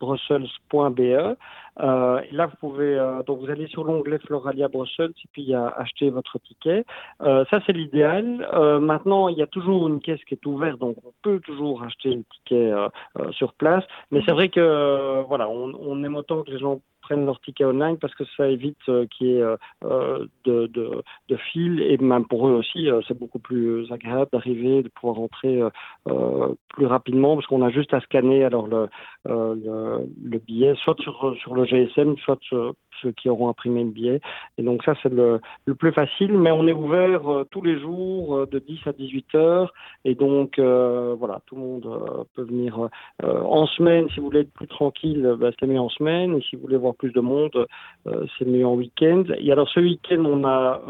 www.floralia-brussels.be. 0.01 1.37
Euh, 1.81 2.21
là, 2.31 2.47
vous 2.47 2.57
pouvez, 2.59 2.97
euh, 2.97 3.23
donc 3.23 3.39
vous 3.39 3.49
allez 3.49 3.67
sur 3.67 3.83
l'onglet 3.83 4.17
Floralia 4.19 4.67
Brussels 4.67 5.11
et 5.11 5.27
puis 5.31 5.53
a 5.53 5.67
acheter 5.77 6.09
votre 6.09 6.37
ticket. 6.39 6.85
Euh, 7.21 7.45
ça, 7.49 7.59
c'est 7.65 7.73
l'idéal. 7.73 8.47
Euh, 8.53 8.79
maintenant, 8.79 9.29
il 9.29 9.37
y 9.37 9.41
a 9.41 9.47
toujours 9.47 9.87
une 9.87 10.01
caisse 10.01 10.23
qui 10.25 10.33
est 10.33 10.45
ouverte, 10.45 10.79
donc 10.79 10.97
on 11.05 11.13
peut 11.21 11.39
toujours 11.39 11.83
acheter 11.83 12.09
le 12.09 12.23
ticket 12.33 12.71
euh, 12.71 12.89
euh, 13.19 13.31
sur 13.31 13.53
place. 13.53 13.83
Mais 14.11 14.21
c'est 14.25 14.33
vrai 14.33 14.49
que 14.49 14.59
euh, 14.59 15.23
voilà, 15.27 15.47
on, 15.49 15.73
on 15.79 16.03
aime 16.03 16.15
autant 16.15 16.43
que 16.43 16.51
les 16.51 16.59
gens 16.59 16.81
prennent 17.09 17.25
leur 17.25 17.39
ticket 17.41 17.65
online 17.65 17.97
parce 17.97 18.13
que 18.13 18.23
ça 18.37 18.47
évite 18.47 18.77
euh, 18.87 19.07
qu'il 19.07 19.27
y 19.27 19.31
ait 19.31 19.41
euh, 19.41 19.57
euh, 19.83 20.27
de, 20.45 20.67
de, 20.67 21.37
fil. 21.51 21.81
Et 21.81 21.97
même 21.97 22.25
pour 22.25 22.47
eux 22.47 22.51
aussi, 22.51 22.87
c'est 23.07 23.17
beaucoup 23.17 23.39
plus 23.39 23.91
agréable 23.91 24.29
d'arriver, 24.31 24.83
de 24.83 24.89
pouvoir 24.89 25.15
rentrer 25.15 25.61
euh, 26.07 26.53
plus 26.69 26.85
rapidement 26.85 27.35
parce 27.35 27.47
qu'on 27.47 27.63
a 27.63 27.71
juste 27.71 27.93
à 27.93 28.01
scanner 28.01 28.43
alors 28.43 28.67
le, 28.67 28.87
le, 29.25 30.07
le 30.23 30.37
billet, 30.39 30.75
soit 30.83 30.99
sur, 30.99 31.35
sur 31.39 31.55
le 31.55 31.65
GSM, 31.65 32.17
soit 32.17 32.37
sur 32.41 32.73
ceux 33.01 33.11
qui 33.11 33.29
auront 33.29 33.49
imprimé 33.49 33.83
le 33.83 33.89
billet. 33.89 34.21
Et 34.57 34.63
donc 34.63 34.83
ça, 34.83 34.93
c'est 35.01 35.11
le, 35.11 35.39
le 35.65 35.75
plus 35.75 35.91
facile, 35.91 36.37
mais 36.37 36.51
on 36.51 36.67
est 36.67 36.73
ouvert 36.73 37.27
euh, 37.31 37.45
tous 37.49 37.61
les 37.61 37.79
jours 37.79 38.37
euh, 38.37 38.45
de 38.45 38.59
10 38.59 38.79
à 38.85 38.93
18 38.93 39.35
heures. 39.35 39.73
Et 40.05 40.15
donc, 40.15 40.59
euh, 40.59 41.15
voilà, 41.17 41.41
tout 41.45 41.55
le 41.55 41.61
monde 41.61 42.27
peut 42.35 42.43
venir 42.43 42.89
en 43.21 43.65
semaine. 43.67 44.07
Si 44.09 44.19
vous 44.19 44.27
voulez 44.27 44.41
être 44.41 44.53
plus 44.53 44.67
tranquille, 44.67 45.35
bah, 45.39 45.49
c'est 45.59 45.67
mieux 45.67 45.79
en 45.79 45.89
semaine. 45.89 46.35
Et 46.35 46.41
si 46.41 46.55
vous 46.55 46.63
voulez 46.63 46.77
voir 46.77 46.95
plus 46.95 47.11
de 47.11 47.19
monde, 47.19 47.67
c'est 48.05 48.45
mieux 48.45 48.65
en 48.65 48.75
week-end. 48.75 49.23
Et 49.37 49.51
alors, 49.51 49.69
ce 49.69 49.79
week-end, 49.79 50.23
on 50.25 50.45
a 50.45 50.81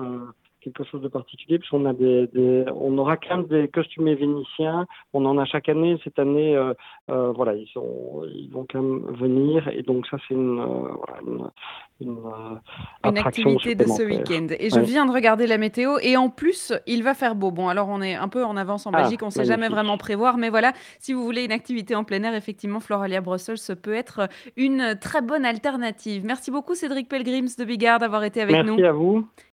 quelque 0.62 0.84
chose 0.84 1.02
de 1.02 1.08
particulier, 1.08 1.60
puisqu'on 1.60 1.86
a 1.86 1.94
des, 1.94 2.28
des, 2.28 2.66
on 2.76 2.98
aura 2.98 3.18
quand 3.18 3.38
même 3.38 3.46
des 3.48 3.68
costumés 3.68 4.16
vénitiens. 4.16 4.86
On 5.14 5.26
en 5.26 5.38
a 5.38 5.46
chaque 5.46 5.70
année. 5.70 5.98
Cette 6.04 6.20
année, 6.20 6.56
euh, 6.56 6.74
euh, 7.10 7.32
voilà, 7.32 7.56
ils, 7.56 7.68
sont, 7.68 8.24
ils 8.34 8.50
vont 8.52 8.66
quand 8.70 8.82
même 8.82 9.06
venir. 9.16 9.68
Et 9.70 9.84
donc, 9.84 10.08
ça, 10.08 10.18
c'est 10.28 10.34
une, 10.34 10.60
euh, 10.60 11.26
une, 11.26 11.50
une, 12.02 12.18
Une 13.06 13.18
attraction 13.18 13.52
activité 13.56 13.84
de 13.84 13.90
ce 13.90 14.04
week-end. 14.04 14.48
Et 14.60 14.70
je 14.70 14.80
viens 14.80 15.06
de 15.06 15.12
regarder 15.12 15.48
la 15.48 15.58
météo 15.58 15.98
et 16.02 16.18
en 16.18 16.30
plus, 16.30 16.74
il 16.88 17.04
va 17.04 17.14
faire 17.14 17.36
beau. 17.36 17.52
Bon, 17.52 17.68
alors 17.70 17.88
on 17.90 18.02
est 18.02 18.16
un 18.16 18.28
peu 18.28 18.44
en 18.46 18.58
avance 18.58 18.86
en 18.88 18.92
Ah, 18.94 19.02
Belgique, 19.02 19.22
on 19.24 19.28
ne 19.28 19.32
sait 19.32 19.46
jamais 19.46 19.70
vraiment 19.70 19.98
prévoir, 19.98 20.38
mais 20.38 20.50
voilà, 20.50 20.74
si 21.00 21.14
vous 21.14 21.24
voulez 21.24 21.44
une 21.46 21.52
activité 21.52 21.96
en 21.96 22.04
plein 22.04 22.24
air, 22.24 22.34
effectivement, 22.36 22.80
Floralia 22.80 23.22
Brussels 23.22 23.58
ce 23.58 23.74
peut 23.74 23.94
être 23.94 24.28
une 24.56 24.98
très 25.00 25.22
bonne 25.22 25.46
alternative. 25.46 26.24
Merci 26.26 26.52
beaucoup 26.52 26.76
Cédric 26.76 27.10
Pelgrims 27.10 27.50
de 27.58 27.66
Bigard 27.66 28.00
d'avoir 28.00 28.24
été 28.24 28.42
avec 28.42 28.56
Merci 28.56 28.72
nous. 28.72 28.86
à 28.86 28.92
vous. 28.92 29.28